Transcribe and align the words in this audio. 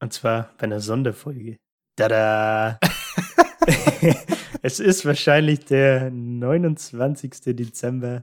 Und 0.00 0.12
zwar 0.12 0.54
bei 0.56 0.64
einer 0.64 0.80
Sonderfolge. 0.80 1.56
Tada! 1.96 2.78
es 4.62 4.80
ist 4.80 5.04
wahrscheinlich 5.04 5.66
der 5.66 6.10
29. 6.10 7.54
Dezember 7.54 8.22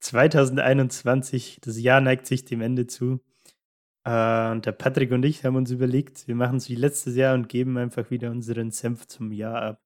2021. 0.00 1.58
Das 1.60 1.78
Jahr 1.78 2.00
neigt 2.00 2.26
sich 2.26 2.44
dem 2.44 2.62
Ende 2.62 2.86
zu. 2.86 3.20
Äh, 4.04 4.50
und 4.50 4.64
der 4.64 4.72
Patrick 4.72 5.12
und 5.12 5.24
ich 5.24 5.44
haben 5.44 5.56
uns 5.56 5.70
überlegt, 5.70 6.26
wir 6.26 6.34
machen 6.34 6.56
es 6.56 6.68
wie 6.70 6.76
letztes 6.76 7.14
Jahr 7.16 7.34
und 7.34 7.48
geben 7.48 7.76
einfach 7.76 8.10
wieder 8.10 8.30
unseren 8.30 8.70
Senf 8.70 9.06
zum 9.06 9.32
Jahr 9.32 9.62
ab. 9.62 9.82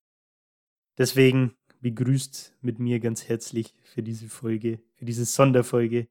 Deswegen 0.99 1.57
begrüßt 1.81 2.59
mit 2.61 2.79
mir 2.79 3.01
ganz 3.01 3.29
herzlich 3.29 3.75
für 3.83 4.05
diese 4.05 4.29
Folge, 4.29 4.81
für 4.95 5.05
diese 5.05 5.25
Sonderfolge, 5.25 6.07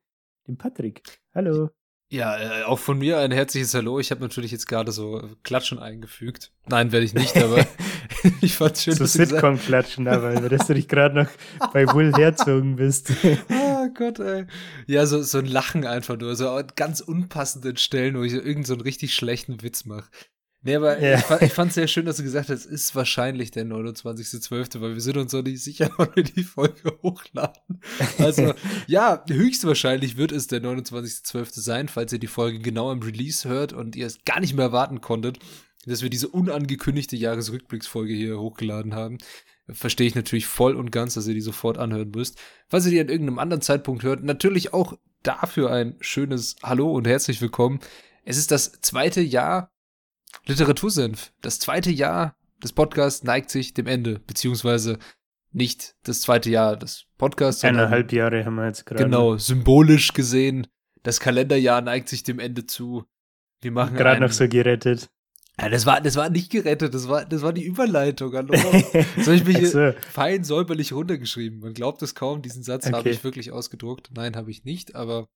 den 0.47 0.57
Patrick. 0.57 1.01
Hallo. 1.33 1.69
Ja, 2.11 2.37
äh, 2.37 2.63
auch 2.63 2.77
von 2.77 2.97
mir 2.97 3.19
ein 3.19 3.31
herzliches 3.31 3.73
Hallo. 3.73 3.97
Ich 3.97 4.11
habe 4.11 4.19
natürlich 4.19 4.51
jetzt 4.51 4.67
gerade 4.67 4.91
so 4.91 5.29
Klatschen 5.43 5.79
eingefügt. 5.79 6.51
Nein, 6.67 6.91
werde 6.91 7.05
ich 7.05 7.13
nicht, 7.13 7.37
aber 7.37 7.65
ich 8.41 8.55
fand's 8.55 8.83
schön. 8.83 8.95
So 8.95 9.05
Sitcom-Klatschen, 9.05 10.09
aber 10.09 10.49
dass 10.49 10.67
du 10.67 10.73
dich 10.73 10.89
gerade 10.89 11.15
noch 11.15 11.29
bei 11.71 11.87
Will 11.87 12.13
herzogen 12.13 12.75
bist. 12.75 13.13
oh 13.49 13.87
Gott, 13.93 14.19
ey. 14.19 14.45
Ja, 14.87 15.05
so, 15.05 15.23
so 15.23 15.37
ein 15.37 15.45
Lachen 15.45 15.85
einfach 15.85 16.17
nur, 16.17 16.35
so 16.35 16.49
an 16.49 16.67
ganz 16.75 16.99
unpassenden 16.99 17.77
Stellen, 17.77 18.17
wo 18.17 18.23
ich 18.23 18.33
irgendeinen 18.33 18.65
so 18.65 18.73
einen 18.73 18.81
richtig 18.81 19.15
schlechten 19.15 19.61
Witz 19.63 19.85
mache. 19.85 20.09
Nee, 20.63 20.75
aber 20.75 21.01
ja. 21.01 21.17
ich, 21.17 21.23
fand, 21.23 21.51
fand 21.51 21.73
sehr 21.73 21.87
schön, 21.87 22.05
dass 22.05 22.17
du 22.17 22.23
gesagt 22.23 22.49
hast, 22.49 22.65
es 22.65 22.65
ist 22.67 22.95
wahrscheinlich 22.95 23.49
der 23.49 23.65
29.12., 23.65 24.79
weil 24.79 24.93
wir 24.93 25.01
sind 25.01 25.17
uns 25.17 25.33
noch 25.33 25.41
nicht 25.41 25.63
sicher, 25.63 25.89
wann 25.97 26.15
wir 26.15 26.23
die 26.23 26.43
Folge 26.43 26.99
hochladen. 27.01 27.81
Also, 28.19 28.53
ja, 28.87 29.23
höchstwahrscheinlich 29.27 30.17
wird 30.17 30.31
es 30.31 30.45
der 30.45 30.61
29.12. 30.61 31.59
sein, 31.59 31.87
falls 31.87 32.13
ihr 32.13 32.19
die 32.19 32.27
Folge 32.27 32.59
genau 32.59 32.91
im 32.91 33.01
Release 33.01 33.49
hört 33.49 33.73
und 33.73 33.95
ihr 33.95 34.05
es 34.05 34.23
gar 34.23 34.39
nicht 34.39 34.53
mehr 34.53 34.65
erwarten 34.65 35.01
konntet, 35.01 35.39
dass 35.87 36.03
wir 36.03 36.11
diese 36.11 36.27
unangekündigte 36.27 37.15
Jahresrückblicksfolge 37.15 38.13
hier 38.13 38.39
hochgeladen 38.39 38.93
haben. 38.93 39.17
Verstehe 39.67 40.05
ich 40.05 40.15
natürlich 40.15 40.45
voll 40.45 40.75
und 40.75 40.91
ganz, 40.91 41.15
dass 41.15 41.27
ihr 41.27 41.33
die 41.33 41.41
sofort 41.41 41.79
anhören 41.79 42.11
müsst. 42.11 42.37
Falls 42.67 42.85
ihr 42.85 42.91
die 42.91 42.99
an 42.99 43.09
irgendeinem 43.09 43.39
anderen 43.39 43.61
Zeitpunkt 43.61 44.03
hört, 44.03 44.23
natürlich 44.23 44.73
auch 44.73 44.93
dafür 45.23 45.71
ein 45.71 45.95
schönes 46.01 46.55
Hallo 46.61 46.91
und 46.91 47.07
herzlich 47.07 47.41
willkommen. 47.41 47.79
Es 48.25 48.37
ist 48.37 48.51
das 48.51 48.73
zweite 48.81 49.21
Jahr 49.21 49.71
Literatursenf. 50.45 51.31
Das 51.41 51.59
zweite 51.59 51.91
Jahr 51.91 52.35
des 52.63 52.73
Podcasts 52.73 53.23
neigt 53.23 53.49
sich 53.49 53.73
dem 53.73 53.87
Ende, 53.87 54.19
beziehungsweise 54.25 54.97
nicht 55.51 55.95
das 56.03 56.21
zweite 56.21 56.49
Jahr 56.49 56.77
des 56.77 57.05
Podcasts. 57.17 57.63
Eineinhalb 57.63 58.11
Jahre 58.11 58.45
haben 58.45 58.55
wir 58.55 58.67
jetzt 58.67 58.85
gerade. 58.85 59.03
Genau, 59.03 59.37
symbolisch 59.37 60.13
gesehen. 60.13 60.67
Das 61.03 61.19
Kalenderjahr 61.19 61.81
neigt 61.81 62.09
sich 62.09 62.23
dem 62.23 62.39
Ende 62.39 62.65
zu. 62.65 63.05
Wir 63.61 63.71
machen 63.71 63.95
gerade 63.95 64.21
noch 64.21 64.31
so 64.31 64.47
gerettet. 64.47 65.09
Ja, 65.59 65.69
das 65.69 65.85
war, 65.85 66.01
das 66.01 66.15
war 66.15 66.29
nicht 66.29 66.51
gerettet, 66.51 66.93
das 66.93 67.07
war, 67.07 67.25
das 67.25 67.41
war 67.41 67.53
die 67.53 67.63
Überleitung. 67.63 68.33
Hallo. 68.33 68.53
Das 69.15 69.27
habe 69.27 69.35
ich 69.35 69.45
mir 69.45 69.57
hier 69.59 69.95
fein 70.09 70.43
säuberlich 70.43 70.93
runtergeschrieben. 70.93 71.59
Man 71.59 71.73
glaubt 71.73 72.01
es 72.01 72.15
kaum, 72.15 72.41
diesen 72.41 72.63
Satz 72.63 72.87
okay. 72.87 72.95
habe 72.95 73.09
ich 73.09 73.23
wirklich 73.23 73.51
ausgedruckt. 73.51 74.09
Nein, 74.13 74.35
habe 74.35 74.49
ich 74.49 74.63
nicht, 74.63 74.95
aber 74.95 75.27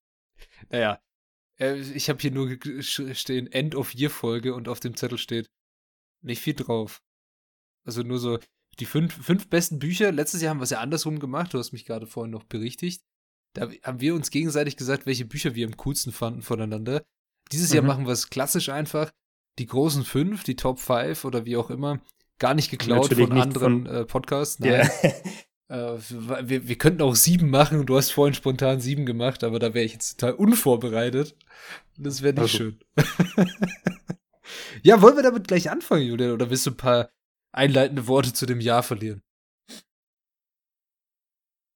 naja, 0.70 1.00
ich 1.58 2.10
habe 2.10 2.20
hier 2.20 2.32
nur 2.32 2.58
stehen 2.82 3.48
End 3.52 3.76
of 3.76 3.94
Year 3.94 4.10
Folge 4.10 4.54
und 4.54 4.68
auf 4.68 4.80
dem 4.80 4.96
Zettel 4.96 5.18
steht 5.18 5.50
nicht 6.22 6.42
viel 6.42 6.54
drauf. 6.54 7.02
Also 7.86 8.02
nur 8.02 8.20
so 8.20 8.40
die 8.80 8.86
fünf, 8.86 9.14
fünf 9.14 9.48
besten 9.50 9.80
Bücher. 9.80 10.12
Letztes 10.12 10.42
Jahr 10.42 10.50
haben 10.50 10.60
wir 10.60 10.64
es 10.66 10.72
ja 10.72 10.80
andersrum 10.80 11.20
gemacht. 11.20 11.54
Du 11.54 11.58
hast 11.58 11.72
mich 11.72 11.86
gerade 11.86 12.08
vorhin 12.08 12.32
noch 12.32 12.44
berichtigt. 12.44 13.04
Da 13.54 13.70
haben 13.84 14.02
wir 14.02 14.16
uns 14.16 14.32
gegenseitig 14.32 14.76
gesagt, 14.76 15.06
welche 15.06 15.26
Bücher 15.26 15.56
wir 15.56 15.66
am 15.66 15.78
coolsten 15.78 16.12
fanden 16.12 16.42
voneinander. 16.42 17.06
Dieses 17.52 17.70
mhm. 17.70 17.76
Jahr 17.76 17.86
machen 17.86 18.06
wir 18.06 18.12
es 18.12 18.30
klassisch 18.30 18.70
einfach. 18.70 19.12
Die 19.60 19.68
großen 19.68 20.04
fünf, 20.04 20.44
die 20.44 20.58
Top 20.58 20.80
Five 20.80 21.24
oder 21.24 21.46
wie 21.46 21.56
auch 21.56 21.70
immer, 21.70 22.02
gar 22.40 22.54
nicht 22.54 22.70
geklaut 22.70 23.04
Natürlich 23.04 23.28
von 23.28 23.36
nicht 23.38 23.44
anderen 23.44 23.86
von, 23.86 23.96
äh, 23.96 24.06
Podcasts. 24.06 24.60
Nein. 24.60 24.72
Yeah. 24.72 24.90
Äh, 25.68 25.98
wir, 25.98 26.68
wir 26.68 26.78
könnten 26.78 27.02
auch 27.02 27.16
sieben 27.16 27.50
machen. 27.50 27.86
Du 27.86 27.98
hast 27.98 28.12
vorhin 28.12 28.34
spontan 28.34 28.80
sieben 28.80 29.06
gemacht, 29.06 29.44
aber 29.44 29.60
da 29.60 29.74
wäre 29.74 29.86
ich 29.86 29.94
jetzt 29.94 30.20
total 30.20 30.36
unvorbereitet. 30.36 31.36
Das 31.98 32.22
wäre 32.22 32.34
nicht 32.34 32.42
also. 32.42 32.58
schön. 32.58 32.80
ja, 34.84 35.02
wollen 35.02 35.16
wir 35.16 35.24
damit 35.24 35.48
gleich 35.48 35.72
anfangen, 35.72 36.04
Julian? 36.04 36.32
Oder 36.32 36.50
willst 36.50 36.66
du 36.66 36.72
ein 36.72 36.78
paar 36.78 37.10
einleitende 37.52 38.08
Worte 38.08 38.34
zu 38.34 38.46
dem 38.46 38.60
Jahr 38.60 38.84
verlieren? 38.84 39.22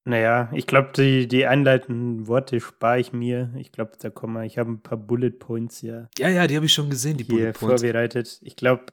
Naja, 0.06 0.50
ich 0.54 0.66
glaube, 0.66 0.92
die, 0.96 1.28
die 1.28 1.46
einleitenden 1.46 2.28
Worte 2.28 2.60
spare 2.60 3.00
ich 3.00 3.14
mir. 3.14 3.54
Ich 3.58 3.72
glaube, 3.72 3.92
da 4.00 4.10
kommen 4.10 4.34
wir, 4.34 4.44
ich 4.44 4.58
habe 4.58 4.72
ein 4.72 4.82
paar 4.82 4.98
Bullet 4.98 5.32
Points 5.32 5.82
ja. 5.82 6.10
Ja, 6.18 6.30
ja, 6.30 6.48
die 6.48 6.56
habe 6.56 6.66
ich 6.66 6.74
schon 6.74 6.90
gesehen, 6.90 7.18
die 7.18 7.26
Bullet 7.26 7.54
Points. 7.54 7.82
vorbereitet. 7.82 8.40
Ich 8.42 8.56
glaube, 8.56 8.86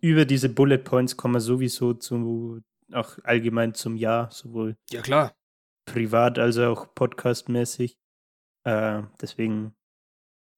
über 0.00 0.24
diese 0.24 0.48
Bullet 0.48 0.78
Points 0.78 1.16
kommen 1.16 1.34
wir 1.34 1.40
sowieso 1.40 1.94
zu, 1.94 2.60
auch 2.94 3.18
allgemein 3.24 3.74
zum 3.74 3.96
Jahr, 3.96 4.30
sowohl 4.30 4.76
ja, 4.90 5.02
klar. 5.02 5.34
privat 5.86 6.38
als 6.38 6.58
auch 6.58 6.94
podcastmäßig. 6.94 7.98
Äh, 8.64 9.02
deswegen 9.20 9.74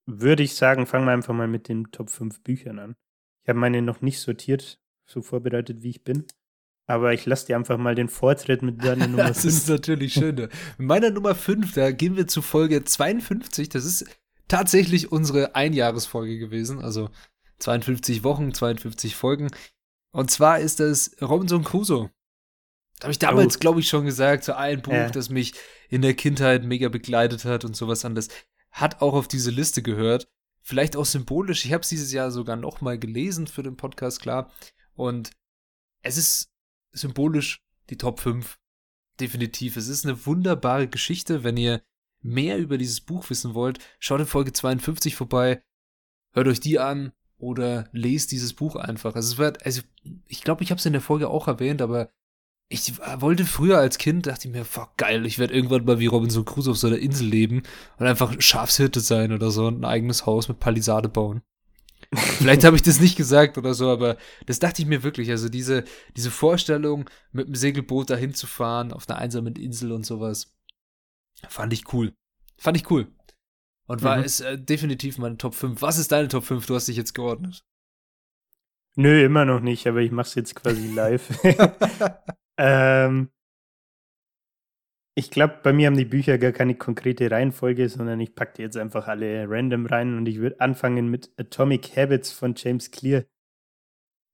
würde 0.06 0.42
ich 0.42 0.54
sagen, 0.54 0.86
fangen 0.86 1.06
wir 1.06 1.12
einfach 1.12 1.34
mal 1.34 1.48
mit 1.48 1.68
den 1.68 1.90
Top 1.90 2.10
5 2.10 2.42
Büchern 2.42 2.78
an. 2.78 2.96
Ich 3.42 3.48
habe 3.48 3.58
meine 3.58 3.82
noch 3.82 4.00
nicht 4.00 4.20
sortiert, 4.20 4.80
so 5.06 5.22
vorbereitet 5.22 5.82
wie 5.82 5.90
ich 5.90 6.04
bin. 6.04 6.26
Aber 6.86 7.14
ich 7.14 7.24
lasse 7.24 7.46
dir 7.46 7.56
einfach 7.56 7.78
mal 7.78 7.94
den 7.94 8.08
Vortritt 8.08 8.62
mit 8.62 8.84
deiner 8.84 9.06
Nummer 9.08 9.26
5. 9.26 9.36
das 9.36 9.44
ist 9.44 9.68
natürlich 9.68 10.12
schön. 10.12 10.36
Mit 10.36 10.50
meiner 10.78 11.10
Nummer 11.10 11.34
5, 11.34 11.72
da 11.72 11.90
gehen 11.92 12.16
wir 12.16 12.26
zu 12.26 12.42
Folge 12.42 12.84
52. 12.84 13.70
Das 13.70 13.84
ist 13.84 14.04
tatsächlich 14.48 15.10
unsere 15.10 15.54
Einjahresfolge 15.54 16.38
gewesen. 16.38 16.80
Also 16.80 17.10
52 17.58 18.22
Wochen, 18.24 18.52
52 18.52 19.16
Folgen. 19.16 19.50
Und 20.12 20.30
zwar 20.30 20.60
ist 20.60 20.80
das 20.80 21.16
Robinson 21.22 21.64
Crusoe. 21.64 22.10
Habe 23.02 23.12
ich 23.12 23.18
damals, 23.18 23.56
oh. 23.56 23.58
glaube 23.58 23.80
ich, 23.80 23.88
schon 23.88 24.04
gesagt, 24.04 24.44
so 24.44 24.52
ein 24.54 24.82
Buch, 24.82 24.92
ja. 24.92 25.10
das 25.10 25.28
mich 25.28 25.54
in 25.88 26.02
der 26.02 26.14
Kindheit 26.14 26.64
mega 26.64 26.88
begleitet 26.88 27.44
hat 27.44 27.64
und 27.64 27.76
sowas 27.76 28.04
anderes. 28.04 28.28
Hat 28.70 29.02
auch 29.02 29.14
auf 29.14 29.28
diese 29.28 29.50
Liste 29.50 29.82
gehört. 29.82 30.28
Vielleicht 30.62 30.96
auch 30.96 31.04
symbolisch. 31.04 31.64
Ich 31.64 31.72
habe 31.72 31.82
es 31.82 31.90
dieses 31.90 32.12
Jahr 32.12 32.30
sogar 32.30 32.56
noch 32.56 32.80
mal 32.80 32.98
gelesen 32.98 33.46
für 33.46 33.62
den 33.62 33.76
Podcast, 33.76 34.20
klar. 34.20 34.50
Und 34.94 35.30
es 36.02 36.16
ist 36.16 36.50
symbolisch 36.92 37.62
die 37.90 37.98
Top 37.98 38.20
5. 38.20 38.58
Definitiv. 39.20 39.76
Es 39.76 39.88
ist 39.88 40.04
eine 40.04 40.26
wunderbare 40.26 40.88
Geschichte. 40.88 41.44
Wenn 41.44 41.56
ihr 41.56 41.82
mehr 42.22 42.58
über 42.58 42.78
dieses 42.78 43.00
Buch 43.00 43.28
wissen 43.30 43.54
wollt, 43.54 43.78
schaut 43.98 44.20
in 44.20 44.26
Folge 44.26 44.52
52 44.52 45.14
vorbei. 45.14 45.62
Hört 46.32 46.48
euch 46.48 46.60
die 46.60 46.78
an 46.78 47.12
oder 47.36 47.88
lest 47.92 48.32
dieses 48.32 48.54
Buch 48.54 48.76
einfach. 48.76 49.14
Also 49.14 49.34
es 49.34 49.38
wird, 49.38 49.64
also 49.64 49.82
ich 50.26 50.42
glaube, 50.42 50.64
ich 50.64 50.70
habe 50.70 50.78
es 50.78 50.86
in 50.86 50.94
der 50.94 51.02
Folge 51.02 51.28
auch 51.28 51.46
erwähnt, 51.46 51.82
aber 51.82 52.10
ich 52.74 52.98
wollte 53.20 53.44
früher 53.44 53.78
als 53.78 53.98
Kind, 53.98 54.26
dachte 54.26 54.48
ich 54.48 54.52
mir, 54.52 54.64
fuck, 54.64 54.96
geil, 54.96 55.24
ich 55.26 55.38
werde 55.38 55.54
irgendwann 55.54 55.84
mal 55.84 56.00
wie 56.00 56.06
Robinson 56.06 56.44
Crusoe 56.44 56.72
auf 56.72 56.76
so 56.76 56.88
einer 56.88 56.98
Insel 56.98 57.28
leben 57.28 57.62
und 57.98 58.06
einfach 58.06 58.34
Schafshirte 58.40 58.98
sein 58.98 59.32
oder 59.32 59.52
so 59.52 59.66
und 59.66 59.80
ein 59.80 59.84
eigenes 59.84 60.26
Haus 60.26 60.48
mit 60.48 60.58
Palisade 60.58 61.08
bauen. 61.08 61.42
Vielleicht 62.12 62.64
habe 62.64 62.76
ich 62.76 62.82
das 62.82 63.00
nicht 63.00 63.16
gesagt 63.16 63.58
oder 63.58 63.74
so, 63.74 63.90
aber 63.90 64.16
das 64.46 64.58
dachte 64.58 64.82
ich 64.82 64.88
mir 64.88 65.02
wirklich. 65.04 65.30
Also 65.30 65.48
diese, 65.48 65.84
diese 66.16 66.30
Vorstellung, 66.30 67.08
mit 67.32 67.46
dem 67.46 67.54
Segelboot 67.54 68.10
dahin 68.10 68.34
zu 68.34 68.46
fahren, 68.46 68.92
auf 68.92 69.08
einer 69.08 69.18
einsamen 69.18 69.54
Insel 69.54 69.92
und 69.92 70.04
sowas, 70.04 70.52
fand 71.48 71.72
ich 71.72 71.92
cool. 71.92 72.12
Fand 72.56 72.76
ich 72.76 72.90
cool. 72.90 73.06
Und 73.86 74.02
war 74.02 74.18
mhm. 74.18 74.24
es 74.24 74.40
äh, 74.40 74.58
definitiv 74.58 75.18
meine 75.18 75.38
Top 75.38 75.54
5. 75.54 75.80
Was 75.80 75.98
ist 75.98 76.12
deine 76.12 76.28
Top 76.28 76.44
5? 76.44 76.66
Du 76.66 76.74
hast 76.74 76.88
dich 76.88 76.96
jetzt 76.96 77.14
geordnet. 77.14 77.64
Nö, 78.96 79.24
immer 79.24 79.44
noch 79.44 79.60
nicht, 79.60 79.86
aber 79.86 80.00
ich 80.00 80.10
mach's 80.10 80.34
jetzt 80.34 80.54
quasi 80.54 80.88
live. 80.88 81.28
Ähm, 82.58 83.30
ich 85.16 85.30
glaube, 85.30 85.60
bei 85.62 85.72
mir 85.72 85.86
haben 85.86 85.96
die 85.96 86.04
Bücher 86.04 86.38
gar 86.38 86.52
keine 86.52 86.74
konkrete 86.74 87.30
Reihenfolge, 87.30 87.88
sondern 87.88 88.18
ich 88.18 88.34
packe 88.34 88.62
jetzt 88.62 88.76
einfach 88.76 89.06
alle 89.06 89.48
random 89.48 89.86
rein 89.86 90.16
und 90.16 90.26
ich 90.26 90.38
würde 90.38 90.60
anfangen 90.60 91.08
mit 91.08 91.30
Atomic 91.38 91.96
Habits 91.96 92.32
von 92.32 92.54
James 92.56 92.90
Clear. 92.90 93.24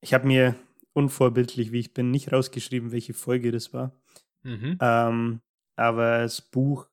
Ich 0.03 0.13
habe 0.15 0.25
mir 0.25 0.55
unvorbildlich, 0.93 1.71
wie 1.71 1.79
ich 1.79 1.93
bin, 1.93 2.09
nicht 2.09 2.33
rausgeschrieben, 2.33 2.91
welche 2.91 3.13
Folge 3.13 3.51
das 3.51 3.73
war. 3.73 3.95
Mhm. 4.43 4.77
Ähm, 4.81 5.41
aber 5.75 6.19
das 6.19 6.41
Buch 6.41 6.89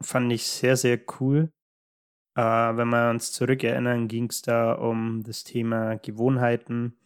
fand 0.00 0.32
ich 0.32 0.46
sehr, 0.46 0.76
sehr 0.76 1.00
cool. 1.20 1.52
Äh, 2.36 2.42
wenn 2.42 2.88
wir 2.88 3.10
uns 3.10 3.32
zurückerinnern, 3.32 4.08
ging 4.08 4.28
es 4.30 4.42
da 4.42 4.72
um 4.72 5.22
das 5.22 5.44
Thema 5.44 5.96
Gewohnheiten. 5.96 6.98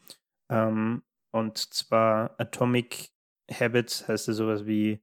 Ähm, 0.51 1.03
und 1.31 1.59
zwar 1.59 2.39
Atomic 2.39 3.14
Habits 3.51 4.09
heißt 4.09 4.29
es 4.29 4.37
sowas 4.37 4.67
wie, 4.67 5.01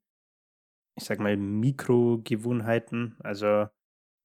ich 0.95 1.03
sag 1.03 1.19
mal, 1.19 1.38
Mikrogewohnheiten, 1.38 3.15
also 3.19 3.67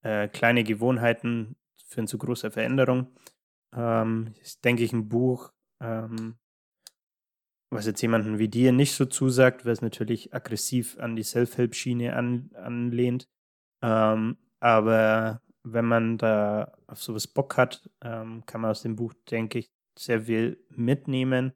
äh, 0.03 0.27
kleine 0.27 0.63
Gewohnheiten 0.63 1.55
führen 1.87 2.07
zu 2.07 2.17
großer 2.17 2.51
Veränderung. 2.51 3.15
Ähm, 3.75 4.33
ist, 4.41 4.63
denke 4.65 4.83
ich, 4.83 4.93
ein 4.93 5.09
Buch, 5.09 5.51
ähm, 5.81 6.37
was 7.69 7.85
jetzt 7.85 8.01
jemanden 8.01 8.39
wie 8.39 8.47
dir 8.47 8.71
nicht 8.71 8.93
so 8.93 9.05
zusagt, 9.05 9.65
weil 9.65 9.73
es 9.73 9.81
natürlich 9.81 10.33
aggressiv 10.33 10.97
an 10.99 11.15
die 11.15 11.23
Self-Help-Schiene 11.23 12.15
an, 12.15 12.49
anlehnt. 12.53 13.29
Ähm, 13.83 14.37
aber 14.59 15.41
wenn 15.63 15.85
man 15.85 16.17
da 16.17 16.73
auf 16.87 17.01
sowas 17.03 17.27
Bock 17.27 17.57
hat, 17.57 17.89
ähm, 18.01 18.45
kann 18.45 18.61
man 18.61 18.71
aus 18.71 18.83
dem 18.83 18.95
Buch, 18.95 19.13
denke 19.29 19.59
ich, 19.59 19.71
sehr 19.97 20.21
viel 20.23 20.63
mitnehmen. 20.69 21.53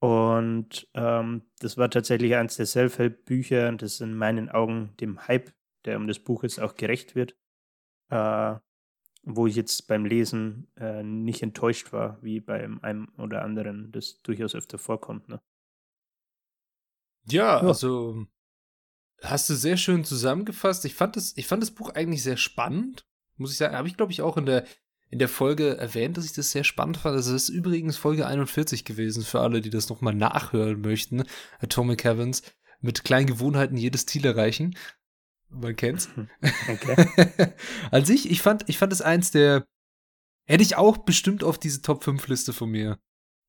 Und 0.00 0.88
ähm, 0.94 1.42
das 1.58 1.76
war 1.76 1.90
tatsächlich 1.90 2.34
eines 2.34 2.56
der 2.56 2.66
Self-Help-Bücher, 2.66 3.72
das 3.72 4.00
in 4.00 4.14
meinen 4.14 4.48
Augen 4.48 4.94
dem 4.98 5.28
Hype, 5.28 5.52
der 5.84 5.98
um 5.98 6.08
das 6.08 6.18
Buch 6.18 6.42
ist, 6.42 6.58
auch 6.58 6.74
gerecht 6.74 7.14
wird. 7.14 7.36
Äh, 8.08 8.56
wo 9.22 9.46
ich 9.46 9.54
jetzt 9.54 9.86
beim 9.86 10.04
Lesen 10.04 10.70
äh, 10.76 11.02
nicht 11.02 11.42
enttäuscht 11.42 11.92
war, 11.92 12.22
wie 12.22 12.40
bei 12.40 12.68
einem 12.82 13.08
oder 13.18 13.42
anderen, 13.42 13.92
das 13.92 14.22
durchaus 14.22 14.54
öfter 14.54 14.78
vorkommt. 14.78 15.28
Ne? 15.28 15.40
Ja, 17.26 17.60
ja, 17.60 17.68
also 17.68 18.26
hast 19.22 19.50
du 19.50 19.54
sehr 19.54 19.76
schön 19.76 20.04
zusammengefasst. 20.04 20.84
Ich 20.84 20.94
fand 20.94 21.16
das, 21.16 21.36
ich 21.36 21.46
fand 21.46 21.62
das 21.62 21.70
Buch 21.70 21.90
eigentlich 21.90 22.22
sehr 22.22 22.38
spannend, 22.38 23.06
muss 23.36 23.52
ich 23.52 23.58
sagen. 23.58 23.76
Habe 23.76 23.88
ich, 23.88 23.96
glaube 23.96 24.12
ich, 24.12 24.22
auch 24.22 24.36
in 24.36 24.46
der, 24.46 24.66
in 25.10 25.18
der 25.18 25.28
Folge 25.28 25.76
erwähnt, 25.76 26.16
dass 26.16 26.24
ich 26.24 26.32
das 26.32 26.52
sehr 26.52 26.64
spannend 26.64 26.96
fand. 26.96 27.18
Das 27.18 27.26
ist 27.26 27.48
übrigens 27.48 27.96
Folge 27.96 28.26
41 28.26 28.84
gewesen, 28.84 29.24
für 29.24 29.40
alle, 29.40 29.60
die 29.60 29.70
das 29.70 29.88
nochmal 29.88 30.14
nachhören 30.14 30.80
möchten. 30.80 31.24
Atomic 31.58 32.04
Heavens 32.04 32.42
mit 32.80 33.04
kleinen 33.04 33.26
Gewohnheiten 33.26 33.76
jedes 33.76 34.06
Ziel 34.06 34.24
erreichen. 34.24 34.76
Man 35.48 35.74
kennt's. 35.74 36.08
Okay. 36.68 37.52
An 37.90 38.04
sich, 38.04 38.30
ich 38.30 38.40
fand, 38.40 38.68
ich 38.68 38.78
fand 38.78 38.92
es 38.92 39.02
eins 39.02 39.32
der, 39.32 39.66
hätte 40.46 40.62
ich 40.62 40.76
auch 40.76 40.98
bestimmt 40.98 41.42
auf 41.42 41.58
diese 41.58 41.82
Top 41.82 42.04
5 42.04 42.28
Liste 42.28 42.52
von 42.52 42.70
mir 42.70 42.98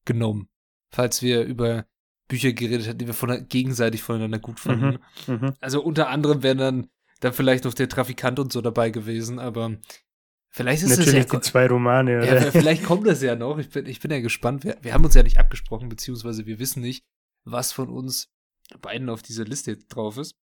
genommen. 0.06 0.50
Falls 0.90 1.22
wir 1.22 1.44
über 1.44 1.86
Bücher 2.28 2.54
geredet 2.54 2.88
hätten, 2.88 2.98
die 2.98 3.08
wir 3.08 3.14
von, 3.14 3.48
gegenseitig 3.50 4.02
voneinander 4.02 4.40
gut 4.40 4.60
fanden. 4.60 5.00
Mhm, 5.28 5.34
mhm. 5.34 5.54
Also 5.60 5.84
unter 5.84 6.10
anderem 6.10 6.42
wären 6.42 6.58
dann, 6.58 6.88
dann 7.20 7.34
vielleicht 7.34 7.66
noch 7.66 7.74
der 7.74 7.90
Trafikant 7.90 8.40
und 8.40 8.52
so 8.52 8.62
dabei 8.62 8.90
gewesen, 8.90 9.38
aber 9.38 9.78
vielleicht 10.52 10.84
ist 10.84 10.90
Natürlich 10.90 11.26
es 11.26 11.32
ja, 11.32 11.40
die 11.40 11.42
zwei 11.42 11.68
Romane, 11.68 12.18
oder? 12.18 12.46
Ja, 12.46 12.52
vielleicht 12.52 12.84
kommt 12.84 13.08
das 13.08 13.22
ja 13.22 13.36
noch. 13.36 13.58
Ich 13.58 13.70
bin, 13.70 13.86
ich 13.86 14.00
bin 14.00 14.12
ja 14.12 14.20
gespannt. 14.20 14.64
Wir, 14.64 14.78
wir 14.82 14.94
haben 14.94 15.06
uns 15.06 15.16
ja 15.16 15.24
nicht 15.24 15.40
abgesprochen, 15.40 15.90
beziehungsweise 15.90 16.46
wir 16.46 16.60
wissen 16.60 16.82
nicht, 16.82 17.06
was 17.44 17.72
von 17.72 17.90
uns 17.90 18.30
beiden 18.82 19.10
auf 19.10 19.22
dieser 19.22 19.46
Liste 19.46 19.78
drauf 19.78 20.18
ist. 20.18 20.36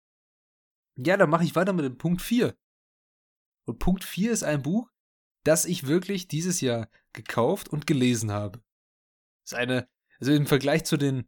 Ja, 0.96 1.16
dann 1.16 1.30
mache 1.30 1.44
ich 1.44 1.54
weiter 1.54 1.72
mit 1.72 1.84
dem 1.84 1.96
Punkt 1.96 2.20
4. 2.20 2.56
Und 3.66 3.78
Punkt 3.78 4.04
4 4.04 4.32
ist 4.32 4.42
ein 4.42 4.62
Buch, 4.62 4.90
das 5.44 5.64
ich 5.64 5.86
wirklich 5.86 6.28
dieses 6.28 6.60
Jahr 6.60 6.88
gekauft 7.12 7.68
und 7.68 7.86
gelesen 7.86 8.32
habe. 8.32 8.58
Das 9.44 9.52
ist 9.52 9.58
eine, 9.58 9.88
also 10.18 10.32
im 10.32 10.46
Vergleich 10.46 10.84
zu 10.84 10.96
den 10.96 11.26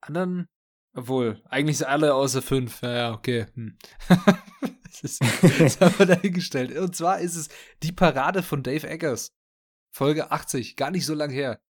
anderen, 0.00 0.48
obwohl, 0.94 1.42
eigentlich 1.46 1.78
sind 1.78 1.88
alle 1.88 2.14
außer 2.14 2.42
fünf. 2.42 2.82
Ja, 2.82 2.96
ja, 2.96 3.12
okay. 3.12 3.46
Hm. 3.54 3.78
das, 4.90 5.04
ist, 5.04 5.22
das 5.58 5.80
haben 5.80 5.98
wir 5.98 6.06
dahingestellt. 6.06 6.76
Und 6.76 6.96
zwar 6.96 7.20
ist 7.20 7.36
es 7.36 7.48
die 7.82 7.92
Parade 7.92 8.42
von 8.42 8.62
Dave 8.62 8.88
Eggers. 8.88 9.32
Folge 9.90 10.30
80, 10.30 10.76
gar 10.76 10.90
nicht 10.90 11.06
so 11.06 11.14
lang 11.14 11.30
her. 11.30 11.60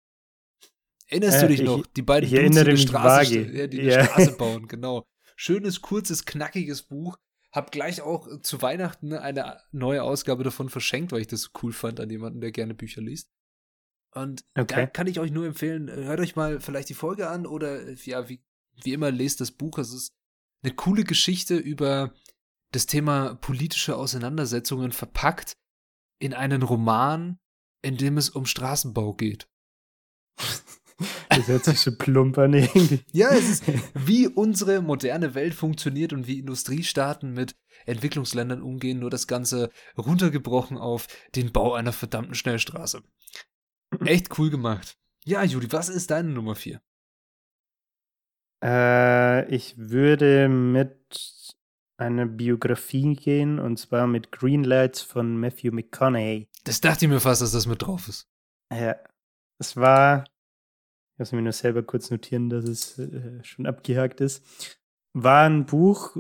Erinnerst 1.06 1.38
äh, 1.38 1.40
du 1.40 1.48
dich 1.48 1.62
noch? 1.62 1.86
Die 1.86 2.02
beiden 2.02 2.28
Dudes, 2.28 2.50
die 2.50 2.60
eine 2.60 2.76
Straße, 2.76 3.40
ja, 3.40 3.66
die 3.66 3.82
ja. 3.82 4.04
Straße 4.04 4.32
bauen, 4.38 4.68
genau. 4.68 5.06
Schönes, 5.36 5.80
kurzes, 5.80 6.24
knackiges 6.24 6.82
Buch. 6.82 7.16
Hab 7.50 7.72
gleich 7.72 8.02
auch 8.02 8.40
zu 8.42 8.60
Weihnachten 8.60 9.14
eine 9.14 9.60
neue 9.72 10.02
Ausgabe 10.02 10.44
davon 10.44 10.68
verschenkt, 10.68 11.12
weil 11.12 11.22
ich 11.22 11.28
das 11.28 11.42
so 11.42 11.50
cool 11.62 11.72
fand 11.72 11.98
an 11.98 12.10
jemanden, 12.10 12.40
der 12.40 12.52
gerne 12.52 12.74
Bücher 12.74 13.00
liest. 13.00 13.30
Und 14.12 14.44
okay. 14.54 14.82
da 14.82 14.86
kann 14.86 15.06
ich 15.06 15.18
euch 15.18 15.30
nur 15.30 15.46
empfehlen, 15.46 15.90
hört 15.90 16.20
euch 16.20 16.36
mal 16.36 16.60
vielleicht 16.60 16.88
die 16.88 16.94
Folge 16.94 17.28
an 17.28 17.46
oder 17.46 17.90
ja, 17.92 18.28
wie, 18.28 18.42
wie 18.82 18.92
immer, 18.92 19.10
lest 19.10 19.40
das 19.40 19.50
Buch. 19.50 19.78
Es 19.78 19.92
ist 19.92 20.12
eine 20.62 20.74
coole 20.74 21.04
Geschichte 21.04 21.56
über 21.56 22.12
das 22.72 22.86
Thema 22.86 23.34
politische 23.36 23.96
Auseinandersetzungen 23.96 24.92
verpackt 24.92 25.56
in 26.18 26.34
einen 26.34 26.62
Roman, 26.62 27.38
in 27.82 27.96
dem 27.96 28.18
es 28.18 28.30
um 28.30 28.46
Straßenbau 28.46 29.14
geht. 29.14 29.48
Das 31.28 31.46
hört 31.46 31.64
sich 31.64 31.78
so 31.78 31.96
plump 31.96 32.38
an 32.38 32.54
irgendwie. 32.54 33.04
Ja, 33.12 33.30
es 33.30 33.48
ist, 33.48 33.64
wie 33.94 34.26
unsere 34.26 34.82
moderne 34.82 35.36
Welt 35.36 35.54
funktioniert 35.54 36.12
und 36.12 36.26
wie 36.26 36.40
Industriestaaten 36.40 37.32
mit 37.32 37.54
Entwicklungsländern 37.86 38.62
umgehen, 38.62 38.98
nur 38.98 39.10
das 39.10 39.28
Ganze 39.28 39.70
runtergebrochen 39.96 40.76
auf 40.76 41.06
den 41.36 41.52
Bau 41.52 41.74
einer 41.74 41.92
verdammten 41.92 42.34
Schnellstraße. 42.34 43.02
Echt 44.04 44.36
cool 44.38 44.50
gemacht. 44.50 44.98
Ja, 45.24 45.44
Juli, 45.44 45.70
was 45.70 45.88
ist 45.88 46.10
deine 46.10 46.30
Nummer 46.30 46.56
4? 46.56 46.80
Äh, 48.64 49.54
ich 49.54 49.78
würde 49.78 50.48
mit 50.48 51.37
einer 51.98 52.26
Biografie 52.26 53.14
gehen 53.14 53.58
und 53.58 53.78
zwar 53.78 54.06
mit 54.06 54.32
Greenlights 54.32 55.02
von 55.02 55.38
Matthew 55.38 55.72
McConaughey. 55.72 56.48
Das 56.64 56.80
dachte 56.80 57.04
ich 57.04 57.10
mir 57.10 57.20
fast, 57.20 57.42
dass 57.42 57.52
das 57.52 57.66
mit 57.66 57.82
drauf 57.82 58.08
ist. 58.08 58.28
Ja, 58.72 58.96
es 59.58 59.76
war 59.76 60.24
ich 61.18 61.20
muss 61.20 61.32
mir 61.32 61.42
nur 61.42 61.52
selber 61.52 61.82
kurz 61.82 62.12
notieren, 62.12 62.48
dass 62.48 62.64
es 62.64 62.96
äh, 62.96 63.42
schon 63.42 63.66
abgehakt 63.66 64.20
ist, 64.20 64.78
war 65.14 65.48
ein 65.48 65.66
Buch, 65.66 66.16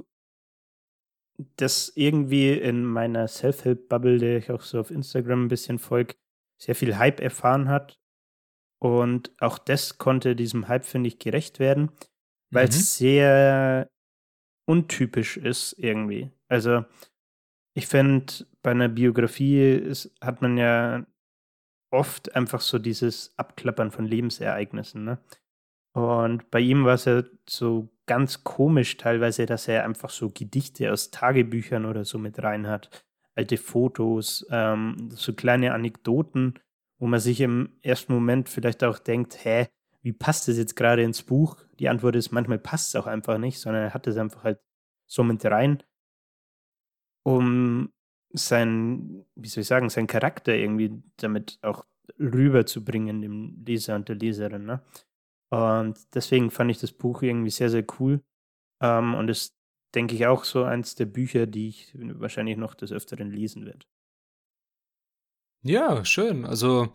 das 1.54 1.92
irgendwie 1.94 2.50
in 2.54 2.84
meiner 2.84 3.28
Self-Help-Bubble, 3.28 4.18
der 4.18 4.38
ich 4.38 4.50
auch 4.50 4.62
so 4.62 4.80
auf 4.80 4.90
Instagram 4.90 5.44
ein 5.44 5.48
bisschen 5.48 5.78
folge, 5.78 6.16
sehr 6.60 6.74
viel 6.74 6.98
Hype 6.98 7.20
erfahren 7.20 7.68
hat. 7.68 7.96
Und 8.80 9.30
auch 9.40 9.58
das 9.58 9.98
konnte 9.98 10.34
diesem 10.34 10.66
Hype, 10.66 10.84
finde 10.84 11.06
ich, 11.06 11.20
gerecht 11.20 11.60
werden, 11.60 11.92
weil 12.50 12.64
mhm. 12.64 12.70
es 12.70 12.96
sehr 12.96 13.88
untypisch 14.68 15.38
ist 15.38 15.74
irgendwie. 15.78 16.30
Also 16.48 16.84
ich 17.74 17.86
finde, 17.86 18.32
bei 18.62 18.72
einer 18.72 18.88
Biografie 18.88 19.72
ist, 19.72 20.14
hat 20.20 20.42
man 20.42 20.58
ja 20.58 21.06
oft 21.90 22.34
einfach 22.36 22.60
so 22.60 22.78
dieses 22.78 23.32
Abklappern 23.38 23.90
von 23.90 24.04
Lebensereignissen. 24.04 25.04
Ne? 25.04 25.18
Und 25.94 26.50
bei 26.50 26.60
ihm 26.60 26.84
war 26.84 26.94
es 26.94 27.06
ja 27.06 27.22
so 27.48 27.88
ganz 28.06 28.44
komisch 28.44 28.98
teilweise, 28.98 29.46
dass 29.46 29.68
er 29.68 29.84
einfach 29.84 30.10
so 30.10 30.30
Gedichte 30.30 30.92
aus 30.92 31.10
Tagebüchern 31.10 31.86
oder 31.86 32.04
so 32.04 32.18
mit 32.18 32.42
rein 32.42 32.66
hat. 32.66 33.04
Alte 33.34 33.56
Fotos, 33.56 34.46
ähm, 34.50 35.08
so 35.12 35.32
kleine 35.32 35.72
Anekdoten, 35.72 36.58
wo 36.98 37.06
man 37.06 37.20
sich 37.20 37.40
im 37.40 37.78
ersten 37.82 38.12
Moment 38.12 38.48
vielleicht 38.48 38.84
auch 38.84 38.98
denkt, 38.98 39.44
hä, 39.44 39.68
wie 40.02 40.12
passt 40.12 40.48
das 40.48 40.56
jetzt 40.56 40.76
gerade 40.76 41.02
ins 41.02 41.22
Buch? 41.22 41.56
Die 41.78 41.88
Antwort 41.88 42.16
ist, 42.16 42.30
manchmal 42.30 42.58
passt 42.58 42.88
es 42.88 42.96
auch 42.96 43.06
einfach 43.06 43.38
nicht, 43.38 43.58
sondern 43.58 43.84
er 43.84 43.94
hat 43.94 44.06
es 44.06 44.16
einfach 44.16 44.44
halt 44.44 44.60
so 45.06 45.24
mit 45.24 45.44
rein, 45.44 45.82
um 47.24 47.92
sein, 48.32 49.24
wie 49.34 49.48
soll 49.48 49.62
ich 49.62 49.68
sagen, 49.68 49.88
sein 49.88 50.06
Charakter 50.06 50.54
irgendwie 50.54 51.02
damit 51.16 51.58
auch 51.62 51.84
rüberzubringen, 52.18 53.22
dem 53.22 53.64
Leser 53.66 53.96
und 53.96 54.08
der 54.08 54.16
Leserin. 54.16 54.64
Ne? 54.64 54.82
Und 55.50 56.14
deswegen 56.14 56.50
fand 56.50 56.70
ich 56.70 56.78
das 56.78 56.92
Buch 56.92 57.22
irgendwie 57.22 57.50
sehr, 57.50 57.70
sehr 57.70 57.84
cool. 57.98 58.22
Ähm, 58.80 59.14
und 59.14 59.28
ist, 59.28 59.56
denke 59.94 60.14
ich, 60.14 60.26
auch 60.26 60.44
so 60.44 60.64
eins 60.64 60.94
der 60.94 61.06
Bücher, 61.06 61.46
die 61.46 61.68
ich 61.68 61.92
wahrscheinlich 61.94 62.56
noch 62.56 62.74
des 62.74 62.92
Öfteren 62.92 63.30
lesen 63.30 63.66
werde. 63.66 63.86
Ja, 65.62 66.04
schön. 66.04 66.44
Also 66.44 66.92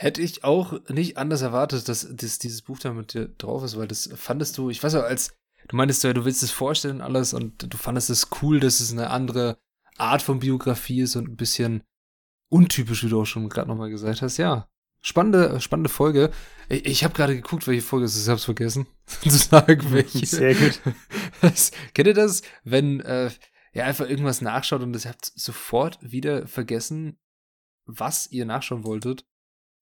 hätte 0.00 0.22
ich 0.22 0.44
auch 0.44 0.80
nicht 0.88 1.18
anders 1.18 1.42
erwartet, 1.42 1.86
dass, 1.86 2.08
dass 2.10 2.38
dieses 2.38 2.62
Buch 2.62 2.78
da 2.78 2.94
mit 2.94 3.12
dir 3.12 3.28
drauf 3.28 3.62
ist, 3.62 3.76
weil 3.76 3.86
das 3.86 4.08
fandest 4.14 4.56
du, 4.56 4.70
ich 4.70 4.82
weiß 4.82 4.94
ja, 4.94 5.00
als 5.00 5.36
du 5.68 5.76
meintest 5.76 6.02
ja, 6.04 6.14
du 6.14 6.24
willst 6.24 6.42
es 6.42 6.50
vorstellen 6.50 7.02
alles 7.02 7.34
und 7.34 7.70
du 7.70 7.76
fandest 7.76 8.08
es 8.08 8.28
cool, 8.40 8.60
dass 8.60 8.80
es 8.80 8.92
eine 8.92 9.10
andere 9.10 9.58
Art 9.98 10.22
von 10.22 10.38
Biografie 10.38 11.02
ist 11.02 11.16
und 11.16 11.28
ein 11.28 11.36
bisschen 11.36 11.82
untypisch, 12.48 13.04
wie 13.04 13.10
du 13.10 13.20
auch 13.20 13.26
schon 13.26 13.50
gerade 13.50 13.68
nochmal 13.68 13.90
gesagt 13.90 14.22
hast. 14.22 14.38
Ja, 14.38 14.70
spannende, 15.02 15.60
spannende 15.60 15.90
Folge. 15.90 16.30
Ich, 16.70 16.86
ich 16.86 17.04
habe 17.04 17.12
gerade 17.12 17.36
geguckt, 17.36 17.66
welche 17.66 17.82
Folge 17.82 18.06
es 18.06 18.16
ist. 18.16 18.22
Ich 18.22 18.30
hab's 18.30 18.44
vergessen 18.44 18.86
zu 19.04 19.28
sagen, 19.28 19.92
welche. 19.92 20.24
Sehr 20.24 20.54
gut. 20.54 20.80
Das, 21.42 21.72
kennt 21.92 22.08
ihr 22.08 22.14
das, 22.14 22.40
wenn 22.64 23.00
äh, 23.00 23.30
ihr 23.74 23.84
einfach 23.84 24.08
irgendwas 24.08 24.40
nachschaut 24.40 24.80
und 24.80 24.96
ihr 24.96 25.10
habt 25.10 25.30
sofort 25.34 25.98
wieder 26.00 26.46
vergessen, 26.46 27.18
was 27.84 28.30
ihr 28.30 28.46
nachschauen 28.46 28.84
wolltet? 28.84 29.26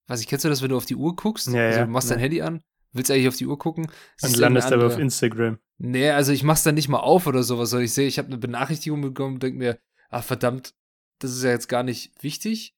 Was 0.09 0.21
ich 0.21 0.27
kennst 0.27 0.45
du 0.45 0.49
das, 0.49 0.63
wenn 0.63 0.71
du 0.71 0.77
auf 0.77 0.87
die 0.87 0.97
Uhr 0.97 1.15
guckst? 1.15 1.47
Ja, 1.49 1.67
also, 1.67 1.81
du 1.81 1.87
machst 1.87 2.09
ja. 2.09 2.17
dein 2.17 2.23
Handy 2.23 2.43
an, 2.43 2.63
willst 2.93 3.11
eigentlich 3.11 3.29
auf 3.29 3.37
die 3.37 3.47
Uhr 3.47 3.59
gucken. 3.59 3.89
Und 4.23 4.37
landest 4.37 4.73
aber 4.73 4.87
auf 4.87 4.99
Instagram. 4.99 5.59
Nee, 5.77 6.11
also 6.11 6.33
ich 6.33 6.43
mach's 6.43 6.65
dann 6.65 6.75
nicht 6.75 6.89
mal 6.89 6.99
auf 6.99 7.27
oder 7.27 7.45
sowas, 7.45 7.71
sondern 7.71 7.85
ich 7.85 7.93
sehe, 7.93 8.09
ich 8.09 8.19
habe 8.19 8.29
eine 8.29 8.39
Benachrichtigung 8.39 9.01
bekommen 9.01 9.35
und 9.35 9.43
denke 9.43 9.59
mir, 9.59 9.79
ah 10.09 10.23
verdammt, 10.23 10.75
das 11.21 11.33
ist 11.33 11.45
ja 11.45 11.51
jetzt 11.51 11.69
gar 11.69 11.83
nicht 11.83 12.13
wichtig. 12.23 12.75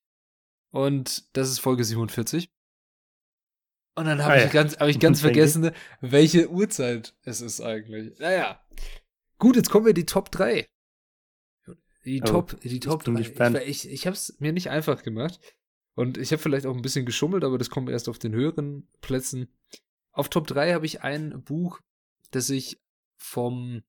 Und 0.70 1.36
das 1.36 1.48
ist 1.50 1.60
Folge 1.60 1.84
47. 1.84 2.50
Und 3.94 4.06
dann 4.06 4.22
habe 4.22 4.34
ah, 4.34 4.36
ich 4.36 4.44
ja. 4.44 4.50
ganz, 4.50 4.76
hab 4.76 4.88
ich 4.88 4.98
ganz 5.00 5.20
vergessen, 5.20 5.70
welche 6.00 6.50
Uhrzeit 6.50 7.14
es 7.22 7.40
ist 7.40 7.60
eigentlich. 7.60 8.18
Naja. 8.18 8.60
Gut, 9.38 9.56
jetzt 9.56 9.70
kommen 9.70 9.86
wir 9.86 9.90
in 9.90 9.96
die 9.96 10.06
Top 10.06 10.30
3. 10.30 10.68
Die 12.04 12.22
oh, 12.22 12.24
Top, 12.24 12.60
die 12.60 12.80
Top 12.80 13.04
3. 13.04 13.20
Ich, 13.20 13.38
ich, 13.68 13.90
ich 13.90 14.06
habe 14.06 14.14
es 14.14 14.36
mir 14.40 14.52
nicht 14.52 14.70
einfach 14.70 15.02
gemacht. 15.02 15.38
Und 16.00 16.16
ich 16.16 16.32
habe 16.32 16.40
vielleicht 16.40 16.64
auch 16.64 16.74
ein 16.74 16.80
bisschen 16.80 17.04
geschummelt, 17.04 17.44
aber 17.44 17.58
das 17.58 17.68
kommt 17.68 17.90
erst 17.90 18.08
auf 18.08 18.18
den 18.18 18.32
höheren 18.32 18.88
Plätzen. 19.02 19.48
Auf 20.12 20.30
Top 20.30 20.46
3 20.46 20.72
habe 20.72 20.86
ich 20.86 21.02
ein 21.02 21.42
Buch, 21.44 21.78
das 22.30 22.48
ich 22.48 22.80
vom 23.18 23.82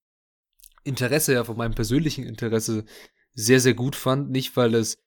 Interesse, 0.83 1.31
ja, 1.31 1.45
von 1.45 1.55
meinem 1.55 1.73
persönlichen 1.73 2.25
Interesse 2.25 2.83
sehr, 3.33 3.61
sehr 3.61 3.75
gut 3.75 3.95
fand. 3.95 4.29
Nicht, 4.29 4.57
weil 4.57 4.75
es 4.75 4.97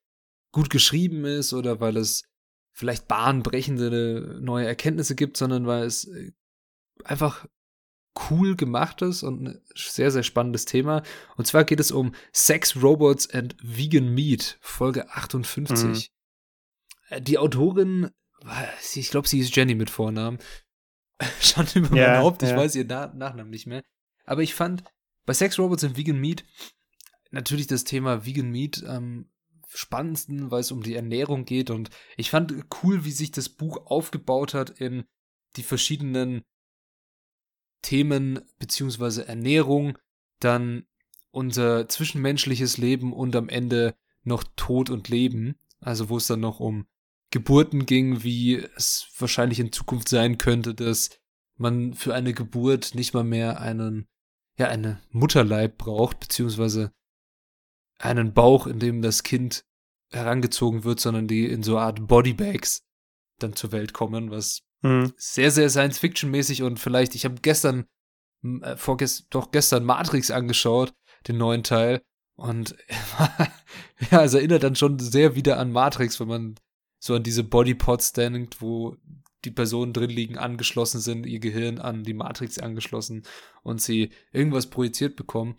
gut 0.51 0.71
geschrieben 0.71 1.25
ist 1.25 1.53
oder 1.53 1.79
weil 1.79 1.95
es 1.95 2.23
vielleicht 2.71 3.07
bahnbrechende 3.07 4.39
neue 4.41 4.65
Erkenntnisse 4.65 5.13
gibt, 5.13 5.37
sondern 5.37 5.67
weil 5.67 5.83
es 5.83 6.05
äh, 6.05 6.31
einfach 7.03 7.45
cool 8.31 8.55
gemacht 8.55 9.03
ist 9.03 9.21
und 9.21 9.43
ein 9.43 9.61
sehr, 9.75 10.09
sehr 10.09 10.23
spannendes 10.23 10.65
Thema. 10.65 11.03
Und 11.37 11.45
zwar 11.45 11.65
geht 11.65 11.79
es 11.79 11.91
um 11.91 12.15
Sex, 12.33 12.81
Robots 12.81 13.29
and 13.29 13.55
Vegan 13.61 14.11
Meat, 14.11 14.57
Folge 14.59 15.07
58. 15.11 16.09
Mhm. 16.09 16.14
Äh, 17.09 17.21
die 17.21 17.37
Autorin, 17.37 18.11
ich 18.93 19.09
glaube, 19.09 19.27
sie 19.27 19.39
ist 19.39 19.55
Jenny 19.55 19.75
mit 19.75 19.89
Vornamen. 19.89 20.39
Schon 21.41 21.67
über 21.75 21.95
ja, 21.95 22.07
mein 22.07 22.17
Haupt, 22.19 22.43
ich 22.43 22.49
ja. 22.49 22.57
weiß 22.57 22.75
ihr 22.75 22.85
Na 22.85 23.07
Nachnamen 23.07 23.49
nicht 23.49 23.67
mehr. 23.67 23.83
Aber 24.25 24.43
ich 24.43 24.53
fand 24.53 24.83
bei 25.25 25.33
Sex, 25.33 25.57
Robots 25.57 25.83
and 25.83 25.97
Vegan 25.97 26.19
Meat 26.19 26.43
natürlich 27.31 27.67
das 27.67 27.83
Thema 27.83 28.25
Vegan 28.25 28.49
Meat 28.49 28.83
am 28.85 29.29
spannendsten, 29.67 30.51
weil 30.51 30.61
es 30.61 30.71
um 30.71 30.83
die 30.83 30.95
Ernährung 30.95 31.45
geht. 31.45 31.69
Und 31.69 31.89
ich 32.17 32.29
fand 32.29 32.53
cool, 32.83 33.05
wie 33.05 33.11
sich 33.11 33.31
das 33.31 33.49
Buch 33.49 33.85
aufgebaut 33.87 34.53
hat 34.53 34.69
in 34.69 35.05
die 35.55 35.63
verschiedenen 35.63 36.43
Themen 37.81 38.41
beziehungsweise 38.57 39.27
Ernährung, 39.27 39.97
dann 40.39 40.85
unser 41.31 41.87
zwischenmenschliches 41.87 42.77
Leben 42.77 43.13
und 43.13 43.35
am 43.35 43.49
Ende 43.49 43.95
noch 44.23 44.43
Tod 44.55 44.89
und 44.89 45.09
Leben. 45.09 45.59
Also 45.81 46.09
wo 46.09 46.17
es 46.17 46.27
dann 46.27 46.39
noch 46.39 46.59
um 46.59 46.87
Geburten 47.35 47.85
ging, 47.85 48.23
wie 48.23 48.55
es 48.77 49.09
wahrscheinlich 49.19 49.59
in 49.59 49.73
Zukunft 49.73 50.07
sein 50.07 50.37
könnte, 50.37 50.73
dass 50.73 51.09
man 51.57 51.93
für 51.93 52.13
eine 52.13 52.33
Geburt 52.33 52.95
nicht 52.95 53.13
mal 53.13 53.25
mehr 53.25 53.59
einen, 53.59 54.07
ja, 54.57 54.69
eine 54.69 55.01
Mutterleib 55.09 55.77
braucht, 55.77 56.21
beziehungsweise 56.21 56.93
einen 57.99 58.33
Bauch, 58.33 58.67
in 58.67 58.79
dem 58.79 59.01
das 59.01 59.23
Kind 59.23 59.65
herangezogen 60.13 60.85
wird, 60.85 61.01
sondern 61.01 61.27
die 61.27 61.45
in 61.45 61.61
so 61.61 61.75
eine 61.75 61.87
Art 61.87 62.07
Bodybags 62.07 62.85
dann 63.39 63.53
zur 63.53 63.73
Welt 63.73 63.91
kommen, 63.91 64.31
was 64.31 64.61
mhm. 64.81 65.11
sehr, 65.17 65.51
sehr 65.51 65.69
Science-Fiction-mäßig 65.69 66.63
und 66.63 66.79
vielleicht, 66.79 67.15
ich 67.15 67.25
habe 67.25 67.35
gestern, 67.41 67.85
äh, 68.61 68.77
vorgestern, 68.77 69.27
doch 69.29 69.51
gestern 69.51 69.83
Matrix 69.83 70.31
angeschaut, 70.31 70.93
den 71.27 71.37
neuen 71.37 71.63
Teil, 71.63 72.01
und 72.37 72.77
ja, 74.11 74.23
es 74.23 74.33
erinnert 74.33 74.63
dann 74.63 74.77
schon 74.77 74.99
sehr 74.99 75.35
wieder 75.35 75.59
an 75.59 75.73
Matrix, 75.73 76.21
wenn 76.21 76.29
man 76.29 76.55
so 77.05 77.13
an 77.13 77.23
diese 77.23 77.43
Bodypods 77.43 78.13
denkt, 78.13 78.61
wo 78.61 78.97
die 79.43 79.51
Personen 79.51 79.93
drin 79.93 80.09
liegen, 80.09 80.39
angeschlossen 80.39 80.99
sind, 80.99 81.27
ihr 81.27 81.39
Gehirn 81.39 81.77
an 81.77 82.03
die 82.03 82.15
Matrix 82.15 82.57
angeschlossen 82.57 83.21
und 83.61 83.79
sie 83.79 84.09
irgendwas 84.31 84.71
projiziert 84.71 85.15
bekommen. 85.15 85.55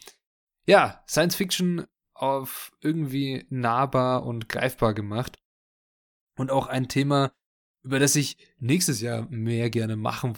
Ja, 0.66 1.04
Science 1.08 1.36
Fiction 1.36 1.86
auf 2.14 2.72
irgendwie 2.80 3.46
nahbar 3.48 4.26
und 4.26 4.48
greifbar 4.48 4.92
gemacht. 4.92 5.38
Und 6.36 6.50
auch 6.50 6.66
ein 6.66 6.88
Thema, 6.88 7.30
über 7.84 8.00
das 8.00 8.16
ich 8.16 8.36
nächstes 8.58 9.00
Jahr 9.00 9.28
mehr 9.30 9.70
gerne 9.70 9.94
machen 9.94 10.34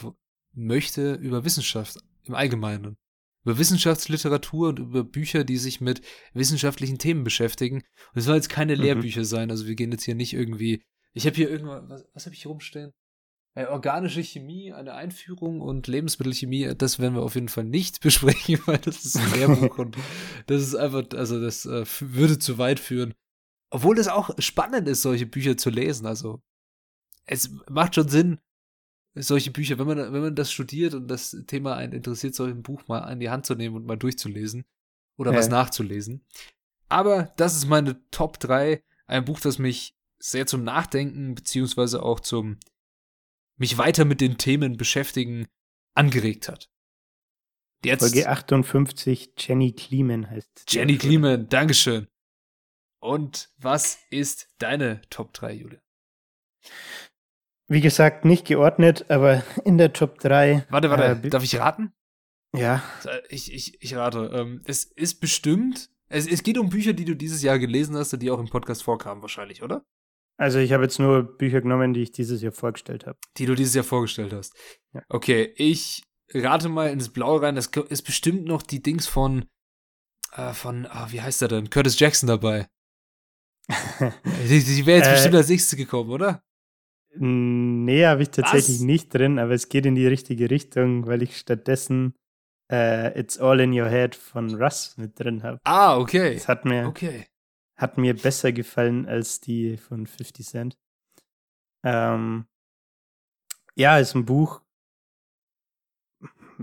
möchte, 0.53 1.15
über 1.15 1.43
Wissenschaft 1.43 1.99
im 2.25 2.35
Allgemeinen. 2.35 2.99
Über 3.45 3.57
Wissenschaftsliteratur 3.57 4.69
und 4.69 4.79
über 4.79 5.05
Bücher, 5.05 5.45
die 5.45 5.57
sich 5.57 5.81
mit 5.81 6.03
wissenschaftlichen 6.35 6.99
Themen 6.99 7.25
beschäftigen. 7.25 7.77
Und 7.77 8.19
es 8.19 8.25
soll 8.27 8.37
jetzt 8.37 8.51
keine 8.51 8.77
mhm. 8.77 8.83
Lehrbücher 8.83 9.25
sein, 9.25 9.51
also 9.51 9.67
wir 9.67 9.75
gehen 9.75 9.93
jetzt 9.93 10.05
hier 10.05 10.15
nicht 10.15 10.35
irgendwie. 10.35 10.83
Ich 11.19 11.27
habe 11.27 11.35
hier 11.35 11.51
irgendwas, 11.51 11.83
was, 11.89 12.09
was 12.15 12.27
habe 12.27 12.35
ich 12.37 12.43
hier 12.43 12.51
rumstehen? 12.51 12.93
Äh, 13.57 13.67
organische 13.67 14.23
Chemie, 14.23 14.73
eine 14.73 14.95
Einführung 14.95 15.61
und 15.61 15.89
Lebensmittelchemie, 15.89 16.77
das 16.79 17.01
werden 17.01 17.17
wir 17.17 17.23
auf 17.23 17.35
jeden 17.35 17.49
Fall 17.49 17.65
nicht 17.65 18.01
besprechen, 18.03 18.61
weil 18.67 18.79
das 18.79 19.05
ist 19.05 19.17
ein 19.17 19.33
Lehrbuch 19.33 19.79
und 19.79 19.97
das 20.47 20.63
ist 20.63 20.77
einfach, 20.77 21.03
also 21.17 21.41
das 21.41 21.67
äh, 21.67 21.85
würde 21.99 22.39
zu 22.39 22.57
weit 22.59 22.79
führen. 22.79 23.15
Obwohl 23.71 23.97
das 23.97 24.07
auch 24.07 24.31
spannend 24.39 24.87
ist, 24.87 25.03
solche 25.03 25.27
Bücher 25.27 25.57
zu 25.57 25.71
lesen. 25.71 26.07
Also 26.07 26.41
es 27.27 27.51
macht 27.69 27.97
schon 27.97 28.09
Sinn, 28.09 28.39
solche 29.17 29.51
Bücher, 29.51 29.77
wenn 29.81 29.89
man, 29.89 29.99
wenn 29.99 30.23
man 30.23 30.37
das 30.37 30.53
studiert 30.53 30.95
und 30.95 31.09
das 31.09 31.37
Thema 31.49 31.75
einen 31.75 31.95
interessiert, 31.95 32.37
solch 32.37 32.53
ein 32.53 32.63
Buch 32.63 32.87
mal 32.87 33.01
an 33.01 33.19
die 33.19 33.29
Hand 33.29 33.45
zu 33.45 33.57
nehmen 33.57 33.75
und 33.75 33.87
mal 33.87 33.99
durchzulesen 33.99 34.67
oder 35.17 35.33
ja. 35.33 35.39
was 35.39 35.49
nachzulesen. 35.49 36.25
Aber 36.89 37.35
das 37.37 37.57
ist 37.57 37.67
meine 37.67 38.01
Top 38.13 38.39
3. 38.39 38.85
Ein 39.09 39.25
Buch, 39.25 39.41
das 39.41 39.59
mich 39.59 39.98
sehr 40.19 40.47
zum 40.47 40.65
Nachdenken 40.65 41.35
beziehungsweise 41.35 42.03
auch 42.03 42.21
zum 42.21 42.59
mich 43.57 43.77
weiter 43.79 44.05
mit 44.05 44.21
den 44.21 44.39
Themen 44.39 44.77
beschäftigen, 44.77 45.47
angeregt 45.95 46.49
hat. 46.49 46.71
Jetzt, 47.85 48.01
Folge 48.01 48.29
58, 48.29 49.35
Jenny 49.39 49.73
Kleeman 49.73 50.31
heißt. 50.31 50.65
Jenny 50.69 50.97
Kleeman, 50.97 51.49
Dankeschön. 51.49 52.09
Und 53.01 53.51
was 53.57 54.01
ist 54.11 54.49
deine 54.59 55.01
Top 55.11 55.33
3, 55.33 55.53
Julia? 55.53 55.81
Wie 57.69 57.81
gesagt, 57.81 58.25
nicht 58.25 58.47
geordnet, 58.47 59.11
aber 59.11 59.45
in 59.65 59.79
der 59.79 59.93
Top 59.93 60.19
3. 60.19 60.67
Warte, 60.71 60.91
warte, 60.91 61.27
äh, 61.27 61.31
darf 61.31 61.45
ich 61.45 61.59
raten? 61.59 61.93
Ja. 62.57 62.83
Ich, 63.29 63.53
ich, 63.53 63.81
ich 63.83 63.95
rate. 63.95 64.31
Ähm, 64.35 64.63
es 64.65 64.85
ist 64.85 65.21
bestimmt, 65.21 65.91
es, 66.09 66.27
es 66.27 66.43
geht 66.43 66.59
um 66.59 66.71
Bücher, 66.71 66.95
die 66.95 67.05
du 67.05 67.15
dieses 67.15 67.43
Jahr 67.43 67.59
gelesen 67.59 67.97
hast 67.97 68.13
und 68.15 68.21
die 68.21 68.31
auch 68.31 68.41
im 68.41 68.49
Podcast 68.49 68.83
vorkamen, 68.83 69.23
wahrscheinlich, 69.23 69.63
oder? 69.63 69.85
Also 70.39 70.61
ich 70.61 70.73
habe 70.73 70.85
jetzt 70.85 71.01
nur 71.01 71.37
Bücher 71.37 71.61
genommen, 71.61 71.93
die 71.93 72.03
ich 72.03 72.13
dieses 72.13 72.41
Jahr 72.43 72.53
vorgestellt 72.53 73.07
habe. 73.07 73.19
Die 73.37 73.47
du 73.47 73.57
dieses 73.57 73.75
Jahr 73.75 73.85
vorgestellt 73.85 74.33
hast. 74.33 74.55
Ja. 74.95 75.03
Okay, 75.09 75.53
ich 75.57 76.05
rate 76.33 76.69
mal 76.69 76.91
ins 76.91 77.09
Blaue 77.09 77.43
rein. 77.43 77.57
Das 77.57 77.67
ist 77.67 78.03
bestimmt 78.03 78.45
noch 78.45 78.63
die 78.63 78.81
Dings 78.81 79.09
von, 79.09 79.47
äh, 80.33 80.53
von, 80.53 80.87
ah, 80.87 81.09
wie 81.11 81.21
heißt 81.21 81.43
er 81.43 81.49
denn? 81.49 81.71
Curtis 81.71 81.99
Jackson 81.99 82.29
dabei. 82.29 82.69
die, 84.49 84.63
die 84.63 84.87
wäre 84.87 84.99
jetzt 84.99 85.09
äh, 85.09 85.13
bestimmt 85.13 85.35
als 85.35 85.49
nächstes 85.49 85.77
gekommen, 85.77 86.11
oder? 86.11 86.41
Nee, 87.17 88.07
habe 88.07 88.23
ich 88.23 88.31
tatsächlich 88.31 88.77
Was? 88.77 88.85
nicht 88.85 89.13
drin, 89.13 89.41
aber 89.41 89.53
es 89.53 89.69
geht 89.69 89.87
in 89.87 89.97
die 89.97 90.07
richtige 90.07 90.51
Richtung, 90.51 91.07
weil 91.09 91.23
ich 91.23 91.37
stattdessen 91.37 92.15
äh, 92.71 93.19
It's 93.19 93.39
All 93.39 93.59
in 93.59 93.73
Your 93.73 93.89
Head 93.89 94.15
von 94.15 94.55
Russ 94.55 94.97
mit 94.99 95.19
drin 95.19 95.43
habe. 95.43 95.59
Ah, 95.65 95.97
okay. 95.99 96.35
Das 96.35 96.47
hat 96.47 96.65
mir, 96.65 96.87
okay 96.87 97.27
hat 97.79 97.97
mir 97.97 98.15
besser 98.15 98.53
gefallen 98.53 99.07
als 99.07 99.41
die 99.41 99.77
von 99.77 100.07
50 100.07 100.47
Cent. 100.47 100.79
Ähm, 101.85 102.47
ja, 103.77 103.99
ist 103.99 104.15
ein 104.17 104.27
Buch. 104.27 104.61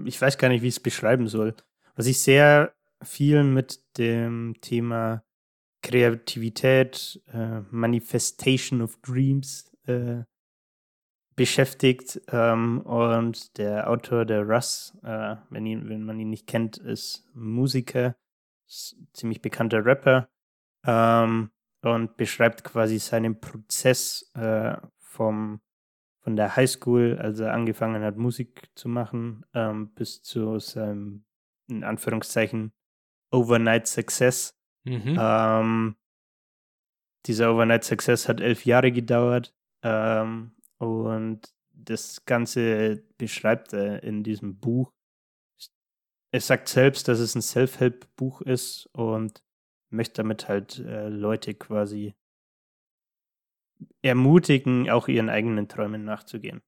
Ich 0.04 0.22
weiß 0.22 0.38
gar 0.38 0.50
nicht, 0.50 0.62
wie 0.62 0.68
ich 0.68 0.76
es 0.76 0.84
beschreiben 0.84 1.28
soll. 1.30 1.56
Was 1.96 2.06
ich 2.08 2.20
sehr 2.20 2.76
viel 3.02 3.46
mit 3.46 3.82
dem 3.98 4.56
Thema 4.60 5.24
Kreativität, 5.82 7.24
äh, 7.28 7.62
Manifestation 7.72 8.82
of 8.82 9.00
Dreams 9.02 9.72
äh, 9.86 10.24
beschäftigt. 11.38 12.22
Ähm, 12.28 12.82
und 12.82 13.58
der 13.58 13.90
Autor, 13.90 14.26
der 14.26 14.44
Russ, 14.44 14.98
äh, 15.04 15.38
wenn, 15.50 15.66
ihn, 15.66 15.88
wenn 15.88 16.04
man 16.04 16.20
ihn 16.20 16.30
nicht 16.30 16.48
kennt, 16.48 16.76
ist 16.78 17.26
Musiker, 17.34 18.18
ist 18.68 18.98
ziemlich 19.14 19.42
bekannter 19.42 19.86
Rapper 19.86 20.28
ähm, 20.86 21.52
und 21.82 22.18
beschreibt 22.18 22.64
quasi 22.64 23.00
seinen 23.00 23.40
Prozess 23.40 24.32
äh, 24.34 24.76
vom, 24.98 25.62
von 26.22 26.36
der 26.36 26.56
Highschool, 26.56 27.18
als 27.20 27.40
er 27.40 27.54
angefangen 27.54 28.04
hat, 28.04 28.18
Musik 28.18 28.70
zu 28.76 28.90
machen, 28.90 29.46
ähm, 29.54 29.94
bis 29.94 30.22
zu 30.24 30.60
seinem, 30.60 31.26
in 31.68 31.84
Anführungszeichen, 31.84 32.74
Overnight 33.32 33.88
Success. 33.88 34.58
Mhm. 34.84 35.18
Ähm, 35.20 35.96
dieser 37.26 37.54
Overnight 37.54 37.84
Success 37.84 38.28
hat 38.28 38.40
elf 38.40 38.66
Jahre 38.66 38.92
gedauert 38.92 39.56
ähm, 39.84 40.56
und 40.78 41.54
das 41.72 42.26
Ganze 42.26 43.04
beschreibt 43.18 43.74
er 43.74 44.04
in 44.04 44.24
diesem 44.24 44.60
Buch. 44.60 44.92
Er 46.32 46.42
sagt 46.42 46.68
selbst, 46.68 47.08
dass 47.08 47.20
es 47.20 47.36
ein 47.36 47.42
Self-Help-Buch 47.42 48.42
ist 48.42 48.88
und 48.94 49.45
möchte 49.96 50.22
damit 50.22 50.48
halt 50.48 50.80
äh, 50.80 51.10
Leute 51.10 51.54
quasi 51.54 52.14
ermutigen, 54.02 54.90
auch 54.90 55.08
ihren 55.08 55.30
eigenen 55.30 55.68
Träumen 55.68 56.06
nachzugehen. 56.06 56.62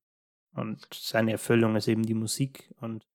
Und 0.53 0.87
seine 0.93 1.31
Erfüllung 1.31 1.75
ist 1.75 1.87
eben 1.87 2.03
die 2.03 2.13
Musik. 2.13 2.73
Und 2.81 3.07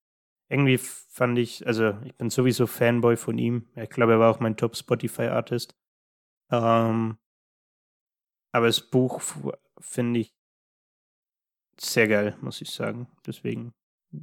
irgendwie 0.48 0.78
fand 0.78 1.38
ich, 1.38 1.66
also 1.66 1.98
ich 2.04 2.14
bin 2.14 2.30
sowieso 2.30 2.66
Fanboy 2.66 3.16
von 3.16 3.38
ihm. 3.38 3.68
Ich 3.74 3.90
glaube, 3.90 4.12
er 4.12 4.20
war 4.20 4.30
auch 4.30 4.40
mein 4.40 4.56
Top 4.56 4.76
Spotify-Artist. 4.76 5.74
Ähm, 6.50 7.18
aber 8.52 8.66
das 8.66 8.80
Buch 8.80 9.20
finde 9.80 10.20
ich 10.20 10.34
sehr 11.78 12.06
geil, 12.06 12.36
muss 12.40 12.60
ich 12.60 12.70
sagen. 12.70 13.08
Deswegen 13.26 13.74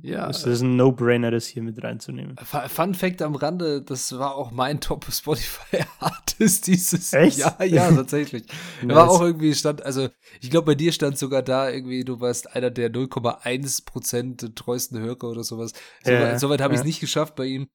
ja. 0.01 0.29
Es 0.29 0.45
ist 0.45 0.61
ein 0.61 0.75
No-Brainer, 0.75 1.31
das 1.31 1.47
hier 1.47 1.63
mit 1.63 1.83
reinzunehmen. 1.83 2.35
Fun 2.37 2.93
Fact 2.93 3.21
am 3.23 3.35
Rande, 3.35 3.81
das 3.81 4.17
war 4.17 4.35
auch 4.35 4.51
mein 4.51 4.79
Top 4.79 5.05
Spotify-Artist 5.11 6.67
dieses 6.67 7.11
Echt? 7.13 7.39
Ja, 7.39 7.63
ja, 7.63 7.91
tatsächlich. 7.91 8.45
nice. 8.83 8.95
war 8.95 9.09
auch 9.09 9.21
irgendwie 9.21 9.55
stand, 9.55 9.83
also 9.83 10.09
ich 10.41 10.51
glaube, 10.51 10.67
bei 10.67 10.75
dir 10.75 10.91
stand 10.91 11.17
sogar 11.17 11.41
da 11.41 11.69
irgendwie, 11.69 12.03
du 12.05 12.19
warst 12.19 12.55
einer 12.55 12.69
der 12.69 12.91
0,1% 12.91 14.53
treuesten 14.53 14.99
Hörer 14.99 15.23
oder 15.23 15.43
sowas. 15.43 15.73
So, 16.03 16.11
ja, 16.11 16.37
Soweit 16.37 16.61
habe 16.61 16.73
ja. 16.73 16.79
ich 16.79 16.81
es 16.81 16.87
nicht 16.87 16.99
geschafft 16.99 17.35
bei 17.35 17.45
ihm. 17.45 17.67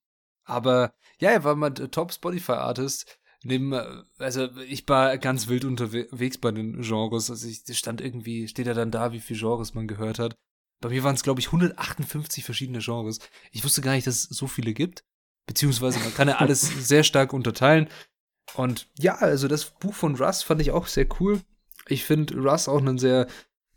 Aber 0.45 0.95
ja, 1.19 1.31
er 1.31 1.43
war 1.43 1.57
mein 1.57 1.75
Top 1.75 2.13
Spotify-Artist. 2.13 3.19
Neben, 3.43 3.75
also 4.19 4.49
ich 4.69 4.89
war 4.89 5.19
ganz 5.19 5.49
wild 5.49 5.65
unterwegs 5.65 6.39
bei 6.39 6.53
den 6.53 6.81
Genres. 6.83 7.31
Also 7.31 7.49
ich 7.49 7.63
stand 7.77 8.01
irgendwie, 8.01 8.47
steht 8.47 8.67
er 8.67 8.75
dann 8.75 8.91
da, 8.91 9.13
wie 9.13 9.21
viele 9.21 9.41
Genres 9.41 9.75
man 9.75 9.89
gehört 9.89 10.19
hat. 10.19 10.37
Bei 10.85 10.91
mir 10.91 11.03
waren 11.03 11.15
es, 11.15 11.23
glaube 11.23 11.41
ich, 11.41 11.47
158 11.47 12.45
verschiedene 12.45 12.81
Genres. 12.81 13.19
Ich 13.53 13.65
wusste 13.65 13.81
gar 13.81 13.93
nicht, 13.93 14.07
dass 14.07 14.17
es 14.17 14.37
so 14.37 14.47
viele 14.47 14.75
gibt. 14.75 15.03
Beziehungsweise 15.47 15.99
man 15.99 16.15
kann 16.15 16.29
ja 16.29 16.37
alles 16.37 16.61
sehr 16.87 17.05
stark 17.05 17.33
unterteilen. 17.33 17.89
Und 18.55 18.87
ja, 18.99 19.15
also 19.15 19.49
das 19.49 19.65
Buch 19.65 19.95
von 19.95 20.15
Russ 20.17 20.43
fand 20.43 20.61
ich 20.61 20.73
auch 20.73 20.87
sehr 20.87 21.07
cool. 21.21 21.41
Ich 21.89 22.05
finde 22.05 22.37
Russ 22.37 22.69
auch 22.69 22.81
einen 22.81 22.99
sehr 22.99 23.29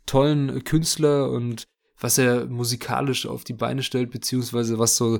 tollen 0.04 0.62
Künstler 0.64 1.30
und 1.30 1.66
was 1.98 2.18
er 2.18 2.44
musikalisch 2.44 3.24
auf 3.24 3.42
die 3.42 3.54
Beine 3.54 3.82
stellt, 3.82 4.10
beziehungsweise 4.10 4.78
was 4.78 4.96
so 4.96 5.18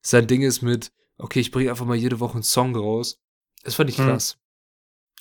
sein 0.00 0.26
Ding 0.26 0.40
ist 0.40 0.62
mit, 0.62 0.90
okay, 1.18 1.40
ich 1.40 1.50
bringe 1.50 1.68
einfach 1.68 1.84
mal 1.84 1.96
jede 1.96 2.18
Woche 2.18 2.34
einen 2.36 2.44
Song 2.44 2.74
raus. 2.74 3.20
Das 3.62 3.74
fand 3.74 3.90
ich 3.90 3.98
hm. 3.98 4.06
krass 4.06 4.38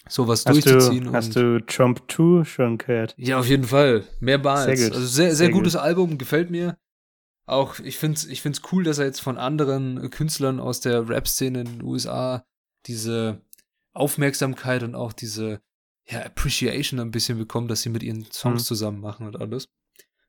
sowas 0.07 0.45
hast 0.45 0.53
durchzuziehen. 0.53 1.05
Du, 1.05 1.13
hast 1.13 1.35
du 1.35 1.59
Trump 1.65 2.03
2 2.11 2.43
schon 2.43 2.77
gehört? 2.77 3.15
Ja, 3.17 3.39
auf 3.39 3.47
jeden 3.47 3.65
Fall. 3.65 4.03
Mehrmals. 4.19 4.65
Sehr 4.65 4.89
gut. 4.89 4.95
Also 4.95 5.07
sehr, 5.07 5.27
sehr, 5.27 5.35
sehr 5.35 5.49
gutes 5.51 5.73
gut. 5.73 5.81
Album, 5.81 6.17
gefällt 6.17 6.49
mir. 6.49 6.77
Auch, 7.47 7.79
ich 7.79 7.97
finde 7.97 8.17
es 8.17 8.25
ich 8.25 8.41
find's 8.41 8.61
cool, 8.71 8.83
dass 8.83 8.97
er 8.97 9.05
jetzt 9.05 9.21
von 9.21 9.37
anderen 9.37 10.09
Künstlern 10.09 10.59
aus 10.59 10.79
der 10.79 11.07
Rap-Szene 11.07 11.61
in 11.61 11.65
den 11.65 11.83
USA 11.83 12.43
diese 12.87 13.41
Aufmerksamkeit 13.93 14.83
und 14.83 14.95
auch 14.95 15.13
diese 15.13 15.61
ja, 16.07 16.21
Appreciation 16.21 16.99
ein 16.99 17.11
bisschen 17.11 17.37
bekommt, 17.37 17.69
dass 17.69 17.81
sie 17.81 17.89
mit 17.89 18.03
ihren 18.03 18.25
Songs 18.31 18.63
mhm. 18.63 18.65
zusammen 18.65 18.99
machen 18.99 19.27
und 19.27 19.39
alles. 19.39 19.69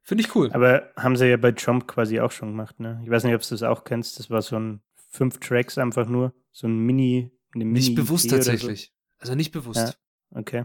Finde 0.02 0.22
ich 0.22 0.34
cool. 0.36 0.52
Aber 0.52 0.90
haben 0.96 1.16
sie 1.16 1.26
ja 1.26 1.36
bei 1.36 1.52
Trump 1.52 1.88
quasi 1.88 2.20
auch 2.20 2.30
schon 2.30 2.50
gemacht, 2.50 2.78
ne? 2.78 3.00
Ich 3.02 3.10
weiß 3.10 3.24
nicht, 3.24 3.34
ob 3.34 3.42
du 3.42 3.48
das 3.48 3.62
auch 3.62 3.84
kennst. 3.84 4.18
Das 4.18 4.30
war 4.30 4.40
so 4.40 4.56
ein 4.56 4.80
fünf 5.08 5.40
Tracks 5.40 5.78
einfach 5.78 6.06
nur. 6.06 6.32
So 6.52 6.68
ein 6.68 6.78
Mini, 6.78 7.32
eine 7.54 7.64
Mini. 7.64 7.80
Nicht 7.80 7.94
bewusst 7.96 8.30
tatsächlich. 8.30 8.92
Also 9.18 9.34
nicht 9.34 9.52
bewusst. 9.52 9.98
Ja, 10.30 10.38
okay. 10.38 10.64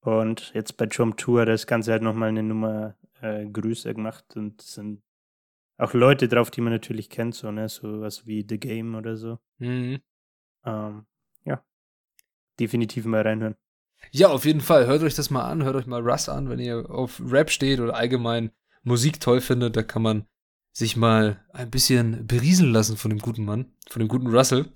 Und 0.00 0.52
jetzt 0.54 0.76
bei 0.76 0.86
Jump 0.86 1.16
Tour 1.16 1.46
das 1.46 1.66
Ganze 1.66 1.92
halt 1.92 2.02
nochmal 2.02 2.30
eine 2.30 2.42
Nummer 2.42 2.96
äh, 3.20 3.46
größer 3.46 3.94
gemacht 3.94 4.36
und 4.36 4.60
sind 4.60 5.02
auch 5.78 5.94
Leute 5.94 6.28
drauf, 6.28 6.50
die 6.50 6.60
man 6.60 6.72
natürlich 6.72 7.08
kennt, 7.08 7.34
so, 7.34 7.50
ne, 7.50 7.68
so 7.68 8.00
was 8.00 8.26
wie 8.26 8.44
The 8.48 8.58
Game 8.58 8.94
oder 8.94 9.16
so. 9.16 9.38
Mhm. 9.58 10.00
Ähm, 10.64 11.06
ja. 11.44 11.64
Definitiv 12.58 13.04
mal 13.04 13.22
reinhören. 13.22 13.56
Ja, 14.10 14.28
auf 14.28 14.44
jeden 14.44 14.60
Fall. 14.60 14.86
Hört 14.86 15.02
euch 15.02 15.14
das 15.14 15.30
mal 15.30 15.48
an, 15.48 15.64
hört 15.64 15.76
euch 15.76 15.86
mal 15.86 16.02
Russ 16.02 16.28
an, 16.28 16.48
wenn 16.48 16.58
ihr 16.58 16.90
auf 16.90 17.22
Rap 17.24 17.50
steht 17.50 17.80
oder 17.80 17.94
allgemein 17.94 18.50
Musik 18.82 19.20
toll 19.20 19.40
findet, 19.40 19.76
da 19.76 19.82
kann 19.82 20.02
man 20.02 20.26
sich 20.72 20.96
mal 20.96 21.44
ein 21.52 21.70
bisschen 21.70 22.26
berieseln 22.26 22.72
lassen 22.72 22.96
von 22.96 23.10
dem 23.10 23.20
guten 23.20 23.44
Mann, 23.44 23.72
von 23.88 24.00
dem 24.00 24.08
guten 24.08 24.28
Russell. 24.28 24.72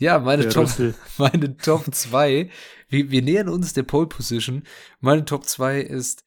Ja, 0.00 0.18
meine 0.18 0.44
der 0.44 0.50
Top, 0.50 0.70
meine 1.18 1.56
Top 1.58 1.94
2. 1.94 2.50
Wir, 2.88 3.10
wir 3.10 3.22
nähern 3.22 3.50
uns 3.50 3.74
der 3.74 3.82
Pole 3.82 4.06
Position. 4.06 4.64
Meine 5.00 5.26
Top 5.26 5.44
2 5.44 5.82
ist 5.82 6.24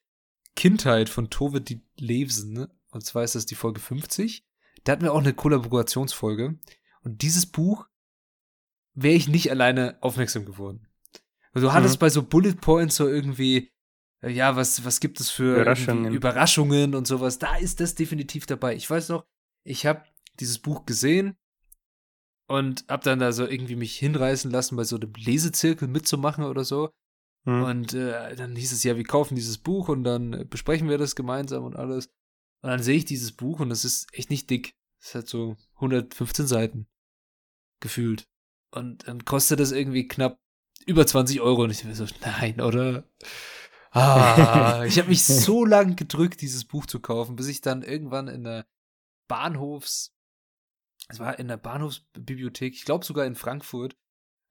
Kindheit 0.56 1.10
von 1.10 1.32
Tove 1.32 1.60
die 1.60 1.82
Levsen. 1.98 2.54
Ne? 2.54 2.70
Und 2.92 3.04
zwar 3.04 3.24
ist 3.24 3.34
das 3.34 3.48
die 3.48 3.56
Folge 3.56 3.80
50. 3.80 4.46
Da 4.84 4.92
hatten 4.92 5.02
wir 5.02 5.12
auch 5.12 5.20
eine 5.20 5.34
Kollaborationsfolge. 5.34 6.60
Und 7.02 7.22
dieses 7.24 7.48
Buch 7.48 7.88
wäre 8.94 9.16
ich 9.16 9.28
nicht 9.28 9.50
alleine 9.50 9.98
aufmerksam 10.02 10.46
geworden. 10.46 10.88
Und 11.56 11.64
du 11.64 11.74
hattest 11.74 11.96
mhm. 11.96 12.00
bei 12.00 12.10
so 12.12 12.22
Bullet 12.22 12.54
Points 12.54 12.96
so 12.96 13.08
irgendwie, 13.08 13.72
äh, 14.22 14.30
ja, 14.30 14.56
was, 14.56 14.86
was 14.86 15.00
gibt 15.00 15.20
es 15.20 15.32
für 15.32 15.56
Überraschungen. 15.56 16.14
Überraschungen 16.14 16.94
und 16.94 17.08
sowas. 17.08 17.40
Da 17.40 17.56
ist 17.56 17.80
das 17.80 17.96
definitiv 17.96 18.46
dabei. 18.46 18.76
Ich 18.76 18.88
weiß 18.88 19.10
noch, 19.10 19.26
ich 19.64 19.88
habe 19.88 20.04
dieses 20.40 20.60
Buch 20.60 20.86
gesehen 20.86 21.38
und 22.54 22.86
hab 22.88 23.02
dann 23.02 23.18
da 23.18 23.32
so 23.32 23.48
irgendwie 23.48 23.76
mich 23.76 23.98
hinreißen 23.98 24.52
lassen, 24.52 24.76
bei 24.76 24.84
so 24.84 24.98
einem 24.98 25.12
Lesezirkel 25.16 25.88
mitzumachen 25.88 26.44
oder 26.44 26.64
so. 26.64 26.92
Mhm. 27.46 27.64
Und 27.64 27.94
äh, 27.94 28.36
dann 28.36 28.56
hieß 28.56 28.72
es 28.72 28.84
ja, 28.84 28.96
wir 28.96 29.04
kaufen 29.04 29.36
dieses 29.36 29.58
Buch 29.58 29.90
und 29.90 30.04
dann 30.04 30.48
besprechen 30.50 30.88
wir 30.88 31.00
das 31.00 31.16
gemeinsam 31.16 31.64
und 31.64 31.76
alles. 31.76 32.08
Und 32.62 32.70
dann 32.70 32.84
sehe 32.84 32.98
ich 32.98 33.06
dieses 33.06 33.32
Buch 33.32 33.60
und 33.60 33.72
es 33.72 33.84
ist 33.84 34.08
echt 34.14 34.30
nicht 34.30 34.52
dick. 34.52 34.76
Es 35.02 35.16
hat 35.16 35.28
so 35.28 35.58
115 35.76 36.46
Seiten 36.46 36.88
gefühlt. 37.80 38.28
Und 38.70 39.08
dann 39.08 39.26
kostet 39.26 39.60
das 39.60 39.72
irgendwie 39.72 40.08
knapp 40.08 40.40
über 40.86 41.08
20 41.08 41.42
Euro. 41.42 41.64
Und 41.64 41.72
ich 41.72 41.84
mir 41.84 41.96
so, 41.96 42.06
nein, 42.22 42.62
oder? 42.62 43.04
Ah, 43.90 44.84
ich 44.88 45.00
habe 45.00 45.10
mich 45.10 45.24
so 45.24 45.66
lang 45.66 45.96
gedrückt, 45.96 46.42
dieses 46.42 46.66
Buch 46.66 46.86
zu 46.86 47.00
kaufen, 47.00 47.36
bis 47.36 47.48
ich 47.48 47.62
dann 47.62 47.82
irgendwann 47.82 48.28
in 48.28 48.44
der 48.44 48.68
Bahnhofs 49.28 50.13
es 51.14 51.20
war 51.20 51.38
in 51.38 51.48
der 51.48 51.58
Bahnhofsbibliothek, 51.58 52.74
ich 52.74 52.86
glaube 52.86 53.06
sogar 53.06 53.26
in 53.26 53.36
Frankfurt, 53.36 53.96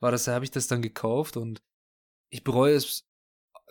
war 0.01 0.13
das, 0.13 0.25
da 0.25 0.35
habe 0.35 0.45
ich 0.45 0.51
das 0.51 0.69
dann 0.69 0.81
gekauft 0.81 1.37
und 1.37 1.61
ich 2.31 2.45
bereue 2.45 2.75
es 2.75 3.05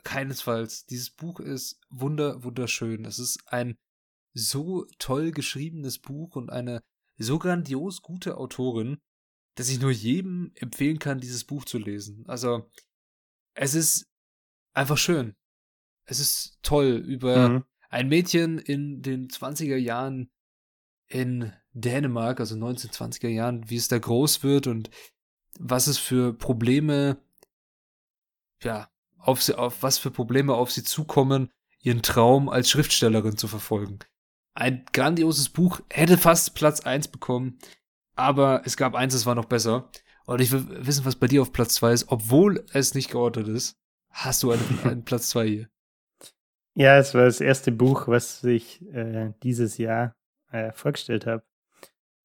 keinesfalls. 0.03 0.85
Dieses 0.85 1.09
Buch 1.09 1.39
ist 1.39 1.79
wunder, 1.89 2.43
wunderschön. 2.43 3.05
Es 3.05 3.17
ist 3.17 3.41
ein 3.47 3.77
so 4.33 4.85
toll 4.99 5.31
geschriebenes 5.31 5.99
Buch 5.99 6.35
und 6.35 6.49
eine 6.49 6.81
so 7.17 7.39
grandios 7.39 8.01
gute 8.01 8.37
Autorin, 8.37 8.99
dass 9.55 9.69
ich 9.69 9.79
nur 9.79 9.91
jedem 9.91 10.51
empfehlen 10.55 10.99
kann, 10.99 11.19
dieses 11.19 11.43
Buch 11.43 11.65
zu 11.65 11.77
lesen. 11.77 12.25
Also, 12.27 12.69
es 13.53 13.73
ist 13.73 14.05
einfach 14.73 14.97
schön. 14.97 15.35
Es 16.05 16.19
ist 16.19 16.59
toll 16.61 16.95
über 17.05 17.49
mhm. 17.49 17.63
ein 17.89 18.09
Mädchen 18.09 18.57
in 18.57 19.01
den 19.01 19.27
20er 19.29 19.77
Jahren 19.77 20.29
in 21.07 21.53
Dänemark, 21.73 22.39
also 22.39 22.55
1920er 22.55 23.29
Jahren, 23.29 23.69
wie 23.69 23.77
es 23.77 23.87
da 23.87 23.97
groß 23.97 24.43
wird 24.43 24.67
und 24.67 24.89
was 25.59 25.87
es 25.87 25.97
für 25.97 26.33
Probleme, 26.33 27.17
ja, 28.61 28.89
auf, 29.17 29.41
sie, 29.41 29.57
auf 29.57 29.83
was 29.83 29.97
für 29.97 30.11
Probleme 30.11 30.53
auf 30.53 30.71
sie 30.71 30.83
zukommen, 30.83 31.49
ihren 31.81 32.01
Traum 32.01 32.49
als 32.49 32.69
Schriftstellerin 32.69 33.37
zu 33.37 33.47
verfolgen. 33.47 33.99
Ein 34.53 34.85
grandioses 34.91 35.49
Buch, 35.49 35.81
hätte 35.89 36.17
fast 36.17 36.55
Platz 36.55 36.81
1 36.81 37.07
bekommen, 37.07 37.59
aber 38.15 38.63
es 38.65 38.77
gab 38.77 38.95
eins, 38.95 39.13
das 39.13 39.25
war 39.25 39.35
noch 39.35 39.45
besser. 39.45 39.89
Und 40.25 40.41
ich 40.41 40.51
will 40.51 40.85
wissen, 40.85 41.05
was 41.05 41.15
bei 41.15 41.27
dir 41.27 41.41
auf 41.41 41.51
Platz 41.51 41.75
2 41.75 41.93
ist, 41.93 42.09
obwohl 42.09 42.65
es 42.73 42.93
nicht 42.93 43.11
geordnet 43.11 43.47
ist. 43.47 43.77
Hast 44.09 44.43
du 44.43 44.51
einen, 44.51 44.79
einen 44.83 45.05
Platz 45.05 45.29
2 45.29 45.47
hier? 45.47 45.69
Ja, 46.73 46.97
es 46.97 47.13
war 47.13 47.25
das 47.25 47.41
erste 47.41 47.71
Buch, 47.71 48.07
was 48.07 48.43
ich 48.43 48.81
äh, 48.93 49.33
dieses 49.43 49.77
Jahr 49.77 50.15
äh, 50.51 50.71
vorgestellt 50.71 51.25
habe. 51.25 51.43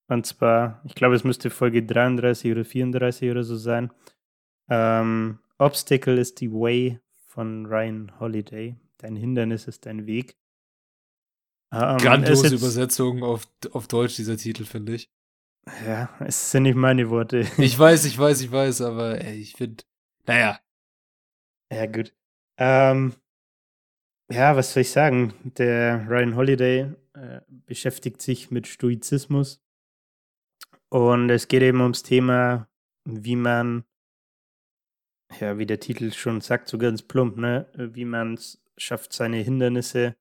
Und 0.08 0.26
zwar, 0.26 0.80
ich 0.84 0.94
glaube, 0.94 1.16
es 1.16 1.24
müsste 1.24 1.50
Folge 1.50 1.82
33 1.84 2.52
oder 2.52 2.64
34 2.64 3.30
oder 3.30 3.42
so 3.42 3.56
sein. 3.56 3.90
Ähm, 4.68 5.40
Obstacle 5.58 6.18
is 6.18 6.34
the 6.38 6.50
Way 6.50 7.00
von 7.26 7.66
Ryan 7.66 8.12
Holiday. 8.20 8.76
Dein 8.98 9.16
Hindernis 9.16 9.66
ist 9.66 9.86
dein 9.86 10.06
Weg. 10.06 10.36
Ähm, 11.72 11.98
Grandiose 11.98 12.54
Übersetzung 12.54 13.22
auf, 13.22 13.48
auf 13.72 13.88
Deutsch, 13.88 14.16
dieser 14.16 14.36
Titel, 14.36 14.64
finde 14.64 14.94
ich. 14.94 15.10
Ja, 15.84 16.08
es 16.20 16.52
sind 16.52 16.62
nicht 16.62 16.76
meine 16.76 17.10
Worte. 17.10 17.44
Ich 17.58 17.78
weiß, 17.78 18.04
ich 18.04 18.16
weiß, 18.16 18.40
ich 18.40 18.52
weiß, 18.52 18.82
aber 18.82 19.20
ey, 19.20 19.40
ich 19.40 19.54
finde, 19.54 19.82
naja. 20.26 20.60
Ja, 21.72 21.86
gut. 21.86 22.14
Ähm, 22.58 23.14
ja, 24.30 24.56
was 24.56 24.72
soll 24.72 24.82
ich 24.82 24.90
sagen? 24.90 25.34
Der 25.58 26.06
Ryan 26.08 26.36
Holiday 26.36 26.92
äh, 27.14 27.40
beschäftigt 27.48 28.22
sich 28.22 28.50
mit 28.52 28.68
Stoizismus 28.68 29.60
und 30.88 31.30
es 31.30 31.48
geht 31.48 31.62
eben 31.62 31.80
ums 31.80 32.02
Thema, 32.02 32.68
wie 33.04 33.36
man, 33.36 33.84
ja, 35.40 35.58
wie 35.58 35.66
der 35.66 35.80
Titel 35.80 36.12
schon 36.12 36.40
sagt, 36.40 36.68
so 36.68 36.78
ganz 36.78 37.02
plump, 37.02 37.36
ne, 37.36 37.68
wie 37.74 38.04
man 38.04 38.34
es 38.34 38.62
schafft, 38.76 39.12
seine 39.12 39.38
Hindernisse 39.38 40.16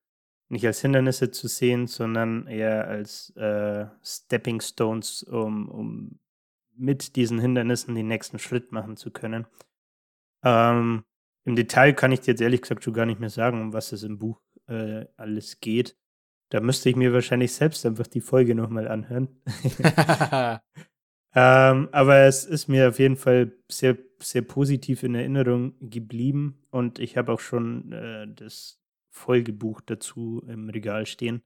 nicht 0.48 0.66
als 0.66 0.80
Hindernisse 0.80 1.30
zu 1.30 1.48
sehen, 1.48 1.86
sondern 1.86 2.46
eher 2.46 2.86
als 2.86 3.30
äh, 3.36 3.86
Stepping 4.02 4.60
Stones, 4.60 5.22
um, 5.24 5.68
um 5.68 6.20
mit 6.76 7.16
diesen 7.16 7.40
Hindernissen 7.40 7.94
den 7.94 8.08
nächsten 8.08 8.38
Schritt 8.38 8.70
machen 8.70 8.96
zu 8.96 9.10
können. 9.10 9.46
Ähm, 10.44 11.04
Im 11.44 11.56
Detail 11.56 11.94
kann 11.94 12.12
ich 12.12 12.20
dir 12.20 12.32
jetzt 12.32 12.40
ehrlich 12.40 12.62
gesagt 12.62 12.84
schon 12.84 12.94
gar 12.94 13.06
nicht 13.06 13.20
mehr 13.20 13.30
sagen, 13.30 13.60
um 13.60 13.72
was 13.72 13.92
es 13.92 14.02
im 14.02 14.18
Buch 14.18 14.40
äh, 14.68 15.06
alles 15.16 15.60
geht. 15.60 15.96
Da 16.50 16.60
müsste 16.60 16.88
ich 16.88 16.96
mir 16.96 17.12
wahrscheinlich 17.12 17.52
selbst 17.52 17.84
einfach 17.84 18.06
die 18.06 18.20
Folge 18.20 18.54
nochmal 18.54 18.88
anhören. 18.88 19.28
ähm, 21.34 21.88
aber 21.92 22.18
es 22.20 22.44
ist 22.44 22.68
mir 22.68 22.88
auf 22.88 22.98
jeden 22.98 23.16
Fall 23.16 23.52
sehr 23.68 23.96
sehr 24.18 24.42
positiv 24.42 25.02
in 25.02 25.14
Erinnerung 25.14 25.74
geblieben 25.80 26.58
und 26.70 26.98
ich 26.98 27.16
habe 27.16 27.32
auch 27.32 27.40
schon 27.40 27.92
äh, 27.92 28.26
das 28.28 28.80
Folgebuch 29.10 29.80
dazu 29.80 30.42
im 30.48 30.68
Regal 30.68 31.06
stehen. 31.06 31.42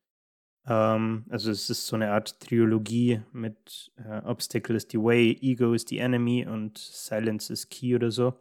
Ähm, 0.67 1.25
also 1.29 1.51
es 1.51 1.71
ist 1.71 1.87
so 1.87 1.97
eine 1.97 2.13
Art 2.13 2.41
Trilogie 2.41 3.23
mit 3.33 3.93
äh, 3.97 4.21
Obstacle 4.25 4.77
is 4.77 4.87
the 4.91 4.99
Way, 4.99 5.39
Ego 5.41 5.73
is 5.73 5.85
the 5.89 5.99
Enemy 5.99 6.47
und 6.47 6.79
Silence 6.79 7.53
is 7.53 7.69
Key 7.69 7.95
oder 7.95 8.11
so. 8.11 8.35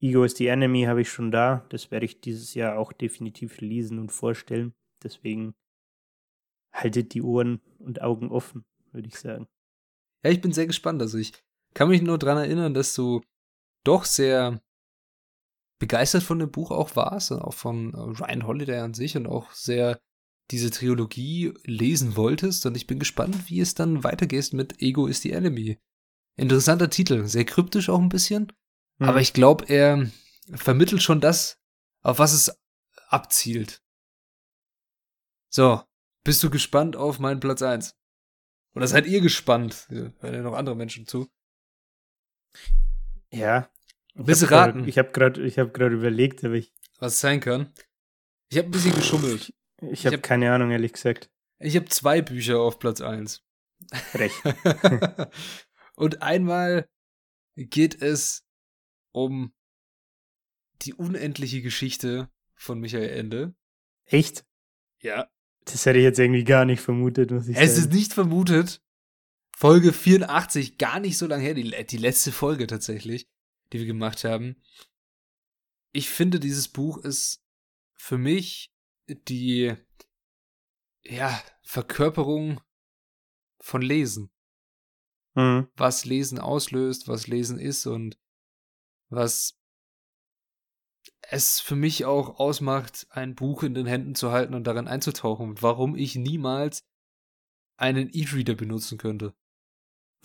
Ego 0.00 0.24
is 0.24 0.36
the 0.36 0.46
Enemy 0.46 0.84
habe 0.84 1.00
ich 1.00 1.10
schon 1.10 1.30
da. 1.30 1.66
Das 1.70 1.90
werde 1.90 2.06
ich 2.06 2.20
dieses 2.20 2.54
Jahr 2.54 2.78
auch 2.78 2.92
definitiv 2.92 3.60
lesen 3.60 3.98
und 3.98 4.12
vorstellen. 4.12 4.72
Deswegen 5.02 5.54
haltet 6.80 7.14
die 7.14 7.22
Ohren 7.22 7.60
und 7.78 8.02
Augen 8.02 8.30
offen, 8.30 8.64
würde 8.92 9.08
ich 9.08 9.18
sagen. 9.18 9.48
Ja, 10.22 10.30
ich 10.30 10.40
bin 10.40 10.52
sehr 10.52 10.66
gespannt. 10.66 11.00
Also 11.02 11.18
ich 11.18 11.32
kann 11.74 11.88
mich 11.88 12.02
nur 12.02 12.18
daran 12.18 12.38
erinnern, 12.38 12.74
dass 12.74 12.94
du 12.94 13.22
doch 13.84 14.04
sehr 14.04 14.60
begeistert 15.78 16.22
von 16.22 16.38
dem 16.38 16.50
Buch 16.50 16.70
auch 16.70 16.96
warst 16.96 17.30
und 17.30 17.40
auch 17.40 17.54
von 17.54 17.94
äh, 17.94 17.98
Ryan 17.98 18.46
Holiday 18.46 18.78
an 18.78 18.94
sich 18.94 19.16
und 19.16 19.26
auch 19.26 19.52
sehr 19.52 20.00
diese 20.50 20.70
Trilogie 20.70 21.52
lesen 21.64 22.16
wolltest. 22.16 22.66
Und 22.66 22.76
ich 22.76 22.86
bin 22.86 22.98
gespannt, 22.98 23.48
wie 23.48 23.60
es 23.60 23.74
dann 23.74 24.02
weitergeht 24.02 24.52
mit 24.52 24.80
Ego 24.82 25.06
is 25.06 25.22
the 25.22 25.32
Enemy. 25.32 25.78
Interessanter 26.36 26.90
Titel, 26.90 27.26
sehr 27.26 27.44
kryptisch 27.44 27.88
auch 27.88 28.00
ein 28.00 28.08
bisschen. 28.08 28.52
Mhm. 28.98 29.08
Aber 29.08 29.20
ich 29.20 29.32
glaube, 29.32 29.66
er 29.68 30.10
vermittelt 30.54 31.02
schon 31.02 31.20
das, 31.20 31.58
auf 32.02 32.18
was 32.18 32.32
es 32.32 32.56
abzielt. 33.08 33.82
So, 35.50 35.82
bist 36.28 36.44
du 36.44 36.50
gespannt 36.50 36.94
auf 36.94 37.18
meinen 37.18 37.40
Platz 37.40 37.62
1? 37.62 37.96
Oder 38.74 38.86
seid 38.86 39.06
ihr 39.06 39.22
gespannt? 39.22 39.86
Hören 39.88 40.12
ja 40.20 40.42
noch 40.42 40.52
andere 40.52 40.76
Menschen 40.76 41.06
zu. 41.06 41.26
Ja. 43.32 43.70
Bist 44.14 44.42
du 44.42 44.50
raten? 44.50 44.80
Grad, 44.80 44.88
ich 44.88 44.98
habe 44.98 45.10
gerade 45.10 45.50
hab 45.50 45.78
überlegt, 45.78 46.44
aber 46.44 46.52
ich. 46.52 46.74
Was 46.98 47.14
es 47.14 47.20
sein 47.20 47.40
kann. 47.40 47.72
Ich 48.50 48.58
habe 48.58 48.68
ein 48.68 48.72
bisschen 48.72 48.94
geschummelt. 48.94 49.54
Ich, 49.80 49.90
ich 49.90 50.04
habe 50.04 50.16
hab, 50.16 50.22
keine 50.22 50.52
Ahnung, 50.52 50.70
ehrlich 50.70 50.92
gesagt. 50.92 51.30
Ich 51.60 51.74
habe 51.76 51.86
zwei 51.86 52.20
Bücher 52.20 52.60
auf 52.60 52.78
Platz 52.78 53.00
1. 53.00 53.42
Recht. 54.12 54.36
Und 55.96 56.20
einmal 56.20 56.90
geht 57.56 58.02
es 58.02 58.44
um 59.12 59.54
die 60.82 60.92
unendliche 60.92 61.62
Geschichte 61.62 62.28
von 62.54 62.80
Michael 62.80 63.08
Ende. 63.08 63.54
Echt? 64.04 64.44
Ja. 65.00 65.30
Das 65.72 65.86
hätte 65.86 65.98
ich 65.98 66.04
jetzt 66.04 66.18
irgendwie 66.18 66.44
gar 66.44 66.64
nicht 66.64 66.80
vermutet, 66.80 67.30
muss 67.30 67.48
ich 67.48 67.56
es 67.56 67.74
sagen. 67.74 67.86
ist 67.86 67.92
nicht 67.92 68.12
vermutet. 68.12 68.82
Folge 69.56 69.92
84, 69.92 70.78
gar 70.78 71.00
nicht 71.00 71.18
so 71.18 71.26
lange 71.26 71.42
her, 71.42 71.54
die, 71.54 71.74
die 71.86 71.96
letzte 71.96 72.30
Folge 72.30 72.66
tatsächlich, 72.66 73.28
die 73.72 73.80
wir 73.80 73.86
gemacht 73.86 74.24
haben. 74.24 74.62
Ich 75.92 76.08
finde, 76.08 76.38
dieses 76.38 76.68
Buch 76.68 76.98
ist 76.98 77.42
für 77.96 78.18
mich 78.18 78.72
die 79.08 79.74
ja, 81.02 81.42
Verkörperung 81.62 82.60
von 83.60 83.82
Lesen. 83.82 84.30
Mhm. 85.34 85.68
Was 85.76 86.04
Lesen 86.04 86.38
auslöst, 86.38 87.08
was 87.08 87.26
Lesen 87.26 87.58
ist 87.58 87.86
und 87.86 88.18
was 89.08 89.57
es 91.22 91.60
für 91.60 91.76
mich 91.76 92.04
auch 92.04 92.38
ausmacht, 92.38 93.06
ein 93.10 93.34
Buch 93.34 93.62
in 93.62 93.74
den 93.74 93.86
Händen 93.86 94.14
zu 94.14 94.32
halten 94.32 94.54
und 94.54 94.64
darin 94.64 94.88
einzutauchen 94.88 95.50
und 95.50 95.62
warum 95.62 95.96
ich 95.96 96.14
niemals 96.16 96.84
einen 97.76 98.08
E-Reader 98.12 98.54
benutzen 98.54 98.98
könnte. 98.98 99.34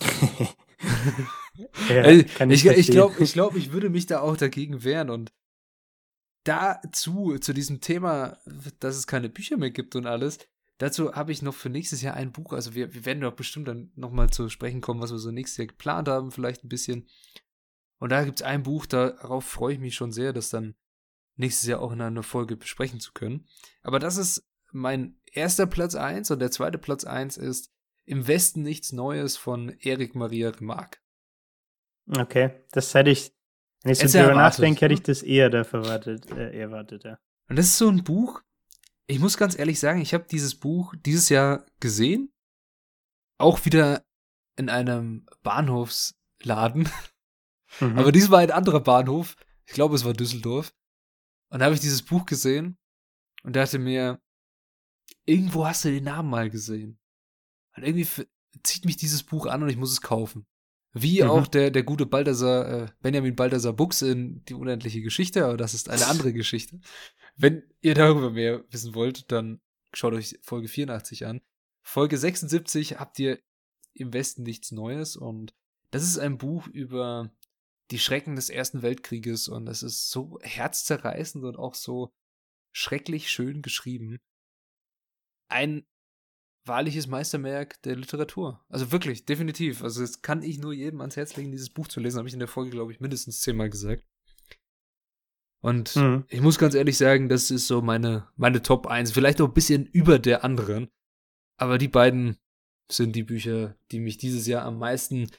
ja, 1.88 2.02
also, 2.02 2.24
ich 2.50 2.66
ich 2.66 2.90
glaube, 2.90 3.22
ich, 3.22 3.32
glaub, 3.34 3.54
ich 3.54 3.72
würde 3.72 3.90
mich 3.90 4.06
da 4.06 4.20
auch 4.20 4.36
dagegen 4.36 4.82
wehren 4.82 5.10
und 5.10 5.32
dazu, 6.44 7.38
zu 7.38 7.52
diesem 7.52 7.80
Thema, 7.80 8.38
dass 8.80 8.96
es 8.96 9.06
keine 9.06 9.28
Bücher 9.28 9.56
mehr 9.56 9.70
gibt 9.70 9.96
und 9.96 10.06
alles, 10.06 10.38
dazu 10.78 11.14
habe 11.14 11.32
ich 11.32 11.42
noch 11.42 11.54
für 11.54 11.70
nächstes 11.70 12.02
Jahr 12.02 12.14
ein 12.14 12.32
Buch, 12.32 12.52
also 12.52 12.74
wir, 12.74 12.94
wir 12.94 13.06
werden 13.06 13.20
doch 13.20 13.34
bestimmt 13.34 13.68
dann 13.68 13.92
nochmal 13.94 14.30
zu 14.30 14.48
sprechen 14.48 14.80
kommen, 14.80 15.00
was 15.00 15.12
wir 15.12 15.18
so 15.18 15.30
nächstes 15.30 15.58
Jahr 15.58 15.66
geplant 15.68 16.08
haben, 16.08 16.30
vielleicht 16.30 16.64
ein 16.64 16.68
bisschen. 16.68 17.08
Und 18.04 18.10
da 18.10 18.22
gibt 18.22 18.40
es 18.42 18.46
ein 18.46 18.64
Buch, 18.64 18.84
darauf 18.84 19.46
freue 19.46 19.72
ich 19.72 19.80
mich 19.80 19.94
schon 19.94 20.12
sehr, 20.12 20.34
das 20.34 20.50
dann 20.50 20.74
nächstes 21.36 21.66
Jahr 21.66 21.80
auch 21.80 21.90
in 21.90 22.02
einer 22.02 22.22
Folge 22.22 22.54
besprechen 22.54 23.00
zu 23.00 23.14
können. 23.14 23.48
Aber 23.82 23.98
das 23.98 24.18
ist 24.18 24.46
mein 24.72 25.18
erster 25.32 25.66
Platz 25.66 25.94
1 25.94 26.30
und 26.30 26.38
der 26.38 26.50
zweite 26.50 26.76
Platz 26.76 27.04
1 27.04 27.38
ist 27.38 27.72
Im 28.04 28.28
Westen 28.28 28.60
nichts 28.60 28.92
Neues 28.92 29.38
von 29.38 29.70
Erik 29.80 30.14
Maria 30.14 30.50
Remarque. 30.50 30.98
Okay, 32.14 32.50
das 32.72 32.92
hätte 32.92 33.08
ich, 33.08 33.34
wenn 33.84 33.92
ich 33.92 34.00
so 34.00 34.18
drüber 34.18 34.34
nachdenke, 34.34 34.82
hätte 34.82 34.92
ich 34.92 35.02
das 35.02 35.22
eher 35.22 35.48
da 35.48 35.62
erwartet, 35.62 36.30
äh, 36.30 36.60
erwartet, 36.60 37.04
ja. 37.04 37.18
Und 37.48 37.56
das 37.56 37.68
ist 37.68 37.78
so 37.78 37.88
ein 37.88 38.04
Buch, 38.04 38.42
ich 39.06 39.18
muss 39.18 39.38
ganz 39.38 39.58
ehrlich 39.58 39.80
sagen, 39.80 40.02
ich 40.02 40.12
habe 40.12 40.26
dieses 40.30 40.56
Buch 40.56 40.94
dieses 41.06 41.30
Jahr 41.30 41.64
gesehen, 41.80 42.34
auch 43.38 43.64
wieder 43.64 44.04
in 44.56 44.68
einem 44.68 45.24
Bahnhofsladen. 45.42 46.86
Mhm. 47.80 47.98
Aber 47.98 48.12
dies 48.12 48.30
war 48.30 48.40
ein 48.40 48.50
anderer 48.50 48.80
Bahnhof. 48.80 49.36
Ich 49.66 49.72
glaube, 49.72 49.94
es 49.94 50.04
war 50.04 50.12
Düsseldorf. 50.12 50.74
Und 51.48 51.60
da 51.60 51.66
habe 51.66 51.74
ich 51.74 51.80
dieses 51.80 52.02
Buch 52.02 52.26
gesehen 52.26 52.78
und 53.42 53.56
dachte 53.56 53.78
mir, 53.78 54.20
irgendwo 55.24 55.66
hast 55.66 55.84
du 55.84 55.90
den 55.90 56.04
Namen 56.04 56.30
mal 56.30 56.50
gesehen. 56.50 56.98
Und 57.76 57.84
irgendwie 57.84 58.08
zieht 58.62 58.84
mich 58.84 58.96
dieses 58.96 59.22
Buch 59.22 59.46
an 59.46 59.62
und 59.62 59.68
ich 59.68 59.76
muss 59.76 59.92
es 59.92 60.00
kaufen. 60.00 60.46
Wie 60.92 61.22
mhm. 61.22 61.30
auch 61.30 61.46
der, 61.46 61.70
der 61.70 61.82
gute 61.82 62.06
Balthasar, 62.06 62.84
äh, 62.84 62.86
Benjamin 63.02 63.34
Balthasar 63.34 63.72
Buchs 63.72 64.00
in 64.02 64.44
Die 64.44 64.54
unendliche 64.54 65.02
Geschichte, 65.02 65.44
aber 65.44 65.56
das 65.56 65.74
ist 65.74 65.88
eine 65.88 66.06
andere 66.06 66.32
Geschichte. 66.32 66.80
Wenn 67.36 67.64
ihr 67.80 67.94
darüber 67.94 68.30
mehr 68.30 68.64
wissen 68.70 68.94
wollt, 68.94 69.30
dann 69.32 69.60
schaut 69.92 70.14
euch 70.14 70.38
Folge 70.42 70.68
84 70.68 71.26
an. 71.26 71.40
Folge 71.82 72.16
76 72.16 72.98
habt 72.98 73.18
ihr 73.18 73.40
im 73.92 74.12
Westen 74.12 74.44
nichts 74.44 74.70
Neues 74.70 75.16
und 75.16 75.54
das 75.90 76.04
ist 76.04 76.18
ein 76.18 76.38
Buch 76.38 76.68
über 76.68 77.30
die 77.90 77.98
Schrecken 77.98 78.36
des 78.36 78.50
Ersten 78.50 78.82
Weltkrieges 78.82 79.48
und 79.48 79.68
es 79.68 79.82
ist 79.82 80.10
so 80.10 80.38
herzzerreißend 80.42 81.44
und 81.44 81.56
auch 81.56 81.74
so 81.74 82.12
schrecklich 82.72 83.30
schön 83.30 83.62
geschrieben. 83.62 84.18
Ein 85.48 85.86
wahrliches 86.66 87.06
Meisterwerk 87.06 87.80
der 87.82 87.96
Literatur. 87.96 88.64
Also 88.68 88.90
wirklich, 88.90 89.26
definitiv. 89.26 89.82
Also 89.82 90.00
das 90.00 90.22
kann 90.22 90.42
ich 90.42 90.58
nur 90.58 90.72
jedem 90.72 91.00
ans 91.00 91.16
Herz 91.16 91.36
legen, 91.36 91.52
dieses 91.52 91.70
Buch 91.70 91.88
zu 91.88 92.00
lesen. 92.00 92.18
Habe 92.18 92.28
ich 92.28 92.34
in 92.34 92.40
der 92.40 92.48
Folge, 92.48 92.70
glaube 92.70 92.92
ich, 92.92 93.00
mindestens 93.00 93.40
zehnmal 93.42 93.68
gesagt. 93.68 94.04
Und 95.62 95.96
mhm. 95.96 96.24
ich 96.28 96.40
muss 96.40 96.58
ganz 96.58 96.74
ehrlich 96.74 96.96
sagen, 96.96 97.28
das 97.28 97.50
ist 97.50 97.66
so 97.66 97.80
meine, 97.80 98.28
meine 98.36 98.62
Top 98.62 98.86
1. 98.86 99.12
Vielleicht 99.12 99.40
auch 99.40 99.48
ein 99.48 99.54
bisschen 99.54 99.86
über 99.86 100.18
der 100.18 100.44
anderen. 100.44 100.88
Aber 101.58 101.78
die 101.78 101.88
beiden 101.88 102.38
sind 102.90 103.16
die 103.16 103.22
Bücher, 103.22 103.76
die 103.90 104.00
mich 104.00 104.18
dieses 104.18 104.46
Jahr 104.46 104.64
am 104.64 104.78
meisten 104.78 105.30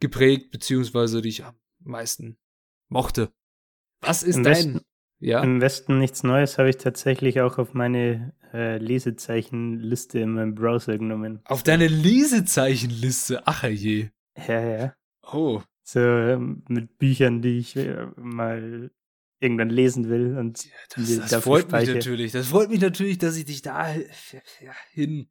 geprägt, 0.00 0.50
beziehungsweise 0.50 1.22
die 1.22 1.30
ich 1.30 1.44
am 1.44 1.56
meisten 1.84 2.36
mochte. 2.88 3.32
Was 4.00 4.22
ist 4.22 4.36
Im 4.36 4.42
dein? 4.44 4.54
Westen, 4.54 4.80
ja? 5.20 5.42
Im 5.42 5.60
Westen 5.60 5.98
nichts 5.98 6.22
Neues 6.22 6.58
habe 6.58 6.70
ich 6.70 6.76
tatsächlich 6.76 7.40
auch 7.40 7.58
auf 7.58 7.74
meine 7.74 8.34
äh, 8.52 8.78
Lesezeichenliste 8.78 10.18
in 10.18 10.32
meinem 10.32 10.54
Browser 10.54 10.98
genommen. 10.98 11.40
Auf 11.44 11.62
deine 11.62 11.86
Lesezeichenliste? 11.86 13.42
Ach 13.46 13.64
je. 13.64 14.08
Ja, 14.48 14.60
ja. 14.60 14.94
Oh. 15.22 15.62
So 15.84 16.00
ähm, 16.00 16.64
mit 16.68 16.98
Büchern, 16.98 17.42
die 17.42 17.58
ich 17.58 17.76
äh, 17.76 18.06
mal 18.16 18.90
irgendwann 19.40 19.70
lesen 19.70 20.08
will. 20.08 20.36
Und 20.38 20.64
ja, 20.64 20.70
das, 20.96 21.30
das 21.30 21.44
freut 21.44 21.70
mich 21.70 21.88
natürlich. 21.88 22.32
Das 22.32 22.48
freut 22.48 22.70
mich 22.70 22.80
natürlich, 22.80 23.18
dass 23.18 23.36
ich 23.36 23.44
dich 23.44 23.62
da 23.62 23.94
ja, 23.94 24.74
hin 24.92 25.28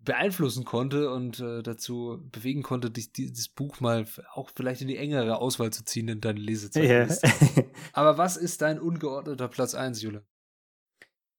beeinflussen 0.00 0.64
konnte 0.64 1.10
und 1.10 1.40
äh, 1.40 1.62
dazu 1.62 2.26
bewegen 2.32 2.62
konnte, 2.62 2.90
dich 2.90 3.12
dieses 3.12 3.48
Buch 3.48 3.80
mal 3.80 4.06
auch 4.32 4.50
vielleicht 4.54 4.80
in 4.80 4.88
die 4.88 4.96
engere 4.96 5.38
Auswahl 5.38 5.72
zu 5.72 5.84
ziehen 5.84 6.08
in 6.08 6.20
deine 6.20 6.40
Lesezeit. 6.40 6.84
Yeah. 6.84 7.64
Aber 7.92 8.18
was 8.18 8.36
ist 8.36 8.62
dein 8.62 8.80
ungeordneter 8.80 9.48
Platz 9.48 9.74
1, 9.74 10.02
Jule? 10.02 10.24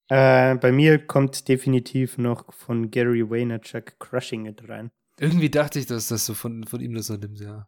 Äh, 0.09 0.55
bei 0.55 0.71
mir 0.71 1.05
kommt 1.05 1.47
definitiv 1.47 2.17
noch 2.17 2.53
von 2.53 2.91
Gary 2.91 3.29
Vaynerchuk 3.29 3.99
Crushing 3.99 4.45
It 4.45 4.67
rein. 4.67 4.91
Irgendwie 5.19 5.49
dachte 5.49 5.79
ich, 5.79 5.85
dass 5.85 6.07
das 6.07 6.25
so 6.25 6.33
von, 6.33 6.65
von 6.65 6.81
ihm 6.81 6.93
das 6.93 7.07
so 7.07 7.15
nimmt, 7.15 7.39
ja. 7.39 7.67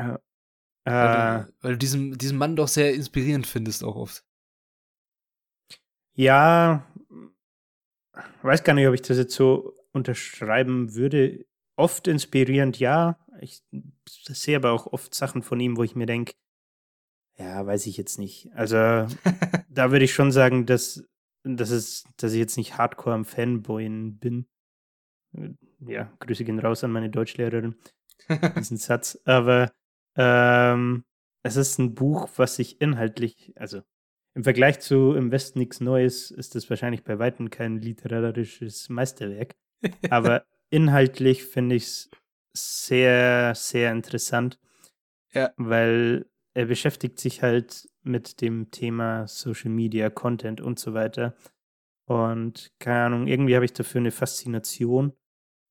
Uh, 0.00 0.18
weil, 0.84 1.44
du, 1.44 1.52
weil 1.60 1.72
du 1.72 1.78
diesen, 1.78 2.18
diesen 2.18 2.38
Mann 2.38 2.56
doch 2.56 2.68
sehr 2.68 2.94
inspirierend 2.94 3.46
findest, 3.46 3.84
auch 3.84 3.96
oft. 3.96 4.24
Ja, 6.14 6.86
weiß 8.42 8.64
gar 8.64 8.74
nicht, 8.74 8.86
ob 8.86 8.94
ich 8.94 9.02
das 9.02 9.16
jetzt 9.16 9.34
so 9.34 9.74
unterschreiben 9.92 10.94
würde. 10.94 11.46
Oft 11.76 12.06
inspirierend, 12.06 12.78
ja. 12.78 13.18
Ich 13.40 13.62
sehe 14.04 14.56
aber 14.56 14.72
auch 14.72 14.86
oft 14.86 15.14
Sachen 15.14 15.42
von 15.42 15.58
ihm, 15.60 15.76
wo 15.76 15.82
ich 15.82 15.96
mir 15.96 16.06
denke, 16.06 16.34
ja, 17.38 17.66
weiß 17.66 17.86
ich 17.86 17.96
jetzt 17.96 18.18
nicht. 18.18 18.50
Also 18.54 18.76
da 19.68 19.90
würde 19.90 20.04
ich 20.04 20.14
schon 20.14 20.32
sagen, 20.32 20.66
dass, 20.66 21.04
dass, 21.44 21.70
es, 21.70 22.04
dass 22.16 22.32
ich 22.32 22.38
jetzt 22.38 22.56
nicht 22.56 22.76
hardcore 22.76 23.14
am 23.14 23.24
Fanboyen 23.24 24.18
bin. 24.18 24.46
Ja, 25.80 26.12
Grüße 26.20 26.44
gehen 26.44 26.58
raus 26.58 26.84
an 26.84 26.92
meine 26.92 27.10
Deutschlehrerin. 27.10 27.74
diesen 28.56 28.76
Satz. 28.76 29.18
Aber 29.24 29.72
ähm, 30.16 31.04
es 31.42 31.56
ist 31.56 31.78
ein 31.78 31.94
Buch, 31.94 32.28
was 32.36 32.56
sich 32.56 32.80
inhaltlich, 32.80 33.52
also 33.56 33.82
im 34.34 34.44
Vergleich 34.44 34.80
zu 34.80 35.12
Im 35.12 35.30
Westen 35.30 35.58
nichts 35.58 35.80
Neues, 35.80 36.30
ist 36.30 36.56
es 36.56 36.70
wahrscheinlich 36.70 37.04
bei 37.04 37.18
Weitem 37.18 37.50
kein 37.50 37.80
literarisches 37.80 38.88
Meisterwerk. 38.88 39.54
Aber 40.10 40.44
inhaltlich 40.70 41.44
finde 41.44 41.76
ich 41.76 41.84
es 41.84 42.10
sehr, 42.54 43.54
sehr 43.54 43.92
interessant. 43.92 44.58
Ja. 45.32 45.52
Weil 45.56 46.26
er 46.54 46.66
beschäftigt 46.66 47.18
sich 47.18 47.42
halt 47.42 47.88
mit 48.02 48.40
dem 48.40 48.70
Thema 48.70 49.26
Social 49.26 49.70
Media, 49.70 50.10
Content 50.10 50.60
und 50.60 50.78
so 50.78 50.92
weiter. 50.94 51.34
Und 52.04 52.72
keine 52.78 53.06
Ahnung, 53.06 53.26
irgendwie 53.26 53.54
habe 53.54 53.64
ich 53.64 53.72
dafür 53.72 54.00
eine 54.00 54.10
Faszination. 54.10 55.12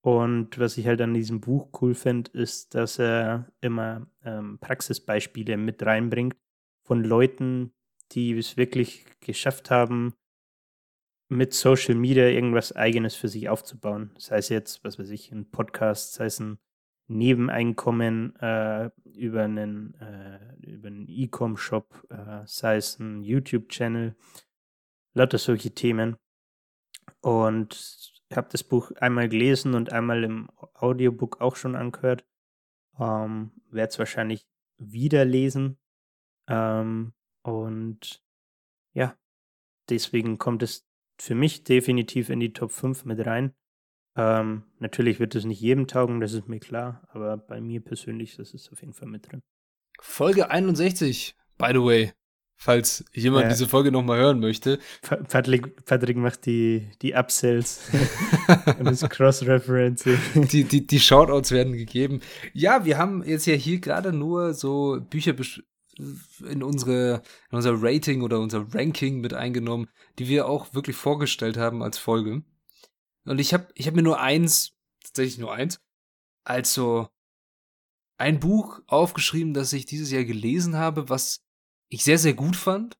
Und 0.04 0.58
was 0.58 0.78
ich 0.78 0.88
halt 0.88 1.02
an 1.02 1.14
diesem 1.14 1.42
Buch 1.42 1.70
cool 1.82 1.94
finde, 1.94 2.32
ist, 2.32 2.74
dass 2.74 2.98
er 2.98 3.52
immer 3.62 4.08
ähm, 4.24 4.58
Praxisbeispiele 4.60 5.58
mit 5.58 5.86
reinbringt 5.86 6.36
von 6.84 7.04
Leuten, 7.04 7.74
die 8.12 8.36
es 8.36 8.58
wirklich 8.58 9.06
geschafft 9.20 9.70
haben, 9.70 10.16
mit 11.32 11.54
Social 11.54 11.96
Media 11.96 12.26
irgendwas 12.26 12.76
Eigenes 12.76 13.16
für 13.16 13.30
sich 13.30 13.48
aufzubauen. 13.48 14.12
Sei 14.18 14.38
es 14.38 14.50
jetzt, 14.50 14.84
was 14.84 15.00
weiß 15.00 15.10
ich, 15.12 15.32
ein 15.32 15.50
Podcast, 15.50 16.14
sei 16.14 16.26
es 16.26 16.40
ein 16.42 16.60
Nebeneinkommen 17.08 18.36
äh, 18.36 18.90
über 19.06 19.44
einen 19.44 19.96
äh, 19.96 20.56
über 20.62 20.88
einen 20.88 21.08
E-Com-Shop, 21.08 22.08
äh, 22.10 22.46
sei 22.46 22.76
es 22.76 23.00
ein 23.00 23.24
YouTube-Channel, 23.24 24.16
lauter 25.14 25.38
solche 25.38 25.72
Themen. 25.72 26.18
Und 27.22 27.76
ich 28.30 28.36
habe 28.38 28.50
das 28.52 28.64
Buch 28.64 28.92
einmal 29.00 29.30
gelesen 29.30 29.74
und 29.74 29.92
einmal 29.92 30.26
im 30.26 30.50
Audiobook 30.74 31.40
auch 31.40 31.56
schon 31.56 31.76
angehört. 31.76 32.26
Ähm, 33.00 33.52
Werde 33.70 33.90
es 33.90 34.00
wahrscheinlich 34.00 34.48
wieder 34.78 35.24
lesen. 35.24 35.80
Ähm, 36.48 37.14
und 37.42 38.22
ja, 38.94 39.18
deswegen 39.90 40.38
kommt 40.38 40.64
es 40.64 40.91
für 41.22 41.36
mich 41.36 41.64
definitiv 41.64 42.30
in 42.30 42.40
die 42.40 42.52
Top 42.52 42.72
5 42.72 43.06
mit 43.06 43.24
rein. 43.26 43.54
Ähm, 44.18 44.64
natürlich 44.80 45.20
wird 45.20 45.36
es 45.36 45.46
nicht 45.46 45.62
jedem 45.62 45.86
taugen, 45.86 46.20
das 46.20 46.34
ist 46.34 46.48
mir 46.48 46.60
klar, 46.60 47.08
aber 47.10 47.38
bei 47.38 47.62
mir 47.62 47.80
persönlich 47.80 48.40
ist 48.40 48.56
es 48.56 48.72
auf 48.72 48.82
jeden 48.82 48.94
Fall 48.94 49.08
mit 49.08 49.32
drin. 49.32 49.42
Folge 50.02 50.50
61, 50.50 51.36
by 51.60 51.70
the 51.74 51.80
way, 51.80 52.12
falls 52.58 53.06
jemand 53.14 53.44
ja. 53.44 53.50
diese 53.50 53.68
Folge 53.68 53.92
nochmal 53.92 54.18
hören 54.20 54.40
möchte. 54.40 54.80
Patrick, 55.30 55.86
Patrick 55.86 56.18
macht 56.18 56.48
die, 56.48 56.90
die 57.04 57.14
Upsells 57.14 57.92
und 58.80 58.86
das 58.86 59.08
Cross-Referencing. 59.08 60.18
Die, 60.52 60.64
die, 60.64 60.88
die 60.88 61.00
Shoutouts 61.00 61.52
werden 61.52 61.74
gegeben. 61.74 62.22
Ja, 62.54 62.84
wir 62.84 62.98
haben 62.98 63.24
jetzt 63.24 63.46
ja 63.46 63.54
hier 63.54 63.80
gerade 63.80 64.12
nur 64.12 64.56
so 64.56 65.00
Bücher 65.08 65.34
in 65.98 66.64
unsere 66.64 67.22
in 67.50 67.58
unser 67.58 67.82
Rating 67.82 68.22
oder 68.22 68.40
unser 68.40 68.74
Ranking 68.74 69.20
mit 69.22 69.34
eingenommen, 69.34 69.90
die 70.20 70.28
wir 70.28 70.48
auch 70.48 70.74
wirklich 70.74 70.96
vorgestellt 70.96 71.58
haben 71.58 71.84
als 71.84 71.98
Folge. 71.98 72.44
Und 73.26 73.40
ich 73.40 73.54
habe 73.54 73.68
ich 73.76 73.88
hab 73.88 73.96
mir 73.96 74.02
nur 74.02 74.20
eins, 74.20 74.74
tatsächlich 75.04 75.38
nur 75.38 75.54
eins, 75.54 75.80
also 76.44 77.10
ein 78.18 78.40
Buch 78.40 78.82
aufgeschrieben, 78.88 79.54
das 79.54 79.74
ich 79.74 79.86
dieses 79.86 80.12
Jahr 80.12 80.24
gelesen 80.24 80.78
habe, 80.78 81.10
was 81.10 81.44
ich 81.90 82.04
sehr, 82.04 82.18
sehr 82.18 82.34
gut 82.34 82.56
fand 82.56 82.98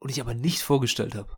und 0.00 0.10
ich 0.10 0.20
aber 0.20 0.34
nicht 0.34 0.60
vorgestellt 0.60 1.14
habe. 1.14 1.36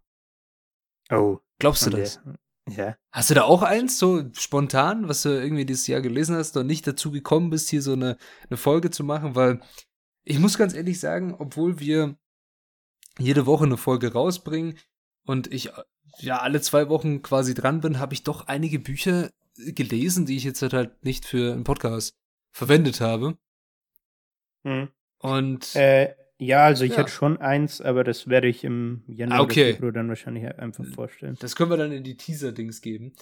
Oh. 1.11 1.39
Glaubst 1.59 1.87
du 1.87 1.91
das? 1.91 2.21
Ja. 2.69 2.97
Hast 3.13 3.31
du 3.31 3.35
da 3.35 3.45
auch 3.45 3.63
eins, 3.63 3.99
so 3.99 4.25
spontan, 4.33 5.09
was 5.09 5.23
du 5.23 5.29
irgendwie 5.29 5.65
dieses 5.65 5.87
Jahr 5.87 6.01
gelesen 6.01 6.35
hast 6.35 6.57
und 6.57 6.67
nicht 6.67 6.87
dazu 6.87 7.13
gekommen 7.13 7.51
bist, 7.51 7.69
hier 7.71 7.81
so 7.81 7.93
eine, 7.93 8.19
eine 8.49 8.57
Folge 8.57 8.91
zu 8.91 9.05
machen? 9.05 9.35
Weil 9.37 9.61
ich 10.27 10.39
muss 10.41 10.59
ganz 10.59 10.75
ehrlich 10.75 11.01
sagen, 11.01 11.35
obwohl 11.39 11.79
wir 11.79 12.19
jede 13.19 13.47
Woche 13.47 13.65
eine 13.65 13.77
Folge 13.77 14.13
rausbringen 14.13 14.77
und 15.25 15.53
ich 15.53 15.71
ja 16.19 16.41
alle 16.41 16.61
zwei 16.61 16.89
Wochen 16.89 17.23
quasi 17.23 17.55
dran 17.55 17.81
bin, 17.81 17.99
habe 17.99 18.13
ich 18.13 18.25
doch 18.25 18.49
einige 18.49 18.79
Bücher 18.79 19.31
gelesen, 19.57 20.27
die 20.27 20.37
ich 20.37 20.45
jetzt 20.45 20.63
halt 20.63 21.05
nicht 21.05 21.25
für 21.25 21.53
einen 21.53 21.65
Podcast 21.65 22.17
verwendet 22.51 23.01
habe. 23.01 23.39
Hm. 24.65 24.89
Und 25.19 25.75
äh, 25.77 26.15
ja, 26.39 26.65
also 26.65 26.85
ich 26.85 26.93
ja. 26.93 26.99
hätte 26.99 27.11
schon 27.11 27.39
eins, 27.39 27.81
aber 27.81 28.03
das 28.03 28.29
werde 28.29 28.49
ich 28.49 28.65
im 28.65 29.05
Januar 29.07 29.43
okay. 29.43 29.79
dann 29.93 30.09
wahrscheinlich 30.09 30.45
einfach 30.59 30.85
vorstellen. 30.87 31.37
Das 31.39 31.55
können 31.55 31.71
wir 31.71 31.77
dann 31.77 31.93
in 31.93 32.05
die 32.05 32.17
Teaser-Dings 32.17 32.83
geben. 32.83 33.15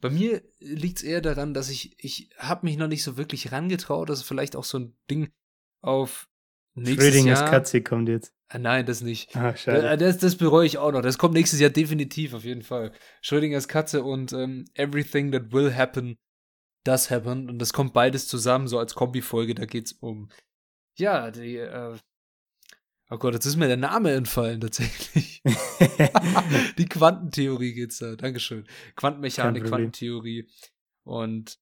Bei 0.00 0.10
mir 0.10 0.42
liegt 0.58 0.98
es 0.98 1.02
eher 1.02 1.20
daran, 1.20 1.54
dass 1.54 1.68
ich, 1.70 1.96
ich 2.02 2.30
habe 2.38 2.66
mich 2.66 2.76
noch 2.76 2.88
nicht 2.88 3.02
so 3.02 3.16
wirklich 3.16 3.52
rangetraut. 3.52 4.08
Das 4.08 4.20
ist 4.20 4.26
vielleicht 4.26 4.56
auch 4.56 4.64
so 4.64 4.78
ein 4.78 4.96
Ding 5.10 5.30
auf 5.80 6.28
Schrödingers 6.76 7.40
Jahr. 7.40 7.50
Katze 7.50 7.82
kommt 7.82 8.08
jetzt. 8.08 8.34
Ah, 8.48 8.58
nein, 8.58 8.86
das 8.86 9.02
nicht. 9.02 9.34
Ah, 9.36 9.56
schade. 9.56 9.88
Äh, 9.88 9.96
das, 9.96 10.18
das 10.18 10.36
bereue 10.36 10.66
ich 10.66 10.78
auch 10.78 10.92
noch. 10.92 11.02
Das 11.02 11.18
kommt 11.18 11.34
nächstes 11.34 11.60
Jahr 11.60 11.70
definitiv, 11.70 12.34
auf 12.34 12.44
jeden 12.44 12.62
Fall. 12.62 12.92
Schrödingers 13.20 13.68
Katze 13.68 14.02
und 14.02 14.32
ähm, 14.32 14.64
Everything 14.74 15.32
That 15.32 15.52
Will 15.52 15.74
Happen 15.74 16.18
Does 16.84 17.10
Happen. 17.10 17.48
Und 17.48 17.58
das 17.58 17.72
kommt 17.72 17.92
beides 17.92 18.26
zusammen, 18.28 18.68
so 18.68 18.78
als 18.78 18.94
Kombi-Folge. 18.94 19.54
Da 19.54 19.66
geht's 19.66 19.92
um, 19.92 20.30
ja, 20.96 21.30
die, 21.30 21.56
äh, 21.56 21.96
oh 23.10 23.18
Gott, 23.18 23.34
jetzt 23.34 23.46
ist 23.46 23.56
mir 23.56 23.68
der 23.68 23.76
Name 23.76 24.12
entfallen, 24.12 24.60
tatsächlich. 24.60 25.42
die 26.78 26.86
Quantentheorie 26.86 27.74
geht's 27.74 27.98
da. 27.98 28.16
Dankeschön. 28.16 28.66
Quantenmechanik, 28.96 29.64
Quantentheorie. 29.64 30.48
Und 31.04 31.58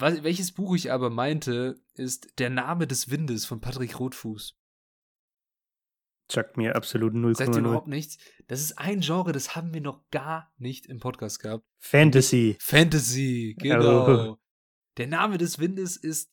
was, 0.00 0.22
welches 0.22 0.52
Buch 0.52 0.74
ich 0.74 0.92
aber 0.92 1.10
meinte, 1.10 1.80
ist 1.94 2.38
Der 2.38 2.50
Name 2.50 2.86
des 2.86 3.10
Windes 3.10 3.46
von 3.46 3.60
Patrick 3.60 3.98
Rothfuß. 3.98 4.54
Sagt 6.30 6.56
mir 6.56 6.74
absolut 6.74 7.14
0,0. 7.14 7.36
Sagt 7.36 7.54
ihr 7.54 7.60
überhaupt 7.60 7.86
nichts? 7.86 8.18
Das 8.48 8.60
ist 8.60 8.78
ein 8.78 9.00
Genre, 9.00 9.32
das 9.32 9.54
haben 9.54 9.72
wir 9.72 9.80
noch 9.80 10.08
gar 10.10 10.52
nicht 10.58 10.86
im 10.86 10.98
Podcast 10.98 11.40
gehabt. 11.40 11.64
Fantasy. 11.78 12.56
Fantasy, 12.60 13.54
genau. 13.58 14.32
Oh. 14.32 14.36
Der 14.96 15.06
Name 15.06 15.38
des 15.38 15.58
Windes 15.58 15.96
ist 15.96 16.32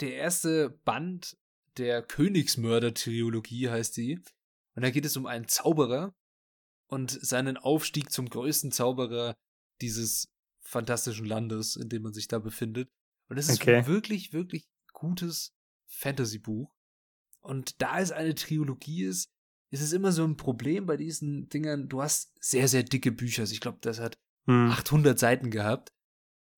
der 0.00 0.14
erste 0.14 0.70
Band 0.84 1.36
der 1.76 2.02
Königsmörder-Trilogie, 2.02 3.68
heißt 3.68 3.96
die. 3.96 4.20
Und 4.76 4.82
da 4.82 4.90
geht 4.90 5.04
es 5.04 5.16
um 5.16 5.26
einen 5.26 5.48
Zauberer 5.48 6.14
und 6.86 7.10
seinen 7.10 7.56
Aufstieg 7.56 8.12
zum 8.12 8.28
größten 8.28 8.70
Zauberer 8.70 9.36
dieses 9.80 10.28
fantastischen 10.60 11.26
Landes, 11.26 11.76
in 11.76 11.88
dem 11.88 12.02
man 12.02 12.12
sich 12.12 12.28
da 12.28 12.38
befindet. 12.38 12.88
Und 13.28 13.38
es 13.38 13.48
ist 13.48 13.60
okay. 13.60 13.76
ein 13.76 13.86
wirklich, 13.86 14.32
wirklich 14.32 14.68
gutes 14.92 15.54
Fantasy-Buch. 15.86 16.74
Und 17.40 17.80
da 17.82 17.98
es 18.00 18.12
eine 18.12 18.34
Trilogie 18.34 19.04
ist, 19.04 19.30
ist 19.70 19.82
es 19.82 19.92
immer 19.92 20.12
so 20.12 20.24
ein 20.24 20.36
Problem 20.36 20.86
bei 20.86 20.96
diesen 20.96 21.48
Dingern. 21.48 21.88
Du 21.88 22.02
hast 22.02 22.32
sehr, 22.40 22.68
sehr 22.68 22.84
dicke 22.84 23.12
Bücher. 23.12 23.42
Also 23.42 23.52
ich 23.52 23.60
glaube, 23.60 23.78
das 23.80 24.00
hat 24.00 24.16
hm. 24.46 24.70
800 24.70 25.18
Seiten 25.18 25.50
gehabt. 25.50 25.92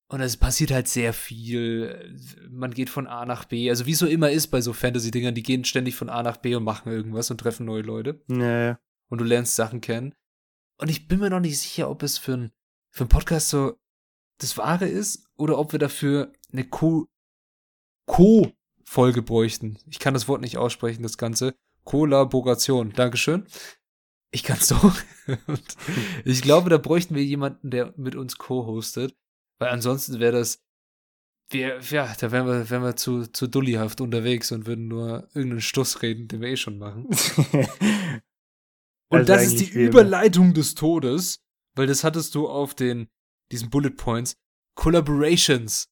Und 0.08 0.20
es 0.20 0.36
passiert 0.36 0.70
halt 0.70 0.86
sehr 0.86 1.12
viel. 1.12 2.16
Man 2.48 2.72
geht 2.72 2.90
von 2.90 3.08
A 3.08 3.24
nach 3.26 3.44
B. 3.44 3.68
Also 3.70 3.86
wie 3.86 3.92
es 3.92 3.98
so 3.98 4.06
immer 4.06 4.30
ist 4.30 4.48
bei 4.48 4.60
so 4.60 4.72
Fantasy-Dingern, 4.72 5.34
die 5.34 5.42
gehen 5.42 5.64
ständig 5.64 5.96
von 5.96 6.08
A 6.08 6.22
nach 6.22 6.36
B 6.36 6.54
und 6.54 6.62
machen 6.62 6.92
irgendwas 6.92 7.30
und 7.30 7.38
treffen 7.38 7.66
neue 7.66 7.82
Leute. 7.82 8.22
Ja. 8.28 8.78
Und 9.08 9.20
du 9.20 9.24
lernst 9.24 9.56
Sachen 9.56 9.80
kennen. 9.80 10.14
Und 10.78 10.90
ich 10.90 11.08
bin 11.08 11.18
mir 11.18 11.30
noch 11.30 11.40
nicht 11.40 11.58
sicher, 11.58 11.90
ob 11.90 12.02
es 12.02 12.18
für 12.18 12.34
einen 12.34 12.52
für 12.90 13.00
einen 13.04 13.08
Podcast 13.08 13.48
so 13.48 13.76
das 14.38 14.56
Wahre 14.56 14.86
ist 14.86 15.25
oder 15.36 15.58
ob 15.58 15.72
wir 15.72 15.78
dafür 15.78 16.32
eine 16.52 16.64
Co 16.64 17.08
Co-Folge 18.06 19.22
bräuchten. 19.22 19.78
Ich 19.90 19.98
kann 19.98 20.14
das 20.14 20.28
Wort 20.28 20.40
nicht 20.40 20.58
aussprechen, 20.58 21.02
das 21.02 21.18
Ganze. 21.18 21.54
Kollaboration. 21.84 22.92
Dankeschön. 22.92 23.46
Ich 24.30 24.42
kann's 24.42 24.68
doch. 24.68 24.94
Und 25.46 25.76
ich 26.24 26.42
glaube, 26.42 26.70
da 26.70 26.78
bräuchten 26.78 27.14
wir 27.14 27.24
jemanden, 27.24 27.70
der 27.70 27.92
mit 27.96 28.14
uns 28.14 28.38
co-hostet. 28.38 29.14
Weil 29.58 29.70
ansonsten 29.70 30.20
wäre 30.20 30.32
das, 30.32 30.62
wir, 31.50 31.80
ja, 31.80 32.12
da 32.18 32.32
wären 32.32 32.46
wir, 32.46 32.68
wären 32.68 32.82
wir 32.82 32.96
zu, 32.96 33.26
zu 33.26 33.46
dullihaft 33.46 34.00
unterwegs 34.00 34.52
und 34.52 34.66
würden 34.66 34.88
nur 34.88 35.28
irgendeinen 35.34 35.60
Stuss 35.60 36.02
reden, 36.02 36.28
den 36.28 36.40
wir 36.40 36.48
eh 36.48 36.56
schon 36.56 36.78
machen. 36.78 37.06
und 39.08 39.18
also 39.18 39.32
das 39.32 39.44
ist 39.44 39.60
die 39.60 39.70
Überleitung 39.70 40.54
des 40.54 40.74
Todes, 40.74 41.40
weil 41.74 41.86
das 41.86 42.04
hattest 42.04 42.34
du 42.34 42.48
auf 42.48 42.74
den, 42.74 43.08
diesen 43.52 43.70
Bullet 43.70 43.90
Points. 43.90 44.36
Collaborations. 44.76 45.88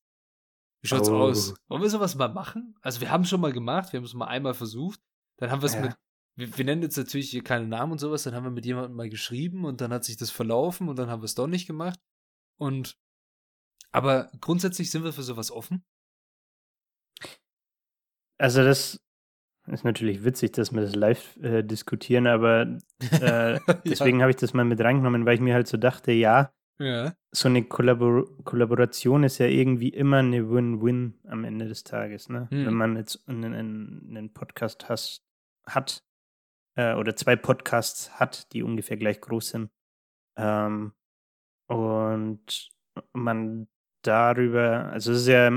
Wie 0.82 0.88
schaut's 0.88 1.08
oh. 1.08 1.16
aus? 1.16 1.54
Wollen 1.68 1.82
wir 1.82 1.90
sowas 1.90 2.14
mal 2.14 2.28
machen? 2.28 2.76
Also 2.82 3.00
wir 3.00 3.10
haben 3.10 3.22
es 3.22 3.30
schon 3.30 3.40
mal 3.40 3.52
gemacht, 3.52 3.92
wir 3.92 3.98
haben 3.98 4.04
es 4.04 4.14
mal 4.14 4.26
einmal 4.26 4.54
versucht. 4.54 5.00
Dann 5.38 5.50
haben 5.50 5.62
wir 5.62 5.66
es 5.66 5.74
ja. 5.74 5.80
mit, 5.80 5.94
wir, 6.36 6.56
wir, 6.56 6.64
nennen 6.64 6.82
jetzt 6.82 6.96
natürlich 6.96 7.30
hier 7.30 7.42
keine 7.42 7.66
Namen 7.66 7.92
und 7.92 7.98
sowas, 7.98 8.22
dann 8.22 8.34
haben 8.34 8.44
wir 8.44 8.50
mit 8.50 8.66
jemandem 8.66 8.94
mal 8.94 9.08
geschrieben 9.08 9.64
und 9.64 9.80
dann 9.80 9.92
hat 9.92 10.04
sich 10.04 10.16
das 10.16 10.30
verlaufen 10.30 10.88
und 10.88 10.98
dann 10.98 11.08
haben 11.08 11.22
wir 11.22 11.26
es 11.26 11.34
doch 11.34 11.46
nicht 11.46 11.66
gemacht. 11.66 11.98
Und 12.58 12.98
aber 13.92 14.30
grundsätzlich 14.40 14.90
sind 14.90 15.04
wir 15.04 15.12
für 15.12 15.22
sowas 15.22 15.50
offen. 15.50 15.84
Also 18.38 18.62
das 18.62 19.00
ist 19.68 19.84
natürlich 19.84 20.24
witzig, 20.24 20.52
dass 20.52 20.72
wir 20.72 20.82
das 20.82 20.94
live 20.94 21.36
äh, 21.38 21.62
diskutieren, 21.62 22.26
aber 22.26 22.78
äh, 23.10 23.58
deswegen 23.86 24.18
ja. 24.18 24.24
habe 24.24 24.30
ich 24.30 24.36
das 24.36 24.52
mal 24.52 24.64
mit 24.64 24.80
reingenommen, 24.80 25.24
weil 25.24 25.36
ich 25.36 25.40
mir 25.40 25.54
halt 25.54 25.68
so 25.68 25.76
dachte, 25.76 26.12
ja, 26.12 26.52
ja. 26.78 27.14
so 27.32 27.48
eine 27.48 27.64
Kollabor 27.64 28.26
Kollaboration 28.44 29.24
ist 29.24 29.38
ja 29.38 29.46
irgendwie 29.46 29.90
immer 29.90 30.18
eine 30.18 30.50
Win-Win 30.50 31.20
am 31.28 31.44
Ende 31.44 31.68
des 31.68 31.84
Tages, 31.84 32.28
ne? 32.28 32.48
Hm. 32.50 32.66
Wenn 32.66 32.74
man 32.74 32.96
jetzt 32.96 33.28
einen, 33.28 33.54
einen, 33.54 34.32
Podcast 34.32 34.88
hast, 34.88 35.24
hat 35.66 36.04
äh, 36.76 36.94
oder 36.94 37.16
zwei 37.16 37.36
Podcasts 37.36 38.18
hat, 38.18 38.52
die 38.52 38.62
ungefähr 38.62 38.96
gleich 38.96 39.20
groß 39.20 39.48
sind. 39.50 39.70
Ähm, 40.36 40.92
und 41.68 42.70
man 43.12 43.68
darüber, 44.02 44.90
also 44.92 45.12
es 45.12 45.22
ist 45.22 45.28
ja 45.28 45.48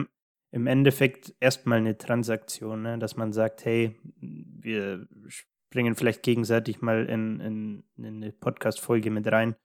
im 0.52 0.68
Endeffekt 0.68 1.36
erstmal 1.40 1.80
eine 1.80 1.98
Transaktion, 1.98 2.82
ne? 2.82 2.98
dass 2.98 3.18
man 3.18 3.34
sagt, 3.34 3.66
hey, 3.66 4.00
wir 4.22 5.08
springen 5.28 5.96
vielleicht 5.96 6.24
gegenseitig 6.24 6.82
mal 6.82 7.06
in, 7.06 7.40
in, 7.40 7.84
in 7.98 8.06
eine 8.06 8.32
Podcast-Folge 8.32 9.12
mit 9.12 9.30
rein, 9.32 9.56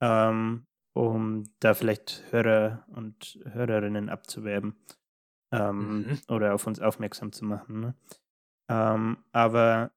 ähm, 0.00 0.66
um 0.94 1.44
da 1.60 1.74
vielleicht 1.74 2.24
Hörer 2.30 2.84
und 2.88 3.38
Hörerinnen 3.44 4.08
abzuwerben 4.08 4.76
ähm, 5.52 5.98
mhm. 6.02 6.18
oder 6.28 6.54
auf 6.54 6.66
uns 6.66 6.80
aufmerksam 6.80 7.32
zu 7.32 7.44
machen. 7.44 7.80
Ne? 7.80 7.94
Ähm, 8.68 9.18
aber 9.32 9.92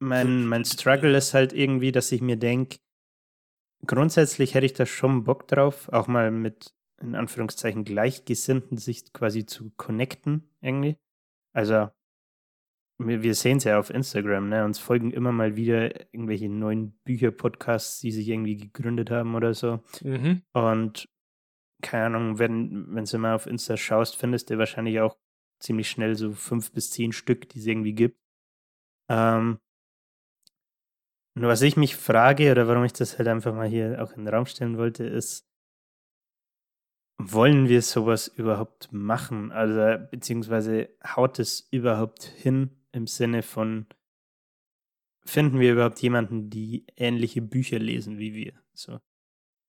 mein, 0.00 0.46
mein 0.46 0.64
Struggle 0.64 1.16
ist 1.16 1.34
halt 1.34 1.52
irgendwie, 1.52 1.92
dass 1.92 2.10
ich 2.10 2.20
mir 2.20 2.36
denke, 2.36 2.78
grundsätzlich 3.86 4.54
hätte 4.54 4.66
ich 4.66 4.72
da 4.72 4.86
schon 4.86 5.24
Bock 5.24 5.46
drauf, 5.48 5.88
auch 5.90 6.08
mal 6.08 6.30
mit 6.30 6.74
in 7.00 7.14
Anführungszeichen 7.14 7.84
Gleichgesinnten 7.84 8.78
sich 8.78 9.12
quasi 9.12 9.44
zu 9.44 9.70
connecten 9.76 10.48
irgendwie. 10.60 10.96
Also 11.52 11.88
wir, 13.06 13.34
sehen 13.34 13.58
es 13.58 13.64
ja 13.64 13.78
auf 13.78 13.90
Instagram, 13.90 14.48
ne? 14.48 14.64
Uns 14.64 14.78
folgen 14.78 15.10
immer 15.12 15.32
mal 15.32 15.56
wieder 15.56 16.12
irgendwelche 16.12 16.48
neuen 16.48 16.92
Bücher-Podcasts, 17.04 18.00
die 18.00 18.12
sich 18.12 18.28
irgendwie 18.28 18.56
gegründet 18.56 19.10
haben 19.10 19.34
oder 19.34 19.54
so. 19.54 19.80
Mhm. 20.02 20.42
Und 20.52 21.08
keine 21.82 22.06
Ahnung, 22.06 22.38
wenn, 22.38 22.94
wenn 22.94 23.04
du 23.04 23.18
mal 23.18 23.34
auf 23.34 23.46
Insta 23.46 23.76
schaust, 23.76 24.16
findest 24.16 24.50
du 24.50 24.58
wahrscheinlich 24.58 25.00
auch 25.00 25.18
ziemlich 25.60 25.90
schnell 25.90 26.14
so 26.14 26.32
fünf 26.32 26.72
bis 26.72 26.90
zehn 26.90 27.12
Stück, 27.12 27.48
die 27.48 27.58
es 27.58 27.66
irgendwie 27.66 27.94
gibt. 27.94 28.18
Ähm, 29.08 29.58
und 31.34 31.42
was 31.42 31.62
ich 31.62 31.76
mich 31.76 31.96
frage, 31.96 32.50
oder 32.50 32.68
warum 32.68 32.84
ich 32.84 32.92
das 32.92 33.18
halt 33.18 33.28
einfach 33.28 33.54
mal 33.54 33.68
hier 33.68 34.02
auch 34.02 34.12
in 34.12 34.24
den 34.24 34.34
Raum 34.34 34.46
stellen 34.46 34.76
wollte, 34.76 35.04
ist, 35.04 35.48
wollen 37.18 37.68
wir 37.68 37.82
sowas 37.82 38.28
überhaupt 38.28 38.92
machen? 38.92 39.50
Also, 39.50 40.04
beziehungsweise 40.10 40.90
haut 41.04 41.38
es 41.38 41.68
überhaupt 41.70 42.24
hin 42.24 42.81
im 42.92 43.06
Sinne 43.06 43.42
von, 43.42 43.86
finden 45.24 45.60
wir 45.60 45.72
überhaupt 45.72 46.00
jemanden, 46.00 46.50
die 46.50 46.86
ähnliche 46.96 47.42
Bücher 47.42 47.78
lesen 47.78 48.18
wie 48.18 48.34
wir? 48.34 48.52
So. 48.74 49.00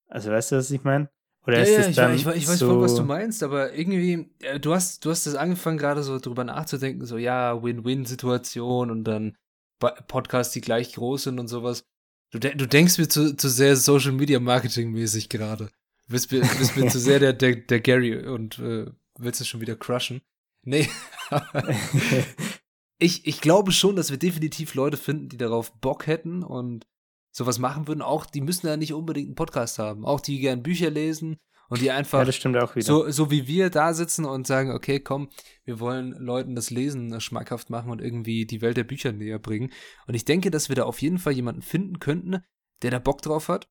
Also, 0.07 0.31
weißt 0.31 0.51
du, 0.51 0.55
was 0.57 0.71
ich 0.71 0.83
meine? 0.83 1.09
Oder 1.45 1.57
ja, 1.57 1.63
ist 1.63 1.71
ja, 1.71 1.79
es 1.89 1.95
dann 1.95 2.15
ich, 2.15 2.25
ich 2.25 2.47
weiß 2.47 2.59
so 2.59 2.67
voll, 2.67 2.81
was 2.81 2.95
du 2.95 3.03
meinst, 3.03 3.43
aber 3.43 3.73
irgendwie, 3.73 4.29
äh, 4.39 4.59
du 4.59 4.73
hast, 4.73 5.03
du 5.03 5.09
hast 5.09 5.27
das 5.27 5.35
angefangen, 5.35 5.77
gerade 5.77 6.03
so 6.03 6.19
drüber 6.19 6.43
nachzudenken, 6.45 7.05
so, 7.05 7.17
ja, 7.17 7.61
Win-Win-Situation 7.61 8.89
und 8.91 9.03
dann 9.03 9.35
Podcasts, 9.79 10.53
die 10.53 10.61
gleich 10.61 10.93
groß 10.93 11.23
sind 11.23 11.39
und 11.39 11.49
sowas. 11.49 11.83
Du, 12.31 12.39
de 12.39 12.55
du 12.55 12.65
denkst 12.65 12.97
mir 12.97 13.09
zu, 13.09 13.35
zu 13.35 13.49
sehr 13.49 13.75
Social 13.75 14.13
Media 14.13 14.39
Marketing 14.39 14.91
mäßig 14.91 15.27
gerade. 15.27 15.65
Du 16.07 16.13
bist 16.13 16.31
mir, 16.31 16.39
bist 16.41 16.77
mir 16.77 16.89
zu 16.89 16.99
sehr 16.99 17.19
der, 17.19 17.33
der, 17.33 17.57
der 17.57 17.79
Gary 17.81 18.25
und 18.25 18.59
äh, 18.59 18.85
willst 19.19 19.41
du 19.41 19.45
schon 19.45 19.59
wieder 19.59 19.75
crushen. 19.75 20.21
Nee. 20.63 20.89
ich, 23.03 23.27
ich 23.27 23.41
glaube 23.41 23.71
schon, 23.71 23.95
dass 23.95 24.11
wir 24.11 24.17
definitiv 24.17 24.75
Leute 24.75 24.97
finden, 24.97 25.29
die 25.29 25.37
darauf 25.37 25.73
Bock 25.79 26.07
hätten 26.07 26.41
und 26.43 26.87
sowas 27.31 27.59
machen 27.59 27.87
würden. 27.87 28.01
Auch 28.01 28.25
die 28.25 28.41
müssen 28.41 28.67
ja 28.67 28.77
nicht 28.77 28.93
unbedingt 28.93 29.27
einen 29.27 29.35
Podcast 29.35 29.77
haben. 29.77 30.05
Auch 30.05 30.21
die 30.21 30.39
gern 30.39 30.63
Bücher 30.63 30.89
lesen 30.89 31.37
und 31.67 31.81
die 31.81 31.91
einfach 31.91 32.25
ja, 32.27 32.63
auch. 32.63 32.73
So, 32.77 33.09
so 33.09 33.29
wie 33.29 33.47
wir 33.47 33.69
da 33.69 33.93
sitzen 33.93 34.25
und 34.25 34.47
sagen, 34.47 34.71
okay, 34.71 34.99
komm, 34.99 35.29
wir 35.65 35.79
wollen 35.79 36.13
Leuten 36.13 36.55
das 36.55 36.69
Lesen 36.69 37.19
schmackhaft 37.19 37.69
machen 37.69 37.91
und 37.91 38.01
irgendwie 38.01 38.45
die 38.45 38.61
Welt 38.61 38.77
der 38.77 38.85
Bücher 38.85 39.11
näher 39.11 39.39
bringen. 39.39 39.71
Und 40.07 40.13
ich 40.13 40.23
denke, 40.23 40.49
dass 40.49 40.69
wir 40.69 40.75
da 40.75 40.83
auf 40.83 41.01
jeden 41.01 41.17
Fall 41.17 41.33
jemanden 41.33 41.61
finden 41.61 41.99
könnten, 41.99 42.43
der 42.83 42.91
da 42.91 42.99
Bock 42.99 43.21
drauf 43.21 43.49
hat. 43.49 43.67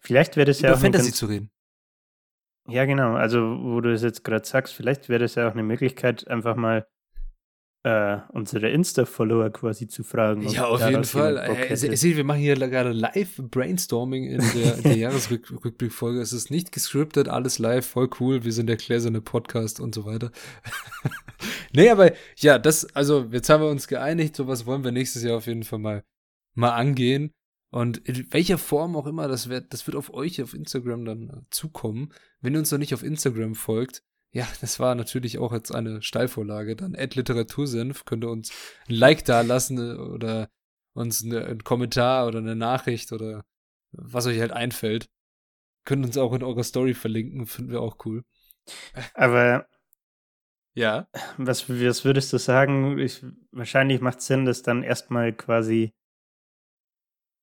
Vielleicht 0.00 0.36
wäre 0.36 0.46
das 0.46 0.60
ja 0.60 0.70
über 0.70 0.78
Fantasy 0.78 1.12
zu 1.12 1.26
reden. 1.26 1.50
Ja, 2.68 2.84
genau. 2.86 3.14
Also, 3.14 3.38
wo 3.40 3.80
du 3.80 3.92
es 3.92 4.02
jetzt 4.02 4.24
gerade 4.24 4.46
sagst, 4.46 4.74
vielleicht 4.74 5.08
wäre 5.08 5.20
das 5.20 5.34
ja 5.34 5.48
auch 5.48 5.52
eine 5.52 5.64
Möglichkeit, 5.64 6.26
einfach 6.28 6.56
mal 6.56 6.86
äh, 7.84 8.18
unsere 8.28 8.70
Insta-Follower 8.70 9.50
quasi 9.50 9.88
zu 9.88 10.04
fragen. 10.04 10.48
Ja, 10.48 10.66
auf 10.66 10.88
jeden 10.88 11.04
Fall. 11.04 11.36
Äh, 11.36 11.76
seht, 11.76 12.16
wir 12.16 12.24
machen 12.24 12.40
hier 12.40 12.54
gerade 12.54 12.92
live 12.92 13.38
Brainstorming 13.38 14.24
in 14.24 14.42
der, 14.54 14.76
der 14.76 14.96
Jahresrückblickfolge. 14.96 16.20
Es 16.20 16.32
ist 16.32 16.50
nicht 16.50 16.70
gescriptet, 16.70 17.28
alles 17.28 17.58
live, 17.58 17.84
voll 17.84 18.08
cool. 18.20 18.44
Wir 18.44 18.52
sind 18.52 18.68
der 18.68 18.76
gläserne 18.76 19.20
Podcast 19.20 19.80
und 19.80 19.94
so 19.94 20.04
weiter. 20.04 20.30
nee, 21.72 21.90
aber 21.90 22.12
ja, 22.36 22.58
das, 22.58 22.94
also 22.94 23.26
jetzt 23.32 23.48
haben 23.48 23.62
wir 23.62 23.70
uns 23.70 23.88
geeinigt, 23.88 24.36
sowas 24.36 24.64
wollen 24.64 24.84
wir 24.84 24.92
nächstes 24.92 25.24
Jahr 25.24 25.36
auf 25.36 25.46
jeden 25.46 25.64
Fall 25.64 25.80
mal, 25.80 26.04
mal 26.54 26.74
angehen. 26.74 27.32
Und 27.72 27.98
in 28.06 28.32
welcher 28.32 28.58
Form 28.58 28.94
auch 28.96 29.06
immer, 29.06 29.26
das 29.26 29.48
wird, 29.48 29.72
das 29.72 29.86
wird 29.86 29.96
auf 29.96 30.12
euch 30.12 30.40
auf 30.42 30.54
Instagram 30.54 31.04
dann 31.04 31.46
zukommen. 31.50 32.12
Wenn 32.40 32.52
ihr 32.52 32.58
uns 32.60 32.70
noch 32.70 32.78
nicht 32.78 32.94
auf 32.94 33.02
Instagram 33.02 33.54
folgt, 33.54 34.04
ja, 34.32 34.48
das 34.60 34.80
war 34.80 34.94
natürlich 34.94 35.38
auch 35.38 35.52
jetzt 35.52 35.74
eine 35.74 36.02
Steilvorlage. 36.02 36.74
Dann 36.74 36.96
Ad 36.96 37.16
Literatursenf 37.16 38.04
könnt 38.04 38.24
ihr 38.24 38.30
uns 38.30 38.50
ein 38.88 38.94
Like 38.94 39.24
da 39.24 39.42
lassen 39.42 39.78
äh, 39.78 39.94
oder 39.98 40.48
uns 40.94 41.24
eine, 41.24 41.44
einen 41.44 41.64
Kommentar 41.64 42.26
oder 42.26 42.38
eine 42.38 42.56
Nachricht 42.56 43.12
oder 43.12 43.44
was 43.92 44.26
euch 44.26 44.40
halt 44.40 44.52
einfällt. 44.52 45.08
Könnt 45.84 46.04
uns 46.04 46.16
auch 46.16 46.32
in 46.32 46.42
eurer 46.42 46.64
Story 46.64 46.94
verlinken, 46.94 47.46
finden 47.46 47.72
wir 47.72 47.80
auch 47.80 48.04
cool. 48.06 48.24
Aber 49.14 49.66
ja. 50.74 51.08
Was, 51.36 51.68
was 51.68 52.04
würdest 52.04 52.32
du 52.32 52.38
sagen? 52.38 52.98
Ich, 52.98 53.24
wahrscheinlich 53.50 54.00
macht 54.00 54.20
es 54.20 54.26
Sinn, 54.26 54.46
das 54.46 54.62
dann 54.62 54.82
erstmal 54.82 55.32
quasi 55.34 55.92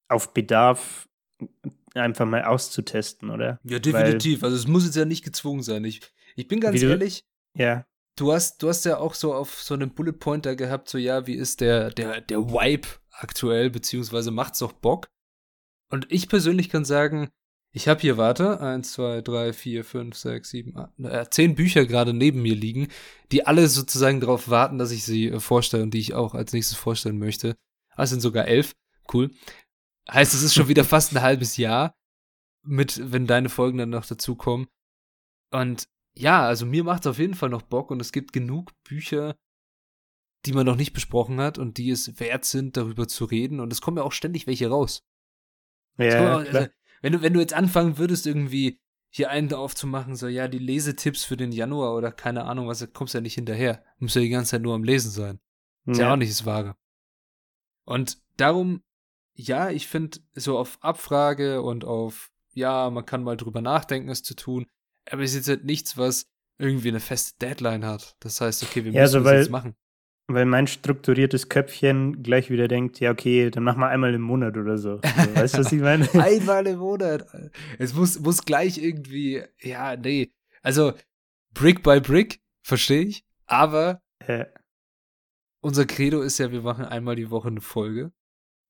auf 0.07 0.33
Bedarf 0.33 1.07
einfach 1.93 2.25
mal 2.25 2.43
auszutesten, 2.43 3.29
oder? 3.29 3.59
Ja, 3.63 3.77
definitiv. 3.77 4.41
Weil, 4.41 4.49
also 4.49 4.57
es 4.57 4.67
muss 4.67 4.85
jetzt 4.85 4.95
ja 4.95 5.05
nicht 5.05 5.23
gezwungen 5.23 5.61
sein. 5.61 5.83
Ich, 5.83 6.01
ich 6.35 6.47
bin 6.47 6.59
ganz 6.59 6.81
ehrlich. 6.81 7.23
Ja. 7.55 7.85
Du 8.15 8.33
hast, 8.33 8.61
du 8.61 8.69
hast 8.69 8.85
ja 8.85 8.97
auch 8.97 9.13
so 9.13 9.33
auf 9.33 9.61
so 9.61 9.73
einem 9.73 9.93
Bullet 9.93 10.13
Pointer 10.13 10.55
gehabt, 10.55 10.89
so 10.89 10.97
ja, 10.97 11.25
wie 11.25 11.35
ist 11.35 11.61
der, 11.61 11.89
der, 11.89 12.21
der 12.21 12.39
Vibe 12.49 12.87
aktuell, 13.11 13.69
beziehungsweise 13.69 14.31
macht's 14.31 14.59
doch 14.59 14.73
Bock. 14.73 15.07
Und 15.89 16.11
ich 16.11 16.27
persönlich 16.27 16.69
kann 16.69 16.85
sagen, 16.85 17.29
ich 17.71 17.87
habe 17.87 18.01
hier, 18.01 18.17
warte, 18.17 18.61
eins, 18.61 18.93
zwei, 18.93 19.21
drei, 19.21 19.53
vier, 19.53 19.85
fünf, 19.85 20.17
sechs, 20.17 20.49
sieben, 20.49 20.75
acht, 20.75 20.91
äh, 20.99 21.29
zehn 21.29 21.53
Bücher 21.55 21.85
gerade 21.85 22.13
neben 22.13 22.41
mir 22.41 22.55
liegen, 22.55 22.87
die 23.31 23.45
alle 23.45 23.67
sozusagen 23.67 24.19
darauf 24.19 24.49
warten, 24.49 24.79
dass 24.79 24.91
ich 24.91 25.03
sie 25.03 25.27
äh, 25.27 25.39
vorstelle 25.39 25.83
und 25.83 25.93
die 25.93 25.99
ich 25.99 26.13
auch 26.15 26.33
als 26.33 26.51
nächstes 26.51 26.77
vorstellen 26.77 27.19
möchte. 27.19 27.55
Ah, 27.95 28.03
es 28.03 28.09
sind 28.09 28.21
sogar 28.21 28.47
elf. 28.47 28.73
Cool. 29.13 29.31
Heißt, 30.09 30.33
es 30.33 30.41
ist 30.41 30.55
schon 30.55 30.67
wieder 30.67 30.83
fast 30.85 31.13
ein 31.13 31.21
halbes 31.21 31.57
Jahr 31.57 31.93
mit, 32.63 32.99
wenn 33.11 33.27
deine 33.27 33.49
Folgen 33.49 33.77
dann 33.77 33.91
noch 33.91 34.05
dazukommen. 34.05 34.67
Und 35.51 35.87
ja, 36.19 36.45
also 36.45 36.65
mir 36.65 36.83
macht 36.83 37.05
es 37.05 37.07
auf 37.07 37.17
jeden 37.17 37.33
Fall 37.33 37.49
noch 37.49 37.61
Bock 37.61 37.91
und 37.91 38.01
es 38.01 38.11
gibt 38.11 38.33
genug 38.33 38.73
Bücher, 38.83 39.37
die 40.45 40.51
man 40.51 40.65
noch 40.65 40.75
nicht 40.75 40.91
besprochen 40.91 41.39
hat 41.39 41.57
und 41.57 41.77
die 41.77 41.89
es 41.89 42.19
wert 42.19 42.43
sind, 42.43 42.75
darüber 42.75 43.07
zu 43.07 43.23
reden. 43.23 43.61
Und 43.61 43.71
es 43.71 43.79
kommen 43.79 43.97
ja 43.97 44.03
auch 44.03 44.11
ständig 44.11 44.45
welche 44.45 44.67
raus. 44.67 45.05
Ja, 45.97 46.35
auch, 46.35 46.39
also, 46.39 46.67
wenn 47.01 47.13
du, 47.13 47.21
wenn 47.21 47.33
du 47.33 47.39
jetzt 47.39 47.53
anfangen 47.53 47.97
würdest, 47.97 48.27
irgendwie 48.27 48.81
hier 49.09 49.29
einen 49.29 49.53
aufzumachen, 49.53 50.15
so, 50.15 50.27
ja, 50.27 50.49
die 50.49 50.59
Lesetipps 50.59 51.23
für 51.23 51.37
den 51.37 51.53
Januar 51.53 51.95
oder 51.95 52.11
keine 52.11 52.43
Ahnung 52.43 52.67
was, 52.67 52.79
da 52.79 52.87
kommst 52.87 53.13
du 53.13 53.19
ja 53.19 53.21
nicht 53.21 53.35
hinterher. 53.35 53.83
Du 53.97 54.05
musst 54.05 54.15
ja 54.15 54.21
die 54.21 54.29
ganze 54.29 54.51
Zeit 54.51 54.61
nur 54.61 54.75
am 54.75 54.83
Lesen 54.83 55.11
sein. 55.11 55.39
Ist 55.85 55.99
ja, 55.99 56.07
ja 56.07 56.13
auch 56.13 56.17
nicht 56.17 56.31
das 56.31 56.45
Wahre. 56.45 56.75
Und 57.85 58.21
darum, 58.35 58.83
ja, 59.33 59.69
ich 59.69 59.87
finde, 59.87 60.19
so 60.33 60.57
auf 60.57 60.77
Abfrage 60.81 61.61
und 61.61 61.85
auf, 61.85 62.29
ja, 62.53 62.89
man 62.89 63.05
kann 63.05 63.23
mal 63.23 63.37
drüber 63.37 63.61
nachdenken, 63.61 64.09
es 64.09 64.21
zu 64.21 64.35
tun, 64.35 64.67
aber 65.11 65.23
es 65.23 65.31
ist 65.31 65.37
jetzt 65.37 65.49
halt 65.49 65.65
nichts, 65.65 65.97
was 65.97 66.25
irgendwie 66.57 66.89
eine 66.89 66.99
feste 66.99 67.37
Deadline 67.39 67.85
hat. 67.85 68.15
Das 68.19 68.41
heißt, 68.41 68.63
okay, 68.63 68.83
wir 68.83 68.91
ja, 68.91 69.01
müssen 69.01 69.15
also 69.15 69.25
weil, 69.25 69.37
das 69.37 69.45
jetzt 69.45 69.51
machen. 69.51 69.75
Weil 70.27 70.45
mein 70.45 70.67
strukturiertes 70.67 71.49
Köpfchen 71.49 72.21
gleich 72.21 72.51
wieder 72.51 72.67
denkt, 72.67 72.99
ja, 72.99 73.11
okay, 73.11 73.49
dann 73.49 73.63
mach 73.63 73.75
mal 73.75 73.89
einmal 73.89 74.13
im 74.13 74.21
Monat 74.21 74.57
oder 74.57 74.77
so. 74.77 74.99
Also, 75.01 75.35
weißt 75.35 75.53
du, 75.55 75.59
was 75.59 75.71
ich 75.71 75.81
meine? 75.81 76.07
einmal 76.13 76.67
im 76.67 76.79
Monat. 76.79 77.25
Es 77.79 77.93
muss, 77.93 78.19
muss 78.19 78.43
gleich 78.45 78.77
irgendwie, 78.77 79.41
ja, 79.59 79.95
nee. 79.95 80.31
Also, 80.61 80.93
Brick 81.53 81.81
by 81.81 81.99
Brick, 81.99 82.41
verstehe 82.61 83.03
ich. 83.03 83.25
Aber 83.47 84.03
ja. 84.27 84.45
unser 85.61 85.85
Credo 85.85 86.21
ist 86.21 86.37
ja, 86.37 86.51
wir 86.51 86.61
machen 86.61 86.85
einmal 86.85 87.15
die 87.15 87.31
Woche 87.31 87.47
eine 87.47 87.61
Folge. 87.61 88.11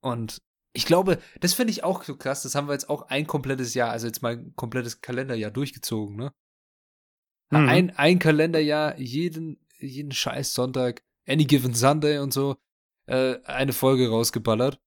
Und 0.01 0.41
ich 0.80 0.86
glaube, 0.86 1.19
das 1.41 1.53
finde 1.53 1.71
ich 1.71 1.84
auch 1.84 2.03
so 2.03 2.15
krass. 2.15 2.43
Das 2.43 2.55
haben 2.55 2.69
wir 2.69 2.73
jetzt 2.73 2.89
auch 2.89 3.09
ein 3.09 3.27
komplettes 3.27 3.73
Jahr, 3.73 3.91
also 3.91 4.07
jetzt 4.07 4.21
mal 4.21 4.38
ein 4.38 4.53
komplettes 4.55 5.01
Kalenderjahr 5.01 5.51
durchgezogen, 5.51 6.15
ne? 6.15 6.32
Mhm. 7.51 7.67
Ein, 7.67 7.89
ein 7.97 8.19
Kalenderjahr, 8.19 8.97
jeden, 8.97 9.59
jeden 9.77 10.13
scheiß 10.13 10.53
Sonntag, 10.53 11.03
Any 11.27 11.43
Given 11.43 11.73
Sunday 11.73 12.19
und 12.19 12.32
so, 12.32 12.55
äh, 13.07 13.39
eine 13.43 13.73
Folge 13.73 14.07
rausgeballert. 14.07 14.80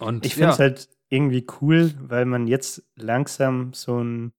Und 0.00 0.26
ich 0.26 0.34
finde 0.34 0.50
es 0.50 0.58
ja. 0.58 0.64
halt 0.64 0.88
irgendwie 1.10 1.46
cool, 1.60 1.94
weil 2.00 2.24
man 2.24 2.48
jetzt 2.48 2.84
langsam 2.96 3.72
so 3.72 4.02
ein 4.02 4.32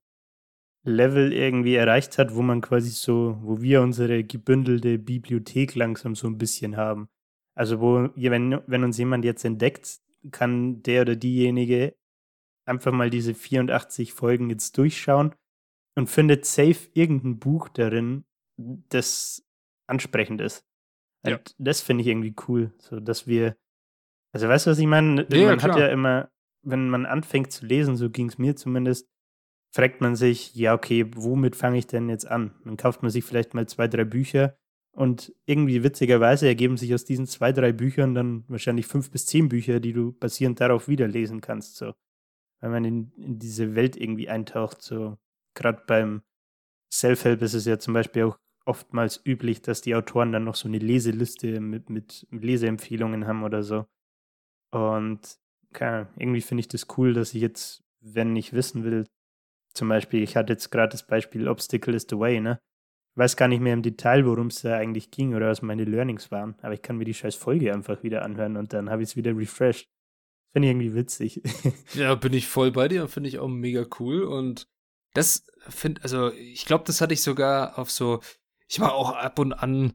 Level 0.83 1.31
irgendwie 1.31 1.75
erreicht 1.75 2.17
hat, 2.17 2.35
wo 2.35 2.41
man 2.41 2.59
quasi 2.59 2.89
so, 2.89 3.37
wo 3.43 3.61
wir 3.61 3.81
unsere 3.81 4.25
gebündelte 4.25 4.99
Bibliothek 4.99 5.75
langsam 5.75 6.15
so 6.15 6.27
ein 6.27 6.37
bisschen 6.37 6.75
haben. 6.75 7.07
Also 7.55 7.79
wo, 7.79 8.09
wenn, 8.13 8.61
wenn 8.67 8.83
uns 8.83 8.97
jemand 8.97 9.23
jetzt 9.23 9.45
entdeckt, 9.45 10.01
kann 10.31 10.81
der 10.83 11.03
oder 11.03 11.15
diejenige 11.15 11.95
einfach 12.65 12.91
mal 12.91 13.09
diese 13.09 13.33
84 13.33 14.13
Folgen 14.13 14.49
jetzt 14.49 14.77
durchschauen 14.77 15.33
und 15.95 16.09
findet 16.09 16.45
safe 16.45 16.89
irgendein 16.93 17.39
Buch 17.39 17.69
darin, 17.69 18.25
das 18.57 19.43
ansprechend 19.87 20.41
ist. 20.41 20.65
Ja. 21.25 21.39
Das 21.57 21.81
finde 21.81 22.01
ich 22.01 22.07
irgendwie 22.07 22.35
cool, 22.47 22.73
so 22.77 22.99
dass 22.99 23.27
wir, 23.27 23.57
also 24.33 24.47
weißt 24.47 24.65
du, 24.65 24.71
was 24.71 24.79
ich 24.79 24.85
meine? 24.85 25.25
Ja, 25.31 25.47
man 25.47 25.57
klar. 25.57 25.73
hat 25.73 25.79
ja 25.79 25.87
immer, 25.87 26.29
wenn 26.61 26.89
man 26.89 27.05
anfängt 27.05 27.51
zu 27.51 27.65
lesen, 27.65 27.95
so 27.95 28.09
ging 28.09 28.27
es 28.29 28.37
mir 28.37 28.55
zumindest, 28.55 29.09
fragt 29.73 30.01
man 30.01 30.15
sich, 30.15 30.55
ja, 30.55 30.73
okay, 30.73 31.05
womit 31.15 31.55
fange 31.55 31.77
ich 31.77 31.87
denn 31.87 32.09
jetzt 32.09 32.27
an? 32.27 32.53
Dann 32.63 32.77
kauft 32.77 33.01
man 33.01 33.11
sich 33.11 33.23
vielleicht 33.23 33.53
mal 33.53 33.67
zwei, 33.67 33.87
drei 33.87 34.05
Bücher 34.05 34.57
und 34.97 35.31
irgendwie 35.45 35.83
witzigerweise 35.83 36.47
ergeben 36.47 36.75
sich 36.75 36.91
aus 36.91 37.05
diesen 37.05 37.27
zwei, 37.27 37.51
drei 37.51 37.71
Büchern 37.71 38.15
dann 38.15 38.43
wahrscheinlich 38.47 38.87
fünf 38.87 39.11
bis 39.11 39.27
zehn 39.27 39.47
Bücher, 39.47 39.79
die 39.79 39.93
du 39.93 40.13
basierend 40.13 40.59
darauf 40.59 40.87
wieder 40.87 41.07
lesen 41.07 41.39
kannst, 41.39 41.75
so. 41.75 41.93
Wenn 42.61 42.71
man 42.71 42.83
in, 42.83 43.11
in 43.15 43.37
diese 43.37 43.75
Welt 43.75 43.95
irgendwie 43.95 44.27
eintaucht, 44.27 44.81
so. 44.81 45.19
Gerade 45.53 45.83
beim 45.85 46.23
Self-Help 46.91 47.43
ist 47.43 47.53
es 47.53 47.65
ja 47.65 47.77
zum 47.77 47.93
Beispiel 47.93 48.23
auch 48.23 48.39
oftmals 48.65 49.21
üblich, 49.23 49.61
dass 49.61 49.81
die 49.81 49.93
Autoren 49.93 50.31
dann 50.31 50.45
noch 50.45 50.55
so 50.55 50.67
eine 50.67 50.79
Leseliste 50.79 51.59
mit, 51.59 51.91
mit 51.91 52.25
Leseempfehlungen 52.31 53.27
haben 53.27 53.43
oder 53.43 53.61
so. 53.61 53.85
Und 54.71 55.37
keine, 55.73 56.09
irgendwie 56.17 56.41
finde 56.41 56.61
ich 56.61 56.69
das 56.69 56.87
cool, 56.97 57.13
dass 57.13 57.35
ich 57.35 57.41
jetzt, 57.41 57.83
wenn 58.01 58.35
ich 58.35 58.51
wissen 58.51 58.83
will, 58.83 59.05
zum 59.75 59.89
Beispiel, 59.89 60.23
ich 60.23 60.35
hatte 60.35 60.53
jetzt 60.53 60.71
gerade 60.71 60.89
das 60.89 61.05
Beispiel 61.05 61.47
Obstacle 61.47 61.93
is 61.93 62.07
the 62.09 62.17
Way, 62.17 62.39
ne? 62.39 62.59
Weiß 63.17 63.35
gar 63.35 63.47
nicht 63.47 63.61
mehr 63.61 63.73
im 63.73 63.81
Detail, 63.81 64.25
worum 64.27 64.47
es 64.47 64.61
da 64.61 64.77
eigentlich 64.77 65.09
ging 65.09 65.33
oder 65.33 65.49
was 65.49 65.63
meine 65.63 65.85
Learnings 65.85 66.29
waren, 66.29 66.55
aber 66.61 66.75
ich 66.75 66.83
kann 66.83 66.97
mir 66.97 67.05
die 67.05 67.15
scheiß 67.15 67.33
Folge 67.33 67.73
einfach 67.73 68.03
wieder 68.03 68.21
anhören 68.21 68.57
und 68.57 68.73
dann 68.73 68.91
habe 68.91 69.01
ich 69.01 69.09
es 69.09 69.15
wieder 69.15 69.35
refreshed. 69.35 69.89
Finde 70.53 70.67
ich 70.67 70.71
irgendwie 70.71 70.93
witzig. 70.93 71.41
ja, 71.95 72.13
bin 72.13 72.33
ich 72.33 72.47
voll 72.47 72.71
bei 72.71 72.87
dir, 72.87 73.07
finde 73.07 73.29
ich 73.29 73.39
auch 73.39 73.47
mega 73.47 73.85
cool 73.99 74.23
und 74.23 74.67
das 75.13 75.47
finde, 75.67 76.03
also 76.03 76.31
ich 76.31 76.65
glaube, 76.65 76.83
das 76.85 77.01
hatte 77.01 77.15
ich 77.15 77.23
sogar 77.23 77.79
auf 77.79 77.89
so, 77.89 78.19
ich 78.67 78.77
mache 78.77 78.93
auch 78.93 79.15
ab 79.15 79.39
und 79.39 79.51
an, 79.51 79.93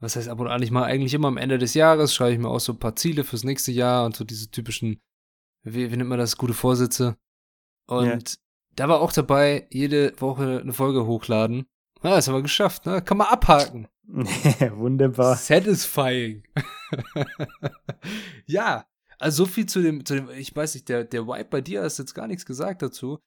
was 0.00 0.16
heißt 0.16 0.28
ab 0.28 0.40
und 0.40 0.48
an, 0.48 0.62
ich 0.62 0.70
mache 0.70 0.86
eigentlich 0.86 1.12
immer 1.12 1.28
am 1.28 1.36
Ende 1.36 1.58
des 1.58 1.74
Jahres, 1.74 2.14
schreibe 2.14 2.32
ich 2.32 2.38
mir 2.38 2.48
auch 2.48 2.60
so 2.60 2.72
ein 2.72 2.78
paar 2.78 2.96
Ziele 2.96 3.24
fürs 3.24 3.44
nächste 3.44 3.72
Jahr 3.72 4.06
und 4.06 4.16
so 4.16 4.24
diese 4.24 4.50
typischen, 4.50 5.02
wie, 5.64 5.92
wie 5.92 5.96
nennt 5.98 6.08
man 6.08 6.18
das, 6.18 6.38
gute 6.38 6.54
Vorsätze. 6.54 7.18
Und 7.86 8.30
ja. 8.30 8.36
da 8.76 8.88
war 8.88 9.02
auch 9.02 9.12
dabei, 9.12 9.66
jede 9.70 10.18
Woche 10.18 10.60
eine 10.62 10.72
Folge 10.72 11.04
hochladen. 11.04 11.66
Ja, 12.04 12.16
das 12.16 12.28
haben 12.28 12.34
wir 12.34 12.42
geschafft, 12.42 12.84
ne? 12.84 13.00
Kann 13.00 13.16
man 13.16 13.28
abhaken. 13.28 13.88
Wunderbar. 14.06 15.36
Satisfying. 15.36 16.44
ja, 18.46 18.86
also 19.18 19.44
so 19.44 19.50
viel 19.50 19.64
zu 19.64 19.80
dem, 19.80 20.04
zu 20.04 20.16
dem, 20.16 20.28
ich 20.28 20.54
weiß 20.54 20.74
nicht, 20.74 20.90
der, 20.90 21.04
der 21.04 21.26
Vibe 21.26 21.46
bei 21.46 21.60
dir 21.62 21.82
hast 21.82 21.98
jetzt 21.98 22.12
gar 22.12 22.26
nichts 22.26 22.44
gesagt 22.44 22.82
dazu. 22.82 23.20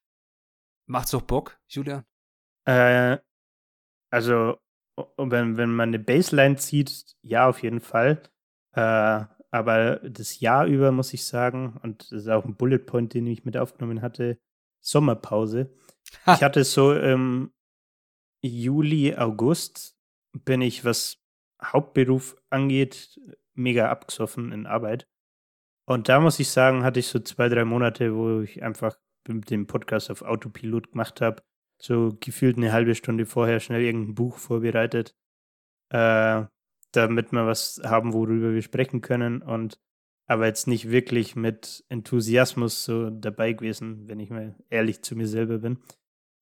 Macht's 0.85 1.09
doch 1.09 1.23
Bock, 1.23 1.59
Julian? 1.67 2.05
Äh, 2.65 3.17
also 4.11 4.59
wenn, 5.17 5.57
wenn 5.57 5.71
man 5.71 5.89
eine 5.89 5.99
Baseline 5.99 6.57
zieht, 6.57 7.15
ja, 7.23 7.49
auf 7.49 7.63
jeden 7.63 7.81
Fall. 7.81 8.21
Äh, 8.73 9.25
aber 9.49 9.95
das 10.07 10.39
Jahr 10.39 10.67
über 10.67 10.91
muss 10.91 11.13
ich 11.13 11.25
sagen, 11.25 11.79
und 11.81 12.03
das 12.03 12.11
ist 12.11 12.27
auch 12.27 12.45
ein 12.45 12.55
Bullet 12.55 12.79
Point, 12.79 13.15
den 13.15 13.25
ich 13.25 13.43
mit 13.43 13.57
aufgenommen 13.57 14.03
hatte, 14.03 14.37
Sommerpause. 14.81 15.73
Ha. 16.27 16.35
Ich 16.35 16.43
hatte 16.43 16.63
so 16.63 16.93
im 16.93 17.51
Juli, 18.41 19.15
August 19.15 19.97
bin 20.33 20.61
ich, 20.61 20.85
was 20.85 21.17
Hauptberuf 21.63 22.35
angeht, 22.49 23.19
mega 23.53 23.89
abgesoffen 23.89 24.51
in 24.51 24.65
Arbeit. 24.65 25.07
Und 25.85 26.09
da 26.09 26.19
muss 26.19 26.39
ich 26.39 26.49
sagen, 26.49 26.83
hatte 26.83 26.99
ich 26.99 27.07
so 27.07 27.19
zwei, 27.19 27.49
drei 27.49 27.65
Monate, 27.65 28.15
wo 28.15 28.41
ich 28.41 28.61
einfach 28.61 28.97
mit 29.27 29.49
dem 29.49 29.67
Podcast 29.67 30.11
auf 30.11 30.21
Autopilot 30.21 30.91
gemacht 30.91 31.21
habe 31.21 31.41
so 31.79 32.17
gefühlt 32.19 32.57
eine 32.57 32.71
halbe 32.71 32.95
Stunde 32.95 33.25
vorher 33.25 33.59
schnell 33.59 33.81
irgendein 33.81 34.15
Buch 34.15 34.37
vorbereitet, 34.37 35.15
äh, 35.89 36.43
damit 36.91 37.31
wir 37.31 37.45
was 37.45 37.81
haben, 37.83 38.13
worüber 38.13 38.53
wir 38.53 38.61
sprechen 38.61 39.01
können 39.01 39.41
und 39.41 39.79
aber 40.29 40.45
jetzt 40.47 40.67
nicht 40.67 40.89
wirklich 40.89 41.37
mit 41.37 41.85
Enthusiasmus 41.87 42.83
so 42.83 43.09
dabei 43.09 43.53
gewesen, 43.53 44.09
wenn 44.09 44.19
ich 44.19 44.29
mal 44.29 44.55
ehrlich 44.69 45.01
zu 45.01 45.15
mir 45.15 45.27
selber 45.27 45.59
bin. 45.59 45.79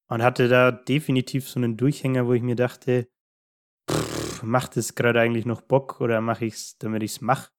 Und 0.08 0.22
hatte 0.22 0.48
da 0.48 0.72
definitiv 0.72 1.50
so 1.50 1.60
einen 1.60 1.78
Durchhänger, 1.78 2.28
wo 2.28 2.34
ich 2.34 2.44
mir 2.44 2.56
dachte, 2.56 3.08
pff, 3.90 4.44
macht 4.44 4.78
es 4.78 4.96
gerade 4.96 5.20
eigentlich 5.20 5.46
noch 5.46 5.62
Bock 5.62 6.00
oder 6.00 6.22
mache 6.22 6.46
ich 6.46 6.54
es, 6.54 6.78
damit 6.78 7.04
ich 7.04 7.12
es 7.12 7.22
mache? 7.22 7.52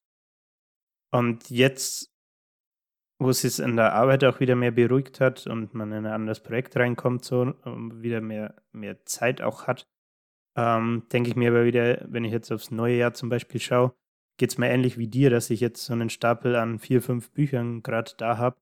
Und 1.11 1.49
jetzt 1.49 2.17
wo 3.19 3.29
es 3.29 3.43
jetzt 3.43 3.59
in 3.59 3.75
der 3.75 3.93
Arbeit 3.93 4.23
auch 4.23 4.39
wieder 4.39 4.55
mehr 4.55 4.71
beruhigt 4.71 5.19
hat 5.19 5.47
und 5.47 5.73
man 5.73 5.91
in 5.91 6.05
ein 6.05 6.13
anderes 6.13 6.41
Projekt 6.41 6.77
reinkommt, 6.77 7.25
so 7.25 7.41
und 7.63 8.01
wieder 8.01 8.21
mehr, 8.21 8.55
mehr 8.71 9.03
Zeit 9.05 9.41
auch 9.41 9.65
hat, 9.65 9.87
ähm, 10.55 11.03
denke 11.11 11.29
ich 11.29 11.35
mir 11.35 11.49
aber 11.49 11.65
wieder, 11.65 12.05
wenn 12.09 12.25
ich 12.25 12.31
jetzt 12.31 12.51
aufs 12.51 12.71
neue 12.71 12.97
Jahr 12.97 13.13
zum 13.13 13.29
Beispiel 13.29 13.59
schaue, 13.59 13.93
geht 14.37 14.51
es 14.51 14.57
mir 14.57 14.69
ähnlich 14.69 14.97
wie 14.97 15.07
dir, 15.07 15.29
dass 15.29 15.49
ich 15.49 15.59
jetzt 15.59 15.83
so 15.83 15.93
einen 15.93 16.11
Stapel 16.11 16.55
an 16.55 16.77
vier, 16.77 17.01
fünf 17.01 17.31
Büchern 17.31 17.81
gerade 17.81 18.11
da 18.17 18.37
habe, 18.37 18.57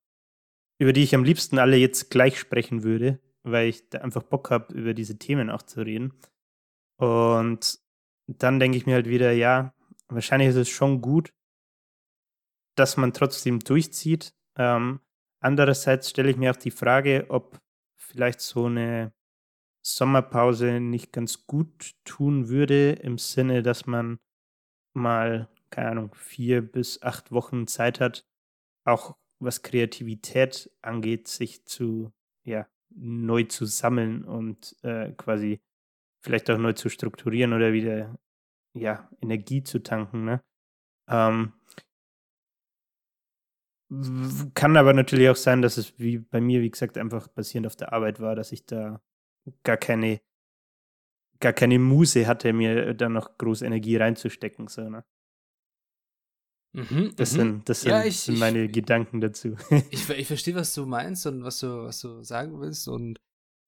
über 0.80 0.94
die 0.94 1.04
ich 1.04 1.16
am 1.16 1.26
liebsten 1.26 1.60
alle 1.60 1.76
jetzt 1.76 2.10
gleich 2.10 2.40
sprechen 2.40 2.84
würde, 2.84 3.20
weil 3.46 3.70
ich 3.70 3.90
da 3.90 4.00
einfach 4.00 4.24
Bock 4.24 4.52
habe, 4.52 4.74
über 4.74 4.94
diese 4.94 5.18
Themen 5.18 5.50
auch 5.50 5.62
zu 5.62 5.82
reden. 5.82 6.14
Und 6.98 7.80
dann 8.28 8.60
denke 8.60 8.78
ich 8.78 8.86
mir 8.86 8.96
halt 8.96 9.08
wieder, 9.08 9.32
ja, 9.32 9.74
wahrscheinlich 10.08 10.50
ist 10.50 10.56
es 10.56 10.70
schon 10.70 11.02
gut, 11.02 11.34
dass 12.76 12.98
man 12.98 13.14
trotzdem 13.14 13.60
durchzieht, 13.60 14.34
ähm, 14.58 15.00
andererseits 15.40 16.10
stelle 16.10 16.30
ich 16.30 16.38
mir 16.38 16.52
auch 16.52 16.56
die 16.58 16.72
Frage, 16.72 17.26
ob 17.30 17.60
vielleicht 17.96 18.42
so 18.42 18.66
eine 18.66 19.14
Sommerpause 19.86 20.80
nicht 20.80 21.14
ganz 21.14 21.46
gut 21.46 21.94
tun 22.04 22.50
würde, 22.50 22.94
im 22.94 23.18
Sinne, 23.18 23.62
dass 23.62 23.86
man 23.86 24.20
mal, 24.94 25.50
keine 25.70 25.92
Ahnung, 25.92 26.16
vier 26.16 26.62
bis 26.62 27.02
acht 27.02 27.32
Wochen 27.32 27.68
Zeit 27.68 28.00
hat, 28.00 28.26
auch 28.86 29.16
was 29.40 29.62
Kreativität 29.62 30.72
angeht, 30.82 31.28
sich 31.28 31.66
zu, 31.66 32.12
ja, 32.44 32.68
neu 32.96 33.44
zu 33.44 33.66
sammeln 33.66 34.24
und 34.24 34.76
äh, 34.84 35.12
quasi 35.14 35.62
vielleicht 36.24 36.50
auch 36.50 36.58
neu 36.58 36.74
zu 36.74 36.90
strukturieren 36.90 37.54
oder 37.54 37.74
wieder, 37.74 38.18
ja, 38.74 39.10
Energie 39.22 39.64
zu 39.64 39.80
tanken, 39.84 40.26
ne? 40.26 40.42
Ähm, 41.08 41.54
kann 44.56 44.78
aber 44.78 44.94
natürlich 44.94 45.30
auch 45.30 45.36
sein, 45.36 45.62
dass 45.62 45.78
es 45.78 45.98
wie 46.00 46.18
bei 46.18 46.42
mir, 46.42 46.62
wie 46.62 46.72
gesagt, 46.72 46.98
einfach 46.98 47.28
basierend 47.28 47.68
auf 47.68 47.76
der 47.76 47.94
Arbeit 47.94 48.20
war, 48.20 48.36
dass 48.36 48.52
ich 48.52 48.66
da 48.66 49.02
gar 49.64 49.78
keine, 49.78 50.22
gar 51.40 51.54
keine 51.54 51.78
Muse 51.78 52.28
hatte, 52.28 52.52
mir 52.54 52.96
da 52.96 53.10
noch 53.10 53.38
groß 53.38 53.62
Energie 53.62 53.98
reinzustecken. 53.98 54.68
So, 54.68 54.90
ne? 54.90 55.06
Mhm, 56.76 57.14
das 57.16 57.32
mhm. 57.32 57.38
sind, 57.38 57.70
das 57.70 57.82
sind, 57.82 57.92
ja, 57.92 58.04
ich, 58.04 58.20
sind 58.20 58.38
meine 58.38 58.66
ich, 58.66 58.72
Gedanken 58.74 59.22
dazu. 59.22 59.56
Ich, 59.92 60.10
ich 60.10 60.28
verstehe, 60.28 60.56
was 60.56 60.74
du 60.74 60.86
meinst 60.86 61.26
und 61.26 61.44
was 61.44 61.60
du, 61.60 61.86
was 61.86 62.02
du 62.02 62.22
sagen 62.22 62.60
willst. 62.60 62.90
Und 62.90 63.20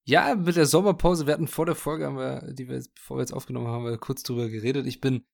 ja, 0.03 0.35
mit 0.35 0.57
der 0.57 0.65
Sommerpause, 0.65 1.25
wir 1.25 1.33
hatten 1.33 1.47
vor 1.47 1.65
der 1.65 1.75
Folge, 1.75 2.05
haben 2.05 2.17
wir, 2.17 2.53
die 2.53 2.67
wir 2.67 2.75
jetzt, 2.75 2.93
bevor 2.95 3.17
wir 3.17 3.21
jetzt 3.21 3.33
aufgenommen 3.33 3.67
haben, 3.67 3.85
wir 3.85 3.97
kurz 3.97 4.23
drüber 4.23 4.49
geredet. 4.49 4.85
Ich 4.87 4.99
bin 4.99 5.25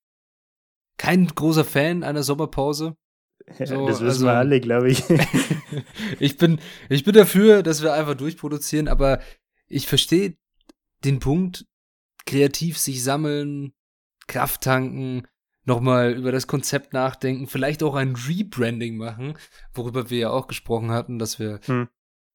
kein 0.98 1.26
großer 1.26 1.66
Fan 1.66 2.04
einer 2.04 2.22
Sommerpause. 2.22 2.96
So, 3.66 3.88
das 3.88 4.00
wissen 4.00 4.04
also, 4.04 4.26
wir 4.26 4.34
alle, 4.34 4.62
glaube 4.62 4.92
ich. 4.92 5.04
ich, 6.20 6.38
bin, 6.38 6.60
ich 6.90 7.04
bin 7.04 7.14
dafür, 7.14 7.64
dass 7.64 7.82
wir 7.82 7.94
einfach 7.94 8.16
durchproduzieren, 8.16 8.88
aber 8.88 9.20
ich 9.68 9.88
verstehe 9.88 10.38
den 11.04 11.20
Punkt, 11.20 11.66
kreativ 12.26 12.78
sich 12.78 13.04
sammeln, 13.04 13.74
Kraft 14.28 14.62
tanken, 14.62 15.28
nochmal 15.66 16.14
über 16.14 16.32
das 16.32 16.48
Konzept 16.48 16.94
nachdenken, 16.94 17.48
vielleicht 17.48 17.84
auch 17.84 17.96
ein 17.96 18.16
Rebranding 18.16 18.98
machen, 18.98 19.38
worüber 19.74 20.10
wir 20.10 20.18
ja 20.18 20.30
auch 20.30 20.48
gesprochen 20.48 20.92
hatten, 20.92 21.20
dass 21.20 21.40
wir 21.40 21.60
hm. 21.66 21.88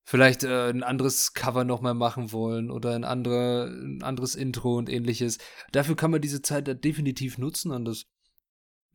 vielleicht 0.05 0.45
äh, 0.45 0.71
ein 0.71 0.83
anderes 0.83 1.35
Cover 1.35 1.65
nochmal 1.65 1.95
machen 1.95 2.33
wollen 2.33 2.71
oder 2.71 2.95
ein, 2.95 3.05
andere, 3.05 3.67
ein 3.67 4.03
anderes 4.03 4.35
Intro 4.35 4.77
und 4.77 4.89
ähnliches. 4.89 5.39
Dafür 5.73 5.97
kann 5.97 6.11
man 6.11 6.21
diese 6.21 6.43
Zeit 6.43 6.69
da 6.69 6.75
definitiv 6.75 7.39
nutzen 7.39 7.71
und 7.71 7.85
das, 7.85 8.07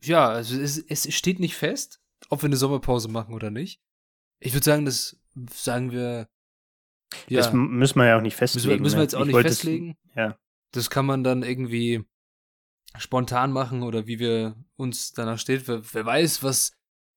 ja, 0.02 0.28
also 0.28 0.60
es, 0.60 0.78
es 0.78 1.14
steht 1.14 1.40
nicht 1.40 1.56
fest, 1.56 2.00
ob 2.28 2.42
wir 2.42 2.46
eine 2.46 2.56
Sommerpause 2.56 3.08
machen 3.08 3.34
oder 3.34 3.50
nicht. 3.50 3.80
Ich 4.40 4.52
würde 4.52 4.64
sagen, 4.64 4.84
das 4.84 5.16
sagen 5.50 5.92
wir. 5.92 6.28
Ja, 7.28 7.38
das 7.38 7.52
müssen 7.52 7.98
wir 7.98 8.06
ja 8.06 8.18
auch 8.18 8.22
nicht 8.22 8.36
festlegen. 8.36 8.66
Müssen 8.66 8.78
wir, 8.78 8.82
müssen 8.82 8.94
wir 8.94 8.98
ne? 8.98 9.04
jetzt 9.04 9.14
auch 9.14 9.24
nicht 9.24 9.40
festlegen. 9.40 9.96
Es, 10.10 10.16
ja. 10.16 10.38
Das 10.72 10.90
kann 10.90 11.06
man 11.06 11.22
dann 11.22 11.42
irgendwie 11.42 12.04
spontan 12.98 13.52
machen 13.52 13.82
oder 13.82 14.06
wie 14.06 14.18
wir 14.18 14.56
uns 14.76 15.12
danach 15.12 15.38
steht. 15.38 15.68
Wer, 15.68 15.82
wer 15.92 16.06
weiß, 16.06 16.42
was 16.42 16.72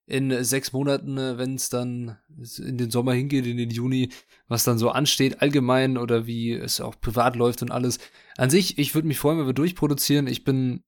in 0.08 0.44
sechs 0.44 0.72
Monaten, 0.72 1.18
äh, 1.18 1.38
wenn 1.38 1.56
es 1.56 1.70
dann 1.70 2.18
in 2.60 2.78
den 2.78 2.90
Sommer 2.90 3.14
hingeht, 3.14 3.46
in 3.46 3.58
den 3.58 3.70
Juni, 3.70 4.10
was 4.48 4.64
dann 4.64 4.78
so 4.78 4.90
ansteht, 4.90 5.42
allgemein 5.42 5.98
oder 5.98 6.26
wie 6.26 6.54
es 6.54 6.80
auch 6.80 7.00
privat 7.00 7.36
läuft 7.36 7.62
und 7.62 7.72
alles. 7.72 8.00
An 8.38 8.50
sich, 8.50 8.78
ich 8.78 8.96
würde 8.96 9.08
mich 9.08 9.20
freuen, 9.20 9.38
wenn 9.38 9.48
wir 9.48 9.54
durchproduzieren. 9.54 10.28
Ich 10.28 10.46
bin, 10.46 10.84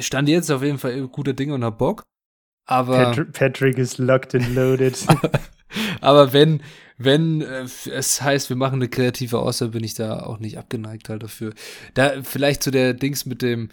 stand 0.00 0.28
jetzt 0.28 0.50
auf 0.50 0.62
jeden 0.62 0.78
Fall 0.78 1.06
guter 1.08 1.34
Dinge 1.34 1.54
und 1.54 1.62
hab 1.62 1.78
Bock. 1.78 2.04
Aber. 2.64 2.96
Patrick, 2.96 3.32
Patrick 3.32 3.78
ist 3.78 3.98
locked 3.98 4.34
and 4.34 4.54
loaded. 4.54 4.98
aber 6.00 6.32
wenn, 6.32 6.62
wenn 6.96 7.42
äh, 7.42 7.66
es 7.90 8.22
heißt, 8.22 8.48
wir 8.48 8.56
machen 8.56 8.76
eine 8.76 8.88
kreative 8.88 9.40
Aussage, 9.40 9.72
bin 9.72 9.84
ich 9.84 9.94
da 9.94 10.20
auch 10.22 10.38
nicht 10.38 10.56
abgeneigt 10.56 11.10
halt 11.10 11.22
dafür. 11.22 11.52
Da 11.92 12.22
vielleicht 12.22 12.62
zu 12.62 12.70
der 12.70 12.94
Dings 12.94 13.26
mit 13.26 13.42
dem, 13.42 13.68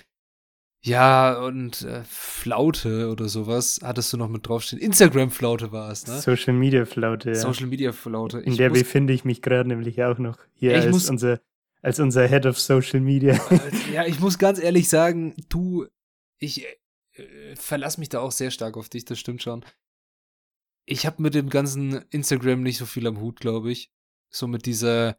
ja, 0.85 1.39
und 1.39 1.81
äh, 1.81 2.03
Flaute 2.03 3.09
oder 3.09 3.27
sowas 3.27 3.79
hattest 3.81 4.13
du 4.13 4.17
noch 4.17 4.29
mit 4.29 4.47
draufstehen. 4.47 4.79
Instagram-Flaute 4.79 5.71
war 5.71 5.91
es, 5.91 6.05
ne? 6.05 6.21
Social 6.21 6.53
Media 6.53 6.85
Flaute, 6.85 7.29
ja. 7.29 7.35
Social 7.35 7.65
Media 7.65 7.91
Flaute. 7.91 8.39
In 8.39 8.55
der 8.55 8.69
befinde 8.69 9.11
ich 9.11 9.25
mich 9.25 9.41
gerade 9.41 9.67
nämlich 9.67 10.03
auch 10.03 10.19
noch. 10.19 10.37
Hier 10.53 10.75
als, 10.75 10.91
muss, 10.91 11.09
unser, 11.09 11.41
als 11.81 11.99
unser 11.99 12.27
Head 12.27 12.45
of 12.45 12.59
Social 12.59 12.99
Media. 12.99 13.39
ja, 13.93 14.05
ich 14.05 14.19
muss 14.19 14.37
ganz 14.37 14.59
ehrlich 14.59 14.87
sagen, 14.87 15.33
du, 15.49 15.87
ich 16.37 16.63
äh, 17.13 17.55
verlass 17.55 17.97
mich 17.97 18.09
da 18.09 18.19
auch 18.19 18.31
sehr 18.31 18.51
stark 18.51 18.77
auf 18.77 18.87
dich, 18.87 19.05
das 19.05 19.17
stimmt 19.17 19.41
schon. 19.41 19.65
Ich 20.85 21.07
habe 21.07 21.19
mit 21.19 21.33
dem 21.33 21.49
ganzen 21.49 22.05
Instagram 22.11 22.61
nicht 22.61 22.77
so 22.77 22.85
viel 22.85 23.07
am 23.07 23.19
Hut, 23.19 23.39
glaube 23.39 23.71
ich. 23.71 23.91
So 24.29 24.45
mit 24.45 24.67
dieser 24.67 25.17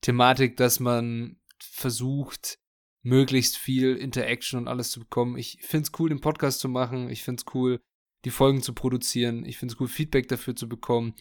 Thematik, 0.00 0.56
dass 0.56 0.80
man 0.80 1.36
versucht, 1.58 2.61
möglichst 3.02 3.56
viel 3.56 3.96
Interaction 3.96 4.60
und 4.60 4.68
alles 4.68 4.90
zu 4.90 5.00
bekommen. 5.00 5.36
Ich 5.36 5.58
finde 5.60 5.84
es 5.86 5.98
cool, 5.98 6.08
den 6.08 6.20
Podcast 6.20 6.60
zu 6.60 6.68
machen. 6.68 7.10
Ich 7.10 7.22
finde 7.22 7.42
es 7.44 7.54
cool, 7.54 7.80
die 8.24 8.30
Folgen 8.30 8.62
zu 8.62 8.74
produzieren. 8.74 9.44
Ich 9.44 9.58
finde 9.58 9.74
es 9.74 9.80
cool, 9.80 9.88
Feedback 9.88 10.28
dafür 10.28 10.54
zu 10.54 10.68
bekommen. 10.68 11.14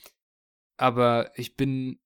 Aber 0.78 1.32
ich 1.36 1.56
bin 1.56 2.00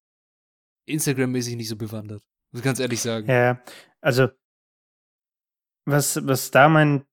Instagram-mäßig 0.88 1.55
nicht 1.55 1.69
so 1.69 1.76
bewandert. 1.76 2.23
Muss 2.51 2.61
ich 2.61 2.63
ganz 2.63 2.80
ehrlich 2.80 3.01
sagen. 3.01 3.28
Ja, 3.28 3.61
also 4.01 4.30
was, 5.86 6.26
was 6.26 6.51
da 6.51 6.69
mein 6.69 7.05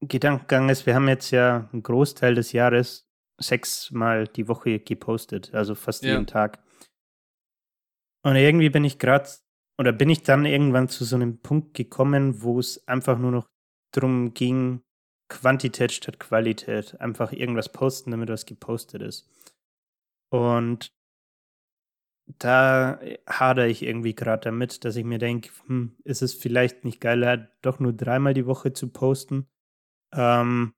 Gedankengang 0.00 0.68
ist, 0.68 0.86
wir 0.86 0.94
haben 0.94 1.08
jetzt 1.08 1.30
ja 1.30 1.68
einen 1.72 1.82
Großteil 1.82 2.34
des 2.34 2.52
Jahres 2.52 3.06
sechsmal 3.40 4.26
die 4.26 4.48
Woche 4.48 4.80
gepostet, 4.80 5.54
also 5.54 5.74
fast 5.74 6.02
ja. 6.02 6.12
jeden 6.12 6.26
Tag. 6.26 6.62
Und 8.24 8.36
irgendwie 8.36 8.70
bin 8.70 8.84
ich 8.84 8.98
gerade 8.98 9.28
oder 9.78 9.92
bin 9.92 10.10
ich 10.10 10.22
dann 10.22 10.44
irgendwann 10.44 10.88
zu 10.88 11.04
so 11.04 11.16
einem 11.16 11.38
Punkt 11.38 11.74
gekommen, 11.74 12.42
wo 12.42 12.58
es 12.58 12.86
einfach 12.88 13.18
nur 13.18 13.30
noch 13.30 13.48
darum 13.92 14.34
ging, 14.34 14.82
Quantität 15.28 15.92
statt 15.92 16.18
Qualität. 16.18 17.00
Einfach 17.00 17.32
irgendwas 17.32 17.70
posten, 17.70 18.10
damit 18.10 18.28
was 18.28 18.44
gepostet 18.44 19.02
ist. 19.02 19.28
Und 20.30 20.92
da 22.38 23.00
hadere 23.26 23.68
ich 23.68 23.82
irgendwie 23.82 24.14
gerade 24.14 24.42
damit, 24.42 24.84
dass 24.84 24.96
ich 24.96 25.04
mir 25.04 25.18
denke, 25.18 25.50
hm, 25.66 25.96
ist 26.04 26.22
es 26.22 26.34
vielleicht 26.34 26.84
nicht 26.84 27.00
geiler, 27.00 27.48
doch 27.62 27.78
nur 27.78 27.92
dreimal 27.92 28.34
die 28.34 28.46
Woche 28.46 28.72
zu 28.72 28.90
posten? 28.90 29.48
Ähm, 30.12 30.74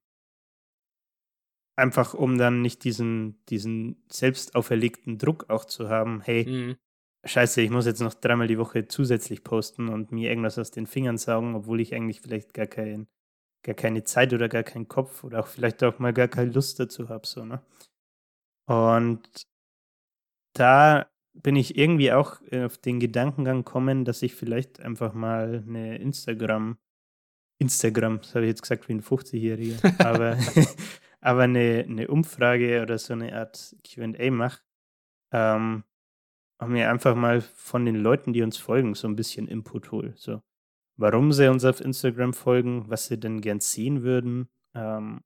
einfach 1.75 2.13
um 2.13 2.37
dann 2.37 2.61
nicht 2.61 2.83
diesen, 2.83 3.43
diesen 3.45 4.05
selbst 4.09 4.55
auferlegten 4.55 5.17
Druck 5.17 5.49
auch 5.49 5.65
zu 5.65 5.89
haben, 5.89 6.21
hey, 6.21 6.45
mhm 6.47 6.77
scheiße, 7.25 7.61
ich 7.61 7.69
muss 7.69 7.85
jetzt 7.85 8.01
noch 8.01 8.13
dreimal 8.13 8.47
die 8.47 8.57
Woche 8.57 8.87
zusätzlich 8.87 9.43
posten 9.43 9.89
und 9.89 10.11
mir 10.11 10.29
irgendwas 10.29 10.57
aus 10.57 10.71
den 10.71 10.87
Fingern 10.87 11.17
saugen, 11.17 11.55
obwohl 11.55 11.79
ich 11.79 11.93
eigentlich 11.93 12.21
vielleicht 12.21 12.53
gar, 12.53 12.67
kein, 12.67 13.07
gar 13.63 13.75
keine 13.75 14.03
Zeit 14.03 14.33
oder 14.33 14.49
gar 14.49 14.63
keinen 14.63 14.87
Kopf 14.87 15.23
oder 15.23 15.41
auch 15.41 15.47
vielleicht 15.47 15.83
auch 15.83 15.99
mal 15.99 16.13
gar 16.13 16.27
keine 16.27 16.51
Lust 16.51 16.79
dazu 16.79 17.09
habe. 17.09 17.27
So, 17.27 17.45
ne? 17.45 17.61
Und 18.67 19.45
da 20.53 21.07
bin 21.33 21.55
ich 21.55 21.77
irgendwie 21.77 22.11
auch 22.11 22.41
auf 22.51 22.77
den 22.77 22.99
Gedankengang 22.99 23.63
gekommen, 23.63 24.05
dass 24.05 24.21
ich 24.21 24.35
vielleicht 24.35 24.81
einfach 24.81 25.13
mal 25.13 25.63
eine 25.65 25.97
Instagram, 25.97 26.77
Instagram, 27.59 28.19
das 28.19 28.35
habe 28.35 28.45
ich 28.45 28.49
jetzt 28.49 28.61
gesagt 28.63 28.89
wie 28.89 28.93
ein 28.93 29.03
50-Jähriger, 29.03 29.99
aber, 30.05 30.37
aber 31.21 31.43
eine, 31.43 31.85
eine 31.87 32.07
Umfrage 32.07 32.81
oder 32.81 32.97
so 32.97 33.13
eine 33.13 33.35
Art 33.35 33.75
QA 33.83 34.31
mache, 34.31 34.61
ähm, 35.31 35.83
haben 36.61 36.75
wir 36.75 36.91
einfach 36.91 37.15
mal 37.15 37.41
von 37.41 37.85
den 37.85 37.95
Leuten, 37.95 38.33
die 38.33 38.43
uns 38.43 38.57
folgen, 38.57 38.93
so 38.93 39.07
ein 39.07 39.15
bisschen 39.15 39.47
Input 39.47 39.91
hol. 39.91 40.13
So, 40.15 40.41
warum 40.95 41.33
sie 41.33 41.49
uns 41.49 41.65
auf 41.65 41.81
Instagram 41.81 42.33
folgen, 42.33 42.85
was 42.87 43.07
sie 43.07 43.19
denn 43.19 43.41
gern 43.41 43.59
sehen 43.59 44.03
würden. 44.03 44.47
Ähm, 44.75 45.21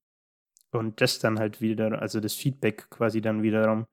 und 0.71 1.01
das 1.01 1.19
dann 1.19 1.38
halt 1.38 1.61
wieder, 1.61 2.01
also 2.01 2.19
das 2.21 2.33
Feedback 2.33 2.89
quasi 2.89 3.21
dann 3.21 3.43
wiederum 3.43 3.86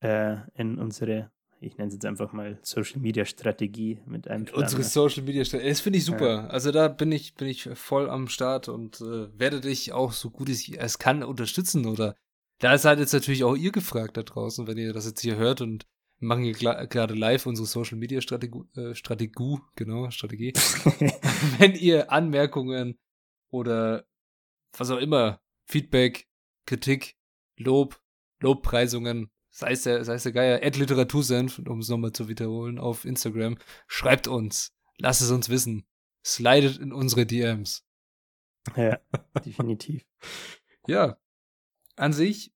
äh, 0.00 0.36
in 0.54 0.78
unsere, 0.78 1.30
ich 1.60 1.78
nenne 1.78 1.88
es 1.88 1.94
jetzt 1.94 2.06
einfach 2.06 2.32
mal 2.32 2.58
Social 2.62 3.00
Media 3.00 3.24
Strategie 3.24 4.00
mit 4.06 4.28
einem 4.28 4.44
Plan. 4.44 4.62
Unsere 4.62 4.82
Social 4.82 5.22
Media 5.22 5.44
Strategie, 5.44 5.70
das 5.70 5.80
finde 5.80 5.98
ich 5.98 6.04
super. 6.04 6.28
Ja. 6.28 6.46
Also 6.48 6.70
da 6.70 6.88
bin 6.88 7.12
ich, 7.12 7.34
bin 7.34 7.48
ich 7.48 7.68
voll 7.74 8.10
am 8.10 8.28
Start 8.28 8.68
und 8.68 9.00
äh, 9.00 9.38
werde 9.38 9.60
dich 9.60 9.92
auch 9.92 10.12
so 10.12 10.30
gut 10.30 10.50
ich 10.50 10.78
es 10.78 10.98
kann 10.98 11.22
unterstützen 11.22 11.86
oder 11.86 12.14
da 12.58 12.76
seid 12.78 12.98
jetzt 12.98 13.12
natürlich 13.12 13.42
auch 13.44 13.56
ihr 13.56 13.72
gefragt 13.72 14.16
da 14.16 14.22
draußen, 14.22 14.66
wenn 14.66 14.78
ihr 14.78 14.92
das 14.92 15.06
jetzt 15.06 15.20
hier 15.20 15.36
hört 15.36 15.60
und 15.62 15.86
wir 16.22 16.28
machen 16.28 16.44
hier 16.44 16.52
gerade 16.52 17.14
live 17.14 17.46
unsere 17.46 17.66
Social 17.66 17.98
Media 17.98 18.20
Strategie, 18.20 18.62
äh, 18.76 18.94
Strategie 18.94 19.58
genau, 19.74 20.08
Strategie. 20.10 20.52
Wenn 21.58 21.74
ihr 21.74 22.12
Anmerkungen 22.12 22.96
oder 23.50 24.06
was 24.78 24.92
auch 24.92 24.98
immer, 24.98 25.42
Feedback, 25.66 26.28
Kritik, 26.64 27.16
Lob, 27.58 28.00
Lobpreisungen, 28.38 29.32
sei 29.50 29.72
es 29.72 29.82
der, 29.82 30.04
sei 30.04 30.14
es 30.14 30.22
der 30.22 30.30
Geier, 30.30 30.64
Ad 30.64 30.78
Literatursenf, 30.78 31.58
um 31.58 31.80
es 31.80 31.88
nochmal 31.88 32.12
zu 32.12 32.28
wiederholen, 32.28 32.78
auf 32.78 33.04
Instagram, 33.04 33.58
schreibt 33.88 34.28
uns, 34.28 34.72
lasst 34.98 35.22
es 35.22 35.30
uns 35.32 35.48
wissen, 35.48 35.88
slidet 36.24 36.78
in 36.78 36.92
unsere 36.92 37.26
DMs. 37.26 37.84
Ja, 38.76 39.00
definitiv. 39.44 40.04
ja, 40.86 41.18
an 41.96 42.12
sich, 42.12 42.54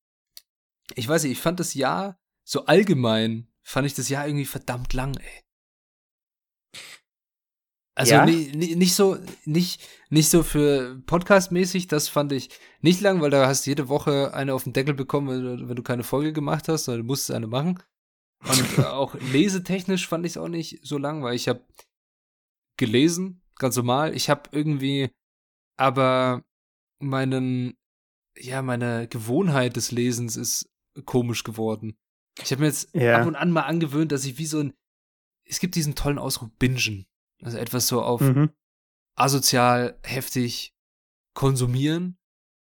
ich 0.95 1.09
weiß 1.09 1.25
nicht, 1.25 1.33
ich 1.33 1.41
fand 1.41 1.59
das 1.59 1.75
Jahr 1.75 2.21
so 2.45 2.67
allgemein 2.67 3.49
fand 3.67 3.87
ich 3.87 3.95
das 3.95 4.09
Jahr 4.09 4.27
irgendwie 4.27 4.45
verdammt 4.45 4.93
lang, 4.93 5.17
ey. 5.17 5.43
Also 7.97 8.12
ja? 8.12 8.27
nicht 8.27 8.95
so, 8.95 9.17
nicht, 9.45 9.81
nicht 10.11 10.29
so 10.29 10.43
für 10.43 11.03
Podcast-mäßig, 11.07 11.89
das 11.89 12.09
fand 12.09 12.31
ich 12.33 12.51
nicht 12.81 13.01
lang, 13.01 13.23
weil 13.23 13.31
da 13.31 13.47
hast 13.47 13.67
du 13.67 13.71
jede 13.71 13.89
Woche 13.89 14.35
eine 14.35 14.55
auf 14.55 14.64
den 14.64 14.75
Deckel 14.75 14.95
bekommen, 14.95 15.29
wenn 15.29 15.43
du, 15.43 15.69
wenn 15.69 15.77
du 15.77 15.83
keine 15.83 16.05
Folge 16.05 16.33
gemacht 16.33 16.69
hast, 16.69 16.85
sondern 16.85 17.03
du 17.03 17.07
musstest 17.07 17.33
eine 17.33 17.47
machen. 17.47 17.83
Und 18.47 18.79
auch 18.85 19.14
lesetechnisch 19.14 20.07
fand 20.07 20.27
ich 20.27 20.33
es 20.33 20.37
auch 20.37 20.49
nicht 20.49 20.87
so 20.87 20.99
lang, 20.99 21.23
weil 21.23 21.35
ich 21.35 21.49
habe 21.49 21.64
gelesen, 22.77 23.43
ganz 23.57 23.77
normal. 23.77 24.14
Ich 24.14 24.31
habe 24.31 24.51
irgendwie 24.53 25.11
aber 25.77 26.45
meinen, 27.01 27.77
ja, 28.39 28.62
meine 28.62 29.09
Gewohnheit 29.09 29.75
des 29.77 29.91
Lesens 29.91 30.37
ist 30.37 30.71
komisch 31.07 31.43
geworden. 31.43 31.97
Ich 32.43 32.51
habe 32.51 32.61
mir 32.61 32.68
jetzt 32.68 32.95
ja. 32.95 33.20
ab 33.20 33.26
und 33.26 33.37
an 33.37 33.51
mal 33.51 33.62
angewöhnt, 33.62 34.12
dass 34.12 34.24
ich 34.24 34.39
wie 34.39 34.47
so 34.47 34.61
ein. 34.61 34.74
Es 35.45 35.61
gibt 35.61 35.74
diesen 35.74 35.95
tollen 35.95 36.18
Ausdruck 36.18 36.59
bingen. 36.59 37.07
Also 37.43 37.59
etwas 37.59 37.87
so 37.87 38.03
auf 38.03 38.20
mhm. 38.20 38.51
asozial, 39.14 39.99
heftig 40.03 40.74
konsumieren, 41.34 42.18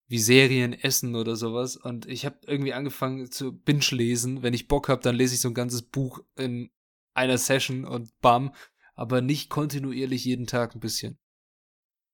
wie 0.07 0.19
Serien, 0.19 0.73
Essen 0.73 1.15
oder 1.15 1.35
sowas. 1.35 1.77
Und 1.77 2.07
ich 2.07 2.25
habe 2.25 2.37
irgendwie 2.45 2.73
angefangen 2.73 3.31
zu 3.31 3.53
binge-lesen. 3.53 4.43
Wenn 4.43 4.53
ich 4.53 4.67
Bock 4.67 4.89
habe, 4.89 5.01
dann 5.01 5.15
lese 5.15 5.35
ich 5.35 5.41
so 5.41 5.47
ein 5.47 5.53
ganzes 5.53 5.83
Buch 5.83 6.23
in 6.35 6.71
einer 7.13 7.37
Session 7.37 7.85
und 7.85 8.09
bam. 8.19 8.53
Aber 8.95 9.21
nicht 9.21 9.49
kontinuierlich 9.49 10.25
jeden 10.25 10.47
Tag 10.47 10.75
ein 10.75 10.79
bisschen. 10.79 11.17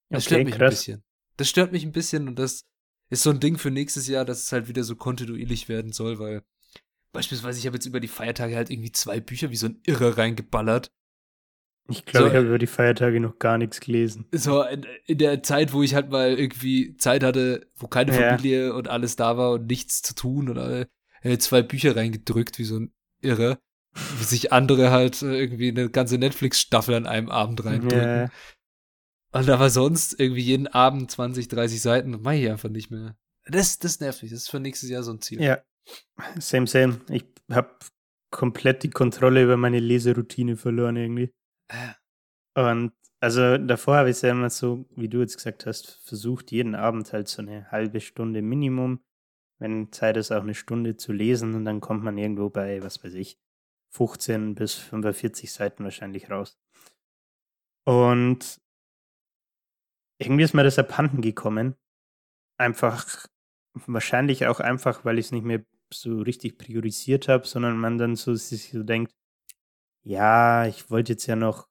Das 0.08 0.26
okay, 0.26 0.34
stört 0.34 0.44
mich 0.44 0.54
krass. 0.54 0.66
ein 0.66 0.70
bisschen. 0.70 1.04
Das 1.36 1.48
stört 1.48 1.72
mich 1.72 1.84
ein 1.84 1.92
bisschen 1.92 2.28
und 2.28 2.38
das 2.38 2.66
ist 3.10 3.22
so 3.22 3.30
ein 3.30 3.40
Ding 3.40 3.58
für 3.58 3.70
nächstes 3.70 4.06
Jahr, 4.06 4.24
dass 4.24 4.44
es 4.44 4.52
halt 4.52 4.68
wieder 4.68 4.84
so 4.84 4.96
kontinuierlich 4.96 5.68
werden 5.68 5.92
soll, 5.92 6.18
weil 6.18 6.42
Beispielsweise, 7.12 7.58
ich 7.58 7.66
habe 7.66 7.76
jetzt 7.76 7.86
über 7.86 8.00
die 8.00 8.08
Feiertage 8.08 8.56
halt 8.56 8.70
irgendwie 8.70 8.92
zwei 8.92 9.20
Bücher 9.20 9.50
wie 9.50 9.56
so 9.56 9.66
ein 9.66 9.80
Irre 9.84 10.16
reingeballert. 10.16 10.92
Ich 11.88 12.04
glaube, 12.04 12.26
so, 12.26 12.30
ich 12.30 12.36
habe 12.36 12.46
über 12.46 12.58
die 12.58 12.68
Feiertage 12.68 13.18
noch 13.18 13.38
gar 13.38 13.58
nichts 13.58 13.80
gelesen. 13.80 14.26
So, 14.32 14.62
in, 14.62 14.86
in, 15.06 15.18
der 15.18 15.42
Zeit, 15.42 15.72
wo 15.72 15.82
ich 15.82 15.94
halt 15.94 16.10
mal 16.10 16.38
irgendwie 16.38 16.96
Zeit 16.96 17.24
hatte, 17.24 17.66
wo 17.74 17.88
keine 17.88 18.12
Familie 18.12 18.68
ja. 18.68 18.72
und 18.74 18.88
alles 18.88 19.16
da 19.16 19.36
war 19.36 19.52
und 19.52 19.66
nichts 19.66 20.02
zu 20.02 20.14
tun 20.14 20.48
und 20.48 20.58
alle, 20.58 20.88
äh, 21.22 21.38
zwei 21.38 21.62
Bücher 21.62 21.96
reingedrückt 21.96 22.58
wie 22.58 22.64
so 22.64 22.78
ein 22.78 22.92
Irre. 23.20 23.58
Wie 24.18 24.24
sich 24.24 24.52
andere 24.52 24.92
halt 24.92 25.20
äh, 25.22 25.36
irgendwie 25.36 25.68
eine 25.68 25.90
ganze 25.90 26.16
Netflix-Staffel 26.16 26.94
an 26.94 27.06
einem 27.06 27.28
Abend 27.28 27.64
reindrücken. 27.64 27.98
Ja. 27.98 28.30
Und 29.32 29.50
aber 29.50 29.70
sonst 29.70 30.18
irgendwie 30.18 30.42
jeden 30.42 30.68
Abend 30.68 31.10
20, 31.10 31.48
30 31.48 31.80
Seiten, 31.80 32.12
das 32.12 32.20
mache 32.20 32.36
ich 32.36 32.48
einfach 32.48 32.68
nicht 32.68 32.92
mehr. 32.92 33.16
Das, 33.46 33.80
das 33.80 33.98
nervt 33.98 34.22
mich. 34.22 34.30
Das 34.30 34.42
ist 34.42 34.50
für 34.50 34.60
nächstes 34.60 34.90
Jahr 34.90 35.02
so 35.02 35.12
ein 35.12 35.20
Ziel. 35.20 35.42
Ja, 35.42 35.60
Same, 36.38 36.66
same. 36.66 37.00
Ich 37.08 37.24
habe 37.50 37.76
komplett 38.30 38.82
die 38.82 38.90
Kontrolle 38.90 39.42
über 39.42 39.56
meine 39.56 39.80
Leseroutine 39.80 40.56
verloren 40.56 40.96
irgendwie. 40.96 41.32
Und 42.54 42.92
also 43.20 43.58
davor 43.58 43.96
habe 43.96 44.10
ich 44.10 44.16
es 44.16 44.22
ja 44.22 44.30
immer 44.30 44.50
so, 44.50 44.86
wie 44.96 45.08
du 45.08 45.20
jetzt 45.20 45.36
gesagt 45.36 45.66
hast, 45.66 46.00
versucht, 46.04 46.52
jeden 46.52 46.74
Abend 46.74 47.12
halt 47.12 47.28
so 47.28 47.42
eine 47.42 47.70
halbe 47.70 48.00
Stunde 48.00 48.42
Minimum 48.42 49.00
wenn 49.60 49.92
Zeit 49.92 50.16
ist, 50.16 50.32
auch 50.32 50.42
eine 50.42 50.54
Stunde 50.54 50.96
zu 50.96 51.12
lesen 51.12 51.54
und 51.54 51.64
dann 51.64 51.80
kommt 51.80 52.02
man 52.02 52.18
irgendwo 52.18 52.48
bei, 52.48 52.82
was 52.82 53.04
weiß 53.04 53.14
ich, 53.14 53.38
15 53.92 54.54
bis 54.54 54.74
45 54.74 55.52
Seiten 55.52 55.84
wahrscheinlich 55.84 56.30
raus. 56.30 56.58
Und 57.86 58.60
irgendwie 60.18 60.44
ist 60.44 60.54
mir 60.54 60.64
das 60.64 60.78
abhanden 60.78 61.20
gekommen. 61.20 61.76
Einfach, 62.58 63.26
wahrscheinlich 63.86 64.46
auch 64.46 64.60
einfach, 64.60 65.04
weil 65.04 65.18
ich 65.18 65.26
es 65.26 65.32
nicht 65.32 65.44
mehr 65.44 65.62
so 65.92 66.20
richtig 66.20 66.58
priorisiert 66.58 67.28
habe, 67.28 67.46
sondern 67.46 67.78
man 67.78 67.98
dann 67.98 68.16
so 68.16 68.34
sich 68.34 68.70
so 68.70 68.82
denkt, 68.82 69.12
ja, 70.02 70.66
ich 70.66 70.90
wollte 70.90 71.12
jetzt 71.12 71.26
ja 71.26 71.36
noch, 71.36 71.68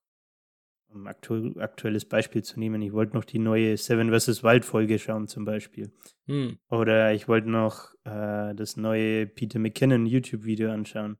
um 0.89 1.07
aktu 1.07 1.53
aktuelles 1.59 2.05
Beispiel 2.05 2.43
zu 2.43 2.59
nehmen, 2.59 2.82
ich 2.82 2.93
wollte 2.93 3.15
noch 3.15 3.26
die 3.26 3.39
neue 3.39 3.78
Seven 3.78 4.11
vs. 4.11 4.43
Wild 4.43 4.65
Folge 4.65 4.99
schauen 4.99 5.28
zum 5.28 5.45
Beispiel. 5.45 5.91
Hm. 6.28 6.57
Oder 6.70 7.13
ich 7.13 7.28
wollte 7.28 7.49
noch 7.49 7.93
äh, 8.05 8.53
das 8.55 8.78
neue 8.78 9.28
Peter 9.28 9.59
McKinnon 9.59 10.05
YouTube-Video 10.05 10.72
anschauen. 10.72 11.17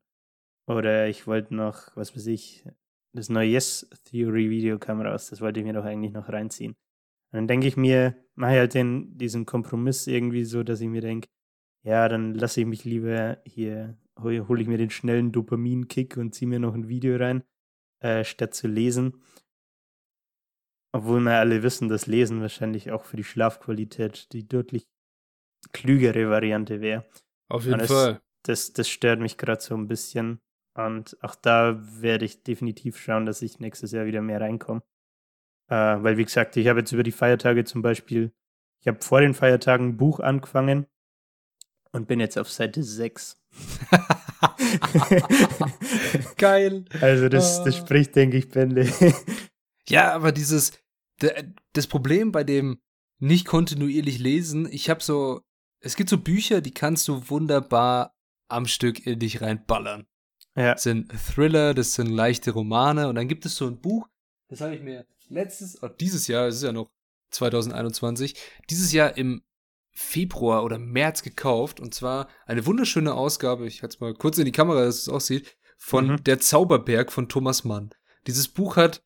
Oder 0.66 1.08
ich 1.08 1.26
wollte 1.26 1.54
noch, 1.54 1.96
was 1.96 2.14
weiß 2.14 2.26
ich, 2.26 2.64
das 3.12 3.28
neue 3.28 3.48
Yes 3.48 3.88
Theory 4.04 4.50
Video 4.50 4.78
kam 4.78 5.00
raus, 5.00 5.30
das 5.30 5.40
wollte 5.40 5.60
ich 5.60 5.66
mir 5.66 5.72
doch 5.72 5.84
eigentlich 5.84 6.12
noch 6.12 6.28
reinziehen. 6.28 6.76
Und 7.32 7.36
dann 7.36 7.48
denke 7.48 7.66
ich 7.66 7.76
mir, 7.76 8.16
mache 8.34 8.52
ich 8.52 8.58
halt 8.58 8.74
den, 8.74 9.16
diesen 9.16 9.46
Kompromiss 9.46 10.06
irgendwie 10.06 10.44
so, 10.44 10.62
dass 10.62 10.80
ich 10.80 10.88
mir 10.88 11.00
denke, 11.00 11.28
ja, 11.82 12.08
dann 12.08 12.34
lasse 12.34 12.60
ich 12.60 12.66
mich 12.66 12.84
lieber 12.84 13.38
hier, 13.44 13.96
hole 14.20 14.46
hol 14.48 14.60
ich 14.60 14.68
mir 14.68 14.78
den 14.78 14.90
schnellen 14.90 15.32
Dopamin-Kick 15.32 16.16
und 16.16 16.34
ziehe 16.34 16.48
mir 16.48 16.60
noch 16.60 16.74
ein 16.74 16.88
Video 16.88 17.16
rein, 17.16 17.42
äh, 18.00 18.24
statt 18.24 18.54
zu 18.54 18.68
lesen. 18.68 19.22
Obwohl 20.92 21.20
wir 21.20 21.38
alle 21.38 21.62
wissen, 21.62 21.88
dass 21.88 22.06
Lesen 22.06 22.40
wahrscheinlich 22.40 22.90
auch 22.90 23.04
für 23.04 23.16
die 23.16 23.24
Schlafqualität 23.24 24.32
die 24.32 24.46
deutlich 24.46 24.88
klügere 25.72 26.28
Variante 26.28 26.80
wäre. 26.80 27.06
Auf 27.48 27.64
jeden 27.64 27.78
das, 27.78 27.88
Fall. 27.88 28.20
Das, 28.42 28.72
das 28.72 28.88
stört 28.88 29.20
mich 29.20 29.38
gerade 29.38 29.60
so 29.60 29.76
ein 29.76 29.86
bisschen. 29.86 30.40
Und 30.76 31.16
auch 31.22 31.34
da 31.34 31.78
werde 32.02 32.24
ich 32.24 32.42
definitiv 32.42 32.98
schauen, 32.98 33.26
dass 33.26 33.42
ich 33.42 33.60
nächstes 33.60 33.92
Jahr 33.92 34.06
wieder 34.06 34.22
mehr 34.22 34.40
reinkomme. 34.40 34.82
Äh, 35.68 36.02
weil, 36.02 36.16
wie 36.16 36.24
gesagt, 36.24 36.56
ich 36.56 36.66
habe 36.68 36.80
jetzt 36.80 36.92
über 36.92 37.02
die 37.02 37.12
Feiertage 37.12 37.64
zum 37.64 37.82
Beispiel, 37.82 38.32
ich 38.80 38.88
habe 38.88 39.00
vor 39.00 39.20
den 39.20 39.34
Feiertagen 39.34 39.90
ein 39.90 39.96
Buch 39.96 40.20
angefangen 40.20 40.86
und 41.92 42.08
bin 42.08 42.20
jetzt 42.20 42.38
auf 42.38 42.50
Seite 42.50 42.82
6. 42.82 43.36
Geil. 46.36 46.84
Also 47.00 47.28
das, 47.28 47.64
das 47.64 47.74
ah. 47.74 47.78
spricht, 47.78 48.14
denke 48.16 48.36
ich, 48.36 48.48
Bände. 48.48 48.92
ja, 49.88 50.12
aber 50.12 50.32
dieses, 50.32 50.72
das 51.72 51.86
Problem 51.86 52.32
bei 52.32 52.44
dem 52.44 52.80
nicht 53.18 53.46
kontinuierlich 53.46 54.18
lesen, 54.18 54.68
ich 54.70 54.88
habe 54.88 55.02
so, 55.02 55.42
es 55.80 55.96
gibt 55.96 56.10
so 56.10 56.18
Bücher, 56.18 56.60
die 56.60 56.72
kannst 56.72 57.06
du 57.08 57.28
wunderbar 57.28 58.14
am 58.48 58.66
Stück 58.66 59.06
in 59.06 59.18
dich 59.18 59.40
reinballern. 59.40 60.06
Ja. 60.56 60.74
Das 60.74 60.82
sind 60.82 61.12
Thriller, 61.12 61.74
das 61.74 61.94
sind 61.94 62.08
leichte 62.08 62.52
Romane 62.52 63.08
und 63.08 63.14
dann 63.14 63.28
gibt 63.28 63.46
es 63.46 63.56
so 63.56 63.66
ein 63.66 63.80
Buch, 63.80 64.08
das 64.48 64.60
habe 64.60 64.74
ich 64.74 64.82
mir 64.82 65.06
letztes, 65.28 65.80
oh, 65.82 65.88
dieses 65.88 66.26
Jahr, 66.26 66.48
es 66.48 66.56
ist 66.56 66.64
ja 66.64 66.72
noch 66.72 66.90
2021, 67.30 68.34
dieses 68.68 68.92
Jahr 68.92 69.16
im 69.16 69.42
Februar 70.00 70.64
oder 70.64 70.78
März 70.78 71.22
gekauft 71.22 71.78
und 71.78 71.94
zwar 71.94 72.28
eine 72.46 72.64
wunderschöne 72.64 73.14
Ausgabe, 73.14 73.66
ich 73.66 73.82
halte 73.82 73.94
es 73.94 74.00
mal 74.00 74.14
kurz 74.14 74.38
in 74.38 74.46
die 74.46 74.52
Kamera, 74.52 74.84
dass 74.84 74.96
es 74.96 75.08
aussieht, 75.08 75.56
von 75.76 76.08
mhm. 76.08 76.24
Der 76.24 76.40
Zauberberg 76.40 77.12
von 77.12 77.28
Thomas 77.28 77.64
Mann. 77.64 77.90
Dieses 78.26 78.48
Buch 78.48 78.76
hat, 78.76 79.04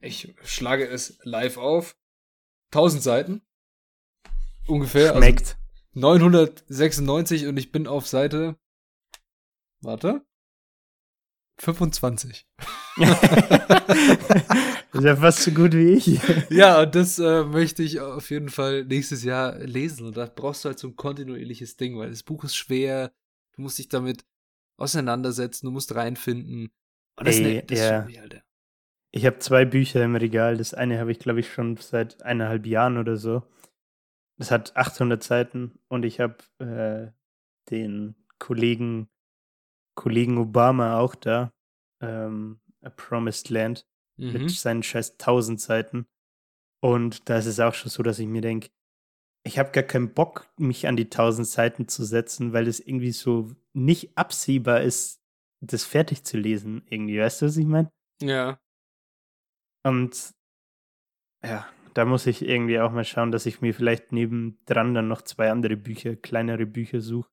ich 0.00 0.34
schlage 0.42 0.86
es 0.86 1.18
live 1.22 1.56
auf, 1.56 1.96
1000 2.72 3.02
Seiten. 3.02 3.42
Ungefähr. 4.66 5.14
Also 5.14 5.22
Schmeckt. 5.22 5.56
Also 5.94 6.00
996 6.00 7.46
und 7.46 7.56
ich 7.56 7.72
bin 7.72 7.86
auf 7.86 8.06
Seite, 8.06 8.56
warte, 9.80 10.24
25. 11.58 12.46
das 12.96 13.22
ist 14.92 15.04
ja 15.04 15.16
fast 15.16 15.42
so 15.42 15.50
gut 15.52 15.72
wie 15.72 15.92
ich. 15.92 16.20
ja, 16.50 16.82
und 16.82 16.94
das 16.94 17.18
äh, 17.18 17.44
möchte 17.44 17.82
ich 17.82 18.00
auf 18.00 18.30
jeden 18.30 18.48
Fall 18.48 18.84
nächstes 18.84 19.24
Jahr 19.24 19.56
lesen. 19.58 20.06
Und 20.06 20.16
da 20.16 20.26
brauchst 20.26 20.64
du 20.64 20.70
halt 20.70 20.78
so 20.78 20.88
ein 20.88 20.96
kontinuierliches 20.96 21.76
Ding, 21.76 21.98
weil 21.98 22.10
das 22.10 22.22
Buch 22.22 22.44
ist 22.44 22.56
schwer. 22.56 23.12
Du 23.56 23.62
musst 23.62 23.78
dich 23.78 23.88
damit 23.88 24.24
auseinandersetzen, 24.76 25.66
du 25.66 25.72
musst 25.72 25.94
reinfinden. 25.94 26.70
Und 27.16 27.28
das, 27.28 27.36
Ey, 27.36 27.42
ne, 27.42 27.62
das 27.62 27.78
ja. 27.78 28.00
ist 28.00 28.18
Alter. 28.18 28.42
Ich 29.12 29.26
habe 29.26 29.38
zwei 29.38 29.64
Bücher 29.64 30.02
im 30.02 30.16
Regal. 30.16 30.56
Das 30.56 30.74
eine 30.74 30.98
habe 30.98 31.12
ich, 31.12 31.20
glaube 31.20 31.38
ich, 31.38 31.52
schon 31.52 31.76
seit 31.76 32.22
eineinhalb 32.22 32.66
Jahren 32.66 32.98
oder 32.98 33.16
so. 33.16 33.44
Das 34.36 34.50
hat 34.50 34.76
800 34.76 35.22
Seiten 35.22 35.78
und 35.86 36.04
ich 36.04 36.18
habe 36.18 36.36
äh, 36.58 37.12
den 37.70 38.16
Kollegen 38.40 39.08
Kollegen 39.94 40.38
Obama 40.38 40.98
auch 40.98 41.14
da. 41.14 41.52
Ähm, 42.00 42.60
A 42.82 42.90
Promised 42.90 43.50
Land 43.50 43.86
mhm. 44.16 44.32
mit 44.32 44.50
seinen 44.50 44.82
scheiß 44.82 45.12
1000 45.12 45.60
Seiten. 45.60 46.06
Und 46.80 47.28
da 47.28 47.38
ist 47.38 47.46
es 47.46 47.60
auch 47.60 47.74
schon 47.74 47.90
so, 47.90 48.02
dass 48.02 48.18
ich 48.18 48.26
mir 48.26 48.42
denke, 48.42 48.70
ich 49.46 49.58
habe 49.58 49.72
gar 49.72 49.82
keinen 49.82 50.12
Bock, 50.12 50.50
mich 50.58 50.86
an 50.86 50.96
die 50.96 51.04
1000 51.04 51.46
Seiten 51.46 51.88
zu 51.88 52.04
setzen, 52.04 52.52
weil 52.52 52.66
es 52.66 52.80
irgendwie 52.80 53.12
so 53.12 53.50
nicht 53.72 54.16
absehbar 54.16 54.82
ist, 54.82 55.22
das 55.60 55.84
fertig 55.84 56.24
zu 56.24 56.36
lesen. 56.36 56.82
Irgendwie, 56.88 57.18
weißt 57.18 57.42
du, 57.42 57.46
was 57.46 57.56
ich 57.56 57.66
meine? 57.66 57.90
Ja. 58.22 58.58
Und 59.86 60.34
ja, 61.44 61.66
da 61.92 62.04
muss 62.04 62.26
ich 62.26 62.42
irgendwie 62.42 62.80
auch 62.80 62.90
mal 62.90 63.04
schauen, 63.04 63.32
dass 63.32 63.46
ich 63.46 63.60
mir 63.60 63.74
vielleicht 63.74 64.12
nebendran 64.12 64.94
dann 64.94 65.08
noch 65.08 65.22
zwei 65.22 65.50
andere 65.50 65.76
Bücher, 65.76 66.16
kleinere 66.16 66.66
Bücher 66.66 67.00
suche, 67.00 67.30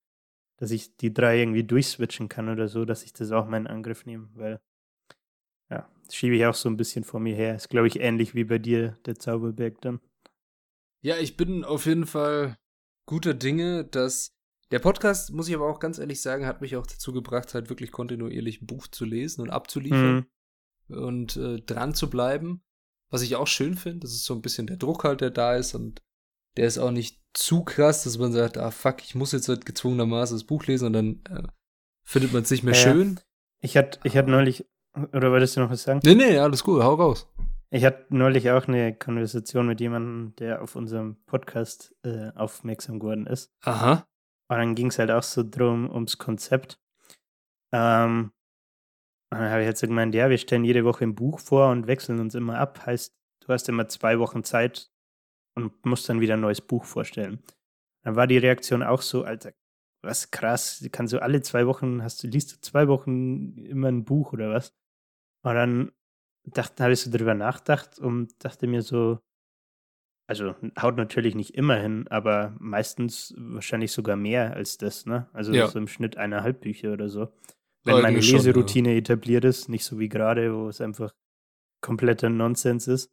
dass 0.62 0.70
ich 0.70 0.96
die 0.96 1.12
drei 1.12 1.40
irgendwie 1.40 1.64
durchswitchen 1.64 2.30
kann 2.30 2.48
oder 2.48 2.68
so, 2.68 2.86
dass 2.86 3.02
ich 3.02 3.14
das 3.14 3.32
auch 3.32 3.48
mal 3.48 3.58
in 3.58 3.66
Angriff 3.66 4.06
nehme, 4.06 4.30
weil 4.36 4.62
ja, 5.72 5.90
das 6.06 6.16
schiebe 6.16 6.36
ich 6.36 6.46
auch 6.46 6.54
so 6.54 6.70
ein 6.70 6.78
bisschen 6.78 7.04
vor 7.04 7.20
mir 7.20 7.36
her. 7.36 7.56
Ist, 7.56 7.70
glaube 7.70 7.88
ich, 7.88 8.00
ähnlich 8.00 8.36
wie 8.36 8.44
bei 8.44 8.60
dir, 8.60 8.96
der 9.08 9.16
Zauberberg 9.16 9.82
dann. 9.82 10.00
Ja, 11.02 11.18
ich 11.18 11.36
bin 11.36 11.64
auf 11.64 11.88
jeden 11.88 12.06
Fall 12.06 12.60
guter 13.08 13.34
Dinge, 13.34 13.86
dass 13.86 14.36
der 14.70 14.78
Podcast, 14.78 15.34
muss 15.34 15.48
ich 15.48 15.56
aber 15.56 15.68
auch 15.68 15.80
ganz 15.80 15.98
ehrlich 15.98 16.22
sagen, 16.22 16.46
hat 16.46 16.62
mich 16.62 16.76
auch 16.76 16.86
dazu 16.86 17.12
gebracht, 17.12 17.56
halt 17.56 17.70
wirklich 17.70 17.92
kontinuierlich 17.92 18.62
ein 18.62 18.68
Buch 18.68 18.86
zu 18.86 19.04
lesen 19.04 19.42
und 19.42 19.50
abzuliefern 19.50 20.28
mhm. 20.90 20.96
und 20.96 21.38
äh, 21.38 21.60
dran 21.62 21.96
zu 21.96 22.08
bleiben. 22.08 22.62
Was 23.10 23.24
ich 23.24 23.36
auch 23.36 23.48
schön 23.48 23.74
finde, 23.74 24.02
das 24.02 24.12
ist 24.12 24.26
so 24.26 24.36
ein 24.36 24.44
bisschen 24.44 24.68
der 24.68 24.78
Druck 24.78 25.06
halt, 25.06 25.22
der 25.22 25.32
da 25.32 25.56
ist 25.56 25.74
und 25.74 26.04
der 26.58 26.68
ist 26.68 26.78
auch 26.78 26.92
nicht 26.92 27.20
zu 27.34 27.64
krass, 27.64 28.04
dass 28.04 28.18
man 28.18 28.32
sagt, 28.32 28.58
ah 28.58 28.72
fuck, 28.72 29.04
ich 29.04 29.16
muss 29.16 29.32
jetzt 29.32 29.48
halt 29.48 29.66
gezwungenermaßen 29.66 30.36
das 30.36 30.44
Buch 30.44 30.66
lesen 30.66 30.88
und 30.88 30.94
dann 30.94 31.22
äh, 31.30 31.48
findet 32.04 32.34
man 32.34 32.44
es 32.44 32.52
nicht 32.52 32.64
mehr 32.64 32.74
ja, 32.74 32.80
schön. 32.80 33.20
Ich 33.62 33.78
hatte 33.78 34.00
ich 34.04 34.18
hatte 34.18 34.30
neulich, 34.30 34.66
oder 35.14 35.32
wolltest 35.32 35.56
du 35.56 35.62
noch 35.62 35.70
was 35.70 35.84
sagen? 35.84 36.02
Nee, 36.04 36.16
nee, 36.16 36.38
alles 36.38 36.64
gut, 36.64 36.84
hau 36.84 36.96
raus. 36.96 37.28
Ich 37.70 37.86
hatte 37.86 38.06
neulich 38.10 38.52
auch 38.52 38.68
eine 38.68 38.94
Konversation 38.94 39.66
mit 39.66 39.80
jemandem, 39.80 40.36
der 40.36 40.62
auf 40.62 40.76
unserem 40.76 41.24
Podcast 41.26 41.96
äh, 42.04 42.32
aufmerksam 42.36 43.00
geworden 43.00 43.28
ist. 43.28 43.54
Aha. 43.62 44.06
Und 44.50 44.58
dann 44.58 44.76
ging 44.76 44.88
es 44.88 45.00
halt 45.00 45.10
auch 45.10 45.24
so 45.24 45.44
drum, 45.50 45.90
ums 45.90 46.18
Konzept. 46.18 46.82
Ähm, 47.72 48.34
und 49.32 49.40
dann 49.40 49.50
habe 49.50 49.62
ich 49.62 49.68
halt 49.68 49.78
so 49.78 49.88
gemeint, 49.88 50.14
ja, 50.14 50.30
wir 50.30 50.38
stellen 50.38 50.66
jede 50.66 50.84
Woche 50.84 51.06
ein 51.06 51.16
Buch 51.16 51.40
vor 51.40 51.72
und 51.72 51.88
wechseln 51.88 52.20
uns 52.20 52.36
immer 52.36 52.58
ab. 52.60 52.86
Heißt, 52.86 53.16
du 53.40 53.54
hast 53.54 53.70
immer 53.70 53.88
zwei 53.88 54.20
Wochen 54.20 54.44
Zeit, 54.44 54.92
und 55.56 55.86
muss 55.86 56.06
dann 56.06 56.22
wieder 56.22 56.36
ein 56.36 56.42
neues 56.42 56.62
Buch 56.62 56.86
vorstellen. 56.86 57.42
Dann 58.04 58.16
war 58.16 58.28
die 58.28 58.38
Reaktion 58.38 58.84
auch 58.84 59.02
so, 59.02 59.24
Alter, 59.24 59.54
was 60.02 60.32
krass, 60.32 60.88
kannst 60.92 61.14
du 61.14 61.22
alle 61.22 61.42
zwei 61.42 61.68
Wochen, 61.68 62.02
hast 62.02 62.24
du, 62.24 62.28
liest 62.28 62.54
du 62.54 62.62
zwei 62.62 62.88
Wochen 62.88 63.58
immer 63.66 63.90
ein 63.90 64.04
Buch 64.04 64.34
oder 64.34 64.50
was? 64.50 64.74
Und 65.44 65.56
dann 65.56 65.92
dachte, 66.44 66.84
habe 66.84 66.94
ich 66.94 67.02
so 67.02 67.12
drüber 67.12 67.36
nachgedacht 67.36 68.00
und 68.00 68.44
dachte 68.44 68.68
mir 68.68 68.82
so, 68.82 69.20
also 70.28 70.56
haut 70.80 70.96
natürlich 70.96 71.36
nicht 71.36 71.56
immer 71.56 71.76
hin, 71.76 72.08
aber 72.10 72.56
meistens 72.60 73.34
wahrscheinlich 73.38 73.92
sogar 73.92 74.16
mehr 74.16 74.54
als 74.54 74.78
das, 74.78 75.06
ne? 75.06 75.30
Also 75.34 75.52
ja. 75.52 75.68
so 75.68 75.78
im 75.78 75.88
Schnitt 75.88 76.16
eineinhalb 76.18 76.62
Bücher 76.62 76.94
oder 76.94 77.10
so. 77.10 77.34
Wenn 77.84 77.96
Eigentlich 77.96 78.32
meine 78.32 78.38
Leseroutine 78.38 78.90
schon, 78.90 78.94
ja. 78.94 79.00
etabliert 79.00 79.44
ist, 79.44 79.68
nicht 79.68 79.84
so 79.84 80.00
wie 80.00 80.08
gerade, 80.08 80.56
wo 80.56 80.70
es 80.70 80.80
einfach 80.80 81.14
kompletter 81.82 82.30
Nonsens 82.30 82.88
ist. 82.88 83.12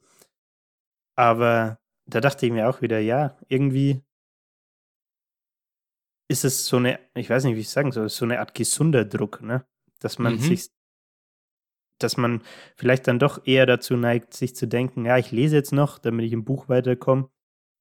Aber 1.17 1.81
da 2.09 2.21
dachte 2.21 2.47
ich 2.47 2.53
mir 2.53 2.69
auch 2.69 2.81
wieder, 2.81 2.99
ja, 2.99 3.37
irgendwie 3.49 4.03
ist 6.31 6.45
es 6.45 6.67
so 6.67 6.77
eine, 6.77 6.99
ich 7.15 7.29
weiß 7.31 7.45
nicht, 7.45 7.57
wie 7.57 7.61
ich 7.61 7.71
sagen 7.71 7.93
soll, 7.93 8.09
so 8.09 8.25
eine 8.25 8.41
Art 8.41 8.55
gesunder 8.55 9.05
Druck, 9.05 9.43
ne? 9.43 9.67
Dass 10.01 10.19
man 10.19 10.35
mhm. 10.35 10.41
sich, 10.41 10.71
dass 11.99 12.17
man 12.17 12.43
vielleicht 12.77 13.07
dann 13.09 13.19
doch 13.19 13.47
eher 13.47 13.67
dazu 13.67 13.97
neigt, 13.97 14.35
sich 14.35 14.55
zu 14.55 14.67
denken, 14.69 15.05
ja, 15.05 15.19
ich 15.19 15.33
lese 15.33 15.57
jetzt 15.57 15.73
noch, 15.73 15.99
damit 15.99 16.27
ich 16.27 16.33
im 16.33 16.45
Buch 16.45 16.69
weiterkomme, 16.69 17.31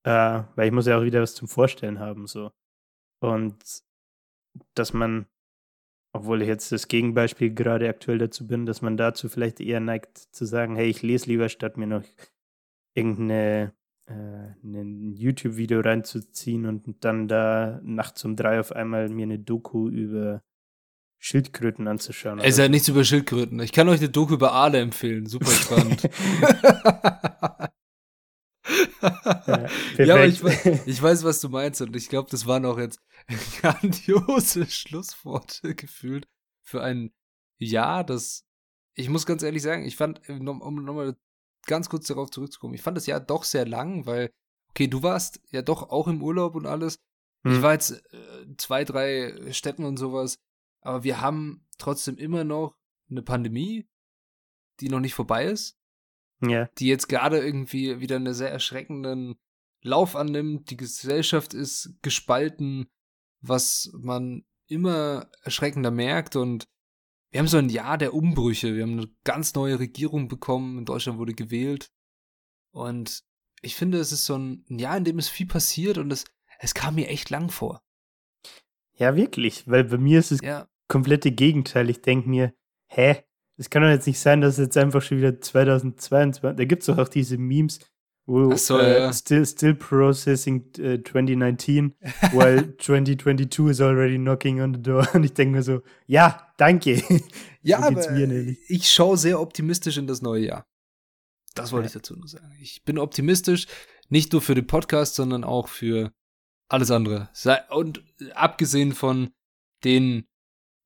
äh, 0.04 0.44
weil 0.56 0.68
ich 0.68 0.72
muss 0.72 0.88
ja 0.88 0.98
auch 0.98 1.04
wieder 1.04 1.22
was 1.22 1.36
zum 1.36 1.48
Vorstellen 1.48 2.00
haben, 2.00 2.28
so. 2.28 2.52
Und 3.22 3.84
dass 4.76 4.94
man, 4.94 5.28
obwohl 6.14 6.42
ich 6.42 6.48
jetzt 6.48 6.72
das 6.72 6.88
Gegenbeispiel 6.88 7.54
gerade 7.54 7.88
aktuell 7.90 8.18
dazu 8.18 8.48
bin, 8.48 8.66
dass 8.66 8.82
man 8.82 8.98
dazu 8.98 9.30
vielleicht 9.30 9.60
eher 9.60 9.80
neigt 9.80 10.18
zu 10.18 10.46
sagen, 10.46 10.76
hey, 10.76 10.88
ich 10.90 11.02
lese 11.02 11.28
lieber, 11.28 11.50
statt 11.50 11.78
mir 11.78 11.88
noch 11.88 12.04
irgendeine 12.96 13.77
ein 14.10 15.14
YouTube-Video 15.14 15.82
reinzuziehen 15.82 16.66
und 16.66 17.04
dann 17.04 17.28
da 17.28 17.80
nachts 17.84 18.24
um 18.24 18.36
drei 18.36 18.60
auf 18.60 18.72
einmal 18.72 19.10
mir 19.10 19.24
eine 19.24 19.40
Doku 19.40 19.90
über 19.90 20.42
Schildkröten 21.20 21.88
anzuschauen. 21.88 22.40
Es 22.40 22.52
ist 22.52 22.60
ja 22.60 22.70
nichts 22.70 22.88
über 22.88 23.04
Schildkröten. 23.04 23.60
Ich 23.60 23.74
kann 23.74 23.90
euch 23.90 24.00
eine 24.00 24.10
Doku 24.10 24.36
über 24.36 24.54
Aale 24.54 24.80
empfehlen. 24.80 25.26
Super 25.26 25.52
spannend. 25.52 26.04
ja, 29.02 29.68
ja, 29.98 30.16
aber 30.16 30.26
ich 30.26 30.44
weiß, 30.44 30.66
ich 30.88 31.02
weiß, 31.02 31.24
was 31.24 31.42
du 31.42 31.50
meinst 31.50 31.82
und 31.82 31.96
ich 31.96 32.10
glaube, 32.10 32.30
das 32.30 32.46
waren 32.46 32.66
auch 32.66 32.78
jetzt 32.78 33.02
grandiose 33.60 34.66
Schlussworte 34.68 35.76
gefühlt 35.76 36.28
für 36.64 36.82
ein 36.84 37.12
Jahr, 37.60 38.04
das 38.04 38.46
ich 39.00 39.10
muss 39.10 39.28
ganz 39.28 39.44
ehrlich 39.44 39.62
sagen, 39.62 39.86
ich 39.86 39.96
fand, 39.96 40.28
um 40.28 40.84
nochmal 40.84 41.16
ganz 41.68 41.90
kurz 41.90 42.08
darauf 42.08 42.32
zurückzukommen, 42.32 42.74
ich 42.74 42.82
fand 42.82 42.98
das 42.98 43.06
Jahr 43.06 43.20
doch 43.20 43.44
sehr 43.44 43.66
lang, 43.66 44.06
weil, 44.06 44.32
okay, 44.70 44.88
du 44.88 45.04
warst 45.04 45.42
ja 45.52 45.62
doch 45.62 45.90
auch 45.90 46.08
im 46.08 46.24
Urlaub 46.24 46.56
und 46.56 46.66
alles. 46.66 47.00
Hm. 47.44 47.54
Ich 47.54 47.62
war 47.62 47.74
jetzt 47.74 47.92
äh, 48.14 48.56
zwei, 48.58 48.84
drei 48.84 49.52
Städten 49.52 49.86
und 49.86 49.98
sowas, 49.98 50.40
aber 50.82 51.04
wir 51.04 51.22
haben 51.22 51.68
trotzdem 51.78 52.18
immer 52.18 52.44
noch 52.44 52.76
eine 53.10 53.22
Pandemie, 53.22 53.88
die 54.80 54.90
noch 54.90 55.00
nicht 55.00 55.14
vorbei 55.14 55.46
ist. 55.46 55.78
Ja. 56.42 56.70
Die 56.78 56.88
jetzt 56.88 57.08
gerade 57.08 57.40
irgendwie 57.40 58.00
wieder 58.00 58.18
einen 58.18 58.34
sehr 58.34 58.52
erschreckenden 58.52 59.36
Lauf 59.82 60.16
annimmt. 60.16 60.70
Die 60.70 60.78
Gesellschaft 60.78 61.54
ist 61.54 61.98
gespalten, 62.02 62.88
was 63.42 63.92
man 63.94 64.46
immer 64.68 65.30
erschreckender 65.42 65.92
merkt 65.92 66.36
und 66.36 66.68
wir 67.32 67.40
haben 67.40 67.48
so 67.48 67.58
ein 67.58 67.70
Jahr 67.70 67.98
der 67.98 68.14
Umbrüche. 68.14 68.76
Wir 68.76 68.84
haben 68.84 69.00
eine 69.00 69.10
ganz 69.24 69.54
neue 69.54 69.80
Regierung 69.80 70.28
bekommen. 70.28 70.78
In 70.80 70.86
Deutschland 70.86 71.20
wurde 71.20 71.34
gewählt. 71.34 71.92
Und 72.72 73.24
ich 73.62 73.76
finde, 73.76 74.00
es 74.00 74.12
ist 74.12 74.26
so 74.26 74.38
ein 74.38 74.64
Jahr, 74.70 74.98
in 74.98 75.04
dem 75.04 75.20
es 75.20 75.30
viel 75.30 75.48
passiert 75.48 75.98
und 75.98 76.12
es, 76.12 76.26
es 76.60 76.74
kam 76.74 76.96
mir 76.96 77.08
echt 77.08 77.30
lang 77.30 77.50
vor. 77.50 77.82
Ja, 78.94 79.16
wirklich. 79.16 79.68
Weil 79.68 79.86
bei 79.86 79.98
mir 79.98 80.20
ist 80.20 80.32
es 80.32 80.42
ja. 80.42 80.68
komplette 80.88 81.32
Gegenteil. 81.32 81.90
Ich 81.90 82.02
denke 82.02 82.30
mir, 82.30 82.54
hä? 82.88 83.24
Es 83.60 83.70
kann 83.70 83.82
doch 83.82 83.90
jetzt 83.90 84.06
nicht 84.06 84.20
sein, 84.20 84.42
dass 84.42 84.54
es 84.54 84.66
jetzt 84.66 84.78
einfach 84.78 85.02
schon 85.02 85.18
wieder 85.18 85.42
2022, 85.42 86.42
da 86.42 86.66
gibt 86.66 86.84
es 86.84 86.86
doch 86.86 87.00
auch 87.00 87.08
diese 87.08 87.40
Memes, 87.40 87.80
wo 88.28 88.56
so, 88.58 88.76
uh, 88.76 88.82
ja. 88.82 89.14
still, 89.14 89.46
still 89.46 89.74
processing 89.74 90.66
uh, 90.80 90.98
2019, 90.98 91.96
while 92.34 92.62
2022 92.78 93.70
is 93.70 93.82
already 93.82 94.18
knocking 94.18 94.62
on 94.62 94.74
the 94.74 94.82
door. 94.82 95.08
Und 95.14 95.24
ich 95.24 95.34
denke 95.34 95.56
mir 95.56 95.64
so, 95.64 95.82
ja, 96.06 96.52
danke. 96.58 97.02
Ja, 97.64 97.82
so 97.82 97.88
aber 97.88 98.18
ich 98.68 98.90
schaue 98.90 99.18
sehr 99.18 99.40
optimistisch 99.40 99.98
in 99.98 100.08
das 100.08 100.22
neue 100.22 100.46
Jahr. 100.46 100.68
Das 101.56 101.72
wollte 101.72 101.86
ja. 101.86 101.88
ich 101.88 101.94
dazu 101.94 102.16
nur 102.16 102.28
sagen. 102.28 102.52
Ich 102.62 102.84
bin 102.84 103.00
optimistisch, 103.00 103.66
nicht 104.10 104.32
nur 104.34 104.42
für 104.42 104.56
den 104.56 104.68
Podcast, 104.68 105.16
sondern 105.16 105.44
auch 105.44 105.70
für 105.70 106.12
alles 106.70 106.92
andere. 106.92 107.30
Und 107.70 108.04
abgesehen 108.36 108.94
von 108.94 109.30
den 109.84 110.28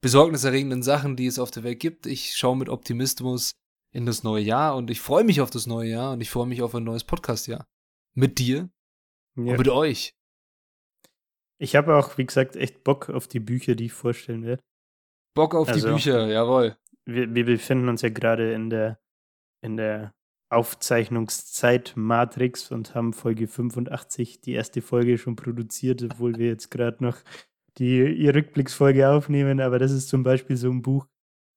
besorgniserregenden 0.02 0.84
Sachen, 0.84 1.16
die 1.16 1.28
es 1.28 1.40
auf 1.40 1.52
der 1.52 1.64
Welt 1.64 1.80
gibt, 1.80 2.06
ich 2.06 2.36
schaue 2.36 2.58
mit 2.58 2.70
Optimismus 2.70 3.54
in 3.92 4.06
das 4.06 4.24
neue 4.24 4.44
Jahr 4.44 4.76
und 4.76 4.90
ich 4.90 5.02
freue 5.02 5.24
mich 5.24 5.42
auf 5.42 5.50
das 5.50 5.68
neue 5.68 5.90
Jahr 5.90 6.14
und 6.14 6.22
ich 6.22 6.30
freue 6.30 6.48
mich 6.48 6.62
auf 6.62 6.74
ein 6.76 6.84
neues 6.84 7.04
Podcast-Jahr. 7.04 7.68
Mit 8.14 8.40
dir 8.40 8.70
ja. 9.36 9.52
und 9.52 9.58
mit 9.58 9.70
euch. 9.70 10.16
Ich 11.58 11.76
habe 11.76 11.96
auch, 11.96 12.18
wie 12.18 12.26
gesagt, 12.26 12.56
echt 12.56 12.84
Bock 12.84 13.10
auf 13.10 13.28
die 13.28 13.40
Bücher, 13.40 13.76
die 13.76 13.86
ich 13.86 13.94
vorstellen 13.94 14.44
werde. 14.44 14.64
Bock 15.36 15.54
auf 15.54 15.70
also, 15.70 15.88
die 15.88 15.94
Bücher, 15.94 16.28
jawohl. 16.28 16.78
Wir, 17.06 17.34
wir 17.34 17.46
befinden 17.46 17.90
uns 17.90 18.02
ja 18.02 18.10
gerade 18.10 18.54
in 18.54 18.70
der, 18.70 19.00
in 19.62 19.78
der 19.78 20.14
Aufzeichnungszeit 20.50 21.94
Matrix 21.96 22.72
und 22.72 22.96
haben 22.96 23.14
Folge 23.14 23.48
85, 23.48 24.42
die 24.42 24.54
erste 24.54 24.82
Folge 24.82 25.18
schon 25.18 25.36
produziert, 25.36 26.04
obwohl 26.04 26.38
wir 26.38 26.48
jetzt 26.48 26.72
gerade 26.72 27.04
noch 27.04 27.18
die, 27.78 28.16
die 28.16 28.30
Rückblicksfolge 28.30 29.10
aufnehmen. 29.10 29.62
Aber 29.62 29.80
das 29.80 29.92
ist 29.92 30.10
zum 30.10 30.24
Beispiel 30.24 30.58
so 30.58 30.70
ein 30.70 30.82
Buch, 30.82 31.08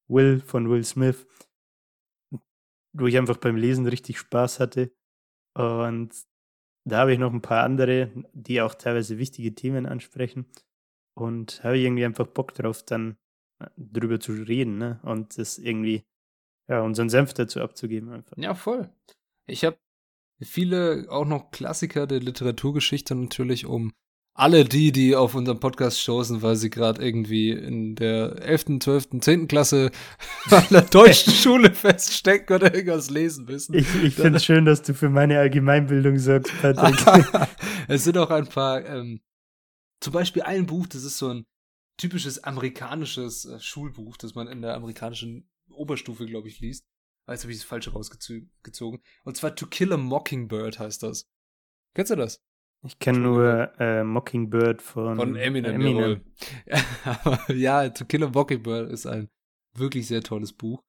Will 0.06 0.40
von 0.40 0.68
Will 0.68 0.84
Smith 0.84 1.26
wo 2.94 3.06
ich 3.06 3.18
einfach 3.18 3.36
beim 3.36 3.56
Lesen 3.56 3.86
richtig 3.86 4.18
Spaß 4.18 4.60
hatte. 4.60 4.92
Und 5.54 6.10
da 6.86 6.98
habe 6.98 7.12
ich 7.12 7.18
noch 7.18 7.32
ein 7.32 7.42
paar 7.42 7.64
andere, 7.64 8.10
die 8.32 8.60
auch 8.60 8.74
teilweise 8.74 9.18
wichtige 9.18 9.54
Themen 9.54 9.86
ansprechen. 9.86 10.46
Und 11.16 11.62
habe 11.62 11.78
ich 11.78 11.84
irgendwie 11.84 12.04
einfach 12.04 12.26
Bock 12.26 12.54
drauf, 12.54 12.82
dann 12.82 13.16
äh, 13.60 13.68
drüber 13.76 14.18
zu 14.18 14.32
reden, 14.32 14.78
ne? 14.78 15.00
Und 15.04 15.38
das 15.38 15.58
irgendwie, 15.58 16.04
ja, 16.68 16.82
unseren 16.82 17.08
Senf 17.08 17.34
dazu 17.34 17.60
abzugeben 17.60 18.10
einfach. 18.10 18.36
Ja, 18.36 18.54
voll. 18.54 18.90
Ich 19.46 19.64
habe 19.64 19.78
viele 20.40 21.06
auch 21.08 21.24
noch 21.24 21.52
Klassiker 21.52 22.06
der 22.06 22.20
Literaturgeschichte 22.20 23.14
natürlich, 23.14 23.66
um 23.66 23.92
alle 24.34 24.64
die, 24.64 24.90
die 24.90 25.14
auf 25.14 25.36
unserem 25.36 25.60
Podcast 25.60 26.00
stoßen, 26.00 26.42
weil 26.42 26.56
sie 26.56 26.68
gerade 26.68 27.04
irgendwie 27.04 27.50
in 27.50 27.94
der 27.94 28.42
11., 28.42 28.80
12., 28.80 29.20
10. 29.20 29.48
Klasse 29.48 29.92
an 30.50 30.66
der 30.70 30.82
deutschen 30.82 31.32
Schule 31.34 31.72
feststecken 31.72 32.56
oder 32.56 32.74
irgendwas 32.74 33.10
lesen 33.10 33.44
müssen. 33.44 33.74
Ich, 33.74 33.86
ich 34.02 34.14
finde 34.16 34.38
es 34.38 34.44
schön, 34.44 34.64
dass 34.64 34.82
du 34.82 34.92
für 34.92 35.08
meine 35.08 35.38
Allgemeinbildung 35.38 36.18
sorgst, 36.18 36.52
Patrick. 36.60 37.48
es 37.88 38.02
sind 38.04 38.18
auch 38.18 38.30
ein 38.30 38.48
paar, 38.48 38.84
ähm, 38.84 39.20
zum 40.00 40.12
Beispiel 40.12 40.42
ein 40.42 40.66
Buch, 40.66 40.88
das 40.88 41.04
ist 41.04 41.18
so 41.18 41.28
ein 41.28 41.46
typisches 41.96 42.42
amerikanisches 42.42 43.44
äh, 43.44 43.60
Schulbuch, 43.60 44.16
das 44.16 44.34
man 44.34 44.48
in 44.48 44.62
der 44.62 44.74
amerikanischen 44.74 45.48
Oberstufe, 45.70 46.26
glaube 46.26 46.48
ich, 46.48 46.58
liest. 46.58 46.84
Jetzt 47.28 47.44
habe 47.44 47.52
ich 47.52 47.58
das 47.58 47.66
falsche 47.66 47.92
rausgezogen. 47.92 49.00
Und 49.22 49.36
zwar 49.36 49.54
To 49.54 49.66
Kill 49.66 49.92
a 49.92 49.96
Mockingbird 49.96 50.78
heißt 50.80 51.04
das. 51.04 51.26
Kennst 51.94 52.10
du 52.10 52.16
das? 52.16 52.42
Ich 52.86 52.98
kenne 52.98 53.18
nur 53.20 53.72
äh, 53.80 54.04
Mockingbird 54.04 54.82
von, 54.82 55.16
von 55.16 55.36
Eminem. 55.36 55.74
Eminem. 55.74 56.20
ja, 57.48 57.88
To 57.88 58.04
Kill 58.04 58.24
a 58.24 58.28
Mockingbird 58.28 58.90
ist 58.90 59.06
ein 59.06 59.28
wirklich 59.76 60.06
sehr 60.06 60.22
tolles 60.22 60.52
Buch. 60.52 60.80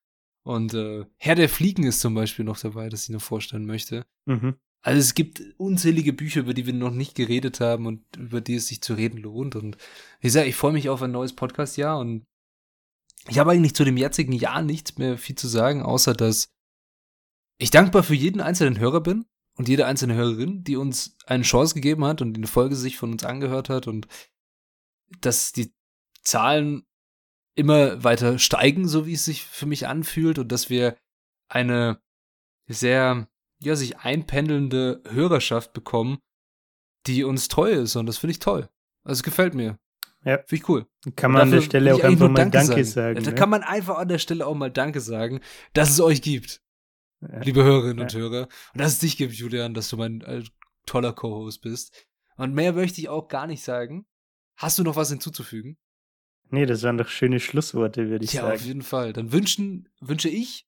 Und 0.44 0.74
äh, 0.74 1.06
Herr 1.18 1.36
der 1.36 1.50
Fliegen 1.50 1.84
ist 1.84 2.02
zum 2.02 2.14
Beispiel 2.14 2.46
noch 2.46 2.60
dabei, 2.60 2.90
das 2.90 3.04
ich 3.04 3.10
noch 3.10 3.22
vorstellen 3.22 3.66
möchte. 3.66 4.06
Mhm. 4.26 4.56
Also 4.84 5.00
es 5.00 5.16
gibt 5.16 5.42
unzählige 5.58 6.14
Bücher, 6.14 6.42
über 6.42 6.54
die 6.54 6.68
wir 6.68 6.74
noch 6.74 6.92
nicht 6.92 7.16
geredet 7.16 7.60
haben 7.60 7.88
und 7.88 8.04
über 8.18 8.42
die 8.42 8.56
es 8.56 8.68
sich 8.68 8.82
zu 8.82 8.94
reden 8.94 9.18
lohnt. 9.18 9.56
Und 9.56 9.78
wie 10.20 10.28
gesagt, 10.28 10.48
ich 10.48 10.56
freue 10.56 10.74
mich 10.74 10.90
auf 10.90 11.02
ein 11.02 11.12
neues 11.12 11.34
Podcast-Jahr 11.34 11.98
und 11.98 12.24
ich 13.28 13.40
habe 13.40 13.52
eigentlich 13.52 13.74
zu 13.74 13.84
dem 13.84 13.98
jetzigen 13.98 14.34
Jahr 14.34 14.62
nichts 14.62 14.98
mehr 15.00 15.18
viel 15.18 15.36
zu 15.36 15.48
sagen, 15.48 15.82
außer 15.82 16.14
dass 16.14 16.50
ich 17.58 17.72
dankbar 17.72 18.04
für 18.04 18.14
jeden 18.14 18.42
einzelnen 18.42 18.78
Hörer 18.78 19.02
bin 19.02 19.26
und 19.56 19.70
jede 19.70 19.86
einzelne 19.86 20.16
Hörerin, 20.16 20.64
die 20.64 20.76
uns 20.76 21.18
eine 21.26 21.44
Chance 21.44 21.76
gegeben 21.76 22.06
hat 22.06 22.22
und 22.22 22.36
eine 22.36 22.48
Folge 22.48 22.76
sich 22.76 22.98
von 22.98 23.12
uns 23.12 23.24
angehört 23.24 23.70
hat 23.70 23.88
und 23.88 24.08
dass 25.22 25.52
die 25.52 25.74
Zahlen 26.24 26.86
immer 27.56 28.04
weiter 28.04 28.38
steigen, 28.38 28.88
so 28.88 29.06
wie 29.06 29.14
es 29.14 29.26
sich 29.26 29.44
für 29.44 29.66
mich 29.66 29.88
anfühlt 29.88 30.40
und 30.40 30.52
dass 30.52 30.70
wir 30.70 30.98
eine 31.48 32.02
sehr, 32.68 33.28
ja, 33.62 33.76
sich 33.76 33.98
einpendelnde 34.00 35.02
Hörerschaft 35.10 35.72
bekommen, 35.74 36.18
die 37.08 37.24
uns 37.24 37.48
treu 37.48 37.72
ist 37.72 37.96
und 37.96 38.08
das 38.08 38.18
finde 38.18 38.32
ich 38.32 38.40
toll. 38.40 38.68
Also 39.04 39.20
es 39.20 39.24
gefällt 39.24 39.54
mir. 39.54 39.78
Ja. 40.26 40.40
Finde 40.40 40.56
ich 40.56 40.70
cool. 40.70 40.88
Kann 41.16 41.32
man 41.32 41.44
an 41.44 41.52
der 41.52 41.62
Stelle 41.62 41.94
auch 41.94 42.04
einfach 42.04 42.30
mal 42.30 42.50
Danke, 42.50 42.84
sagen. 42.84 42.84
sagen 42.84 43.24
da 43.24 43.30
ne? 43.30 43.36
kann 43.36 43.50
man 43.50 43.62
einfach 43.62 43.98
an 44.00 44.08
der 44.08 44.18
Stelle 44.18 44.46
auch 44.48 44.56
mal 44.56 44.72
Danke 44.72 45.00
sagen, 45.00 45.40
dass 45.74 45.92
es 45.92 46.02
euch 46.02 46.22
gibt 46.24 46.65
liebe 47.20 47.64
Hörerinnen 47.64 48.00
und 48.00 48.14
Hörer. 48.14 48.48
Und 48.74 48.82
dass 48.82 48.94
es 48.94 49.00
dich 49.00 49.18
gibt, 49.18 49.34
Julian, 49.34 49.74
dass 49.74 49.90
du 49.90 49.98
mein 49.98 50.22
äh, 50.22 50.44
toller 50.86 51.14
Co-Host 51.14 51.62
bist. 51.62 52.06
Und 52.38 52.54
mehr 52.54 52.74
möchte 52.74 53.02
ich 53.02 53.10
auch 53.10 53.28
gar 53.28 53.48
nicht 53.48 53.64
sagen. 53.64 54.06
Hast 54.58 54.78
du 54.80 54.84
noch 54.84 54.96
was 54.96 55.10
hinzuzufügen? 55.10 55.78
Nee, 56.50 56.66
das 56.66 56.84
waren 56.84 56.98
doch 56.98 57.08
schöne 57.08 57.40
Schlussworte, 57.40 58.10
würde 58.10 58.26
ich 58.26 58.34
ja, 58.34 58.42
sagen. 58.42 58.54
Ja, 58.54 58.62
auf 58.62 58.66
jeden 58.66 58.82
Fall. 58.82 59.14
Dann 59.14 59.32
wünschen, 59.32 59.90
wünsche 60.00 60.30
ich 60.30 60.68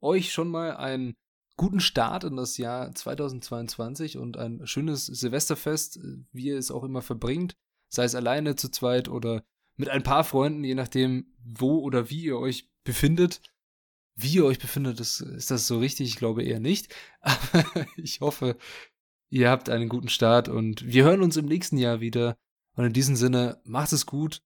euch 0.00 0.32
schon 0.32 0.48
mal 0.48 0.76
einen 0.76 1.14
guten 1.56 1.80
Start 1.80 2.24
in 2.24 2.36
das 2.36 2.56
Jahr 2.56 2.94
2022 2.94 4.16
und 4.16 4.36
ein 4.36 4.66
schönes 4.66 5.06
Silvesterfest, 5.06 6.00
wie 6.32 6.46
ihr 6.46 6.58
es 6.58 6.70
auch 6.70 6.84
immer 6.84 7.02
verbringt. 7.02 7.56
Sei 7.88 8.04
es 8.04 8.14
alleine, 8.14 8.56
zu 8.56 8.70
zweit 8.70 9.08
oder 9.08 9.44
mit 9.76 9.88
ein 9.88 10.02
paar 10.02 10.24
Freunden, 10.24 10.64
je 10.64 10.74
nachdem, 10.74 11.34
wo 11.44 11.78
oder 11.80 12.10
wie 12.10 12.22
ihr 12.22 12.38
euch 12.38 12.68
befindet. 12.84 13.40
Wie 14.20 14.34
ihr 14.34 14.44
euch 14.44 14.58
befindet, 14.58 14.98
ist, 14.98 15.20
ist 15.20 15.52
das 15.52 15.68
so 15.68 15.78
richtig? 15.78 16.08
Ich 16.08 16.16
glaube 16.16 16.42
eher 16.42 16.58
nicht. 16.58 16.92
Aber 17.20 17.86
ich 17.96 18.20
hoffe, 18.20 18.56
ihr 19.30 19.48
habt 19.48 19.70
einen 19.70 19.88
guten 19.88 20.08
Start 20.08 20.48
und 20.48 20.84
wir 20.84 21.04
hören 21.04 21.22
uns 21.22 21.36
im 21.36 21.46
nächsten 21.46 21.78
Jahr 21.78 22.00
wieder. 22.00 22.36
Und 22.72 22.84
in 22.84 22.92
diesem 22.92 23.14
Sinne, 23.14 23.60
macht 23.64 23.92
es 23.92 24.06
gut 24.06 24.42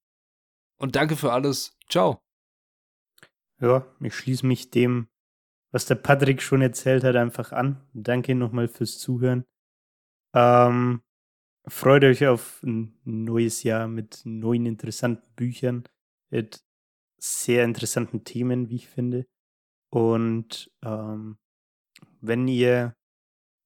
und 0.77 0.95
danke 0.95 1.17
für 1.17 1.33
alles. 1.33 1.79
Ciao. 1.89 2.21
Ja, 3.61 3.87
ich 4.01 4.15
schließe 4.15 4.45
mich 4.45 4.71
dem, 4.71 5.09
was 5.71 5.87
der 5.87 5.95
Patrick 5.95 6.43
schon 6.43 6.61
erzählt 6.61 7.03
hat, 7.03 7.17
einfach 7.17 7.53
an. 7.53 7.81
Danke 7.95 8.35
nochmal 8.35 8.69
fürs 8.69 8.99
Zuhören. 8.99 9.47
Ähm, 10.35 11.03
freut 11.67 12.05
euch 12.05 12.27
auf 12.27 12.63
ein 12.63 12.99
neues 13.05 13.63
Jahr 13.63 13.89
mit 13.89 14.21
neuen 14.25 14.67
interessanten 14.67 15.33
Büchern, 15.35 15.85
mit 16.29 16.63
sehr 17.17 17.65
interessanten 17.65 18.25
Themen, 18.25 18.69
wie 18.69 18.77
ich 18.77 18.89
finde. 18.89 19.27
Und 19.93 20.71
ähm, 20.83 21.37
wenn 22.23 22.49
ihr 22.49 22.97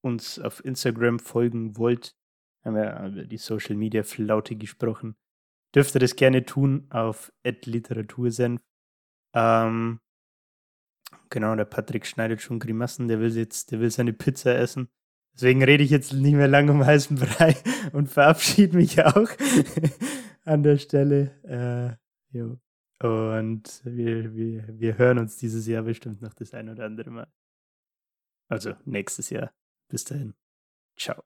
uns 0.01 0.39
auf 0.39 0.63
Instagram 0.65 1.19
folgen 1.19 1.77
wollt, 1.77 2.15
haben 2.65 2.75
wir 2.75 2.99
über 2.99 3.23
die 3.23 3.37
Social 3.37 3.77
Media 3.77 4.03
Flaute 4.03 4.57
gesprochen, 4.57 5.15
dürft 5.73 5.95
ihr 5.95 5.99
das 5.99 6.17
gerne 6.17 6.45
tun 6.45 6.87
auf 6.89 7.31
Literatursenf. 7.45 8.61
Ähm, 9.33 10.01
genau, 11.29 11.55
der 11.55 11.65
Patrick 11.65 12.05
schneidet 12.05 12.41
schon 12.41 12.59
Grimassen, 12.59 13.07
der 13.07 13.21
will 13.21 13.35
jetzt, 13.35 13.71
der 13.71 13.79
will 13.79 13.89
seine 13.89 14.11
Pizza 14.11 14.53
essen. 14.53 14.89
Deswegen 15.33 15.63
rede 15.63 15.83
ich 15.83 15.91
jetzt 15.91 16.11
nicht 16.11 16.35
mehr 16.35 16.47
lange 16.49 16.71
um 16.73 16.85
heißen 16.85 17.15
Brei 17.17 17.55
und 17.93 18.09
verabschiede 18.09 18.75
mich 18.75 19.01
auch 19.01 19.29
an 20.43 20.63
der 20.63 20.77
Stelle. 20.77 21.99
Äh, 22.33 22.37
jo. 22.37 22.59
Und 22.99 23.81
wir, 23.83 24.33
wir, 24.35 24.79
wir 24.79 24.97
hören 24.97 25.19
uns 25.19 25.37
dieses 25.37 25.67
Jahr 25.67 25.83
bestimmt 25.83 26.21
noch 26.21 26.33
das 26.33 26.53
ein 26.53 26.69
oder 26.69 26.85
andere 26.85 27.11
Mal. 27.11 27.27
Also 28.49 28.73
nächstes 28.85 29.29
Jahr. 29.29 29.53
Bis 29.87 30.03
dahin. 30.03 30.33
Ciao. 30.95 31.23